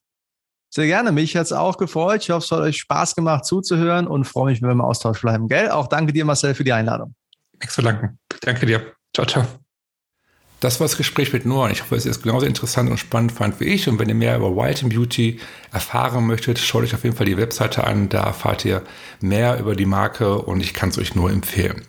Sehr 0.74 0.88
gerne. 0.88 1.12
Mich 1.12 1.36
hat 1.36 1.44
es 1.44 1.52
auch 1.54 1.78
gefreut. 1.78 2.22
Ich 2.22 2.30
hoffe, 2.30 2.46
es 2.46 2.52
hat 2.52 2.60
euch 2.60 2.78
Spaß 2.78 3.16
gemacht 3.16 3.46
zuzuhören 3.46 4.08
und 4.08 4.26
freue 4.26 4.52
mich, 4.52 4.62
wenn 4.62 4.70
wir 4.70 4.74
im 4.74 4.82
Austausch 4.82 5.22
bleiben. 5.22 5.48
Gell? 5.48 5.70
Auch 5.70 5.88
danke 5.88 6.14
dir, 6.14 6.24
Marcel, 6.24 6.56
für 6.56 6.64
die 6.64 6.74
Einladung. 6.74 7.14
Nichts 7.60 7.76
zu 7.76 7.82
danken. 7.82 8.18
Danke 8.42 8.66
dir. 8.66 8.94
Ciao, 9.14 9.28
ciao. 9.28 9.46
Das 10.62 10.80
war 10.80 10.86
das 10.86 10.96
Gespräch 10.96 11.34
mit 11.34 11.44
Noah. 11.44 11.72
Ich 11.72 11.82
hoffe, 11.82 11.96
es 11.96 12.06
ist 12.06 12.22
genauso 12.22 12.46
interessant 12.46 12.88
und 12.92 13.00
spannend 13.00 13.32
fand 13.32 13.60
wie 13.60 13.64
ich. 13.64 13.90
Und 13.90 13.98
wenn 13.98 14.08
ihr 14.08 14.16
mehr 14.16 14.38
über 14.38 14.64
and 14.64 14.90
Beauty 14.90 15.40
erfahren 15.74 16.28
möchtet, 16.28 16.60
schaut 16.60 16.84
euch 16.84 16.94
auf 16.94 17.04
jeden 17.04 17.16
Fall 17.16 17.26
die 17.26 17.36
Webseite 17.36 17.84
an. 17.84 18.10
Da 18.10 18.26
erfahrt 18.26 18.64
ihr 18.64 18.84
mehr 19.22 19.60
über 19.60 19.76
die 19.76 19.88
Marke 19.88 20.38
und 20.38 20.62
ich 20.62 20.76
kann 20.76 20.90
es 20.90 21.00
euch 21.00 21.16
nur 21.16 21.32
empfehlen. 21.32 21.82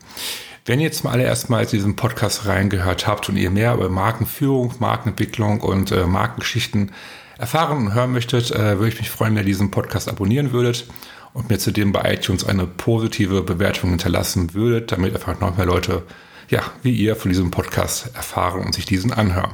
Wenn 0.65 0.81
ihr 0.81 0.87
jetzt 0.87 1.05
mal 1.05 1.11
allererst 1.11 1.51
mal 1.51 1.67
diesen 1.67 1.97
Podcast 1.97 2.47
reingehört 2.47 3.07
habt 3.07 3.29
und 3.29 3.37
ihr 3.37 3.51
mehr 3.51 3.75
über 3.75 3.91
Markenführung, 3.91 4.73
Markenentwicklung 4.79 5.61
und 5.61 5.93
äh, 5.93 6.07
Markengeschichten 6.07 6.93
erfahren 7.37 7.77
und 7.77 7.95
hören 7.95 8.13
möchtet, 8.13 8.53
äh, 8.53 8.79
würde 8.79 8.89
ich 8.89 8.99
mich 8.99 9.11
freuen, 9.11 9.35
wenn 9.35 9.43
ihr 9.43 9.47
diesen 9.47 9.71
Podcast 9.71 10.09
abonnieren 10.09 10.53
würdet 10.53 10.87
und 11.35 11.51
mir 11.51 11.59
zudem 11.59 11.93
bei 11.93 12.15
iTunes 12.15 12.47
eine 12.47 12.67
positive 12.67 13.43
Bewertung 13.43 13.91
hinterlassen 13.91 14.55
würdet, 14.55 14.93
damit 14.93 15.15
einfach 15.15 15.39
noch 15.41 15.59
mehr 15.59 15.67
Leute 15.67 16.05
ja, 16.53 16.63
wie 16.83 16.93
ihr 16.93 17.17
von 17.17 17.31
diesem 17.31 17.51
Podcast 17.51 18.15
erfahren 18.15 18.65
und 18.65 18.75
sich 18.75 18.85
diesen 18.85 19.13
anhören. 19.13 19.53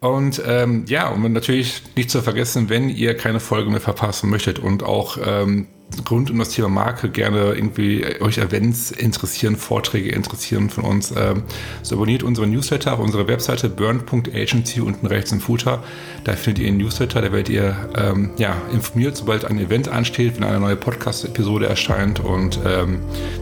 Und 0.00 0.40
ähm, 0.46 0.84
ja, 0.86 1.08
und 1.08 1.32
natürlich 1.32 1.82
nicht 1.96 2.10
zu 2.10 2.22
vergessen, 2.22 2.68
wenn 2.68 2.88
ihr 2.88 3.16
keine 3.16 3.40
Folge 3.40 3.68
mehr 3.68 3.80
verpassen 3.80 4.30
möchtet 4.30 4.58
und 4.58 4.84
auch 4.84 5.18
ähm, 5.22 5.66
rund 6.08 6.30
um 6.30 6.38
das 6.38 6.50
Thema 6.50 6.68
Marke 6.68 7.10
gerne 7.10 7.52
irgendwie 7.54 8.06
euch 8.20 8.38
Events 8.38 8.90
interessieren, 8.92 9.56
Vorträge 9.56 10.10
interessieren 10.10 10.70
von 10.70 10.84
uns, 10.84 11.12
ähm, 11.16 11.42
so 11.82 11.96
abonniert 11.96 12.22
unsere 12.22 12.46
Newsletter 12.46 12.94
auf 12.94 13.00
unserer 13.00 13.26
Webseite 13.26 13.68
burn.agency 13.68 14.80
unten 14.80 15.06
rechts 15.06 15.32
im 15.32 15.40
Footer. 15.40 15.82
Da 16.24 16.36
findet 16.36 16.62
ihr 16.62 16.68
einen 16.68 16.78
Newsletter, 16.78 17.20
da 17.20 17.32
werdet 17.32 17.48
ihr 17.48 17.74
ähm, 17.96 18.30
ja, 18.38 18.56
informiert, 18.72 19.16
sobald 19.16 19.44
ein 19.44 19.58
Event 19.58 19.88
ansteht, 19.88 20.36
wenn 20.36 20.44
eine 20.44 20.60
neue 20.60 20.76
Podcast-Episode 20.76 21.66
erscheint 21.66 22.20
und 22.20 22.60
ähm, 22.64 23.00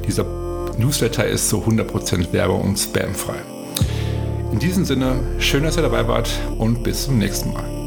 dieser 0.08 0.45
Newsletter 0.78 1.26
ist 1.26 1.48
zu 1.48 1.58
100% 1.62 2.32
Werbung 2.32 2.62
und 2.62 2.78
spamfrei. 2.78 3.36
In 4.52 4.58
diesem 4.58 4.84
Sinne, 4.84 5.20
schön, 5.38 5.64
dass 5.64 5.76
ihr 5.76 5.82
dabei 5.82 6.06
wart 6.06 6.30
und 6.58 6.82
bis 6.82 7.04
zum 7.04 7.18
nächsten 7.18 7.52
Mal. 7.52 7.85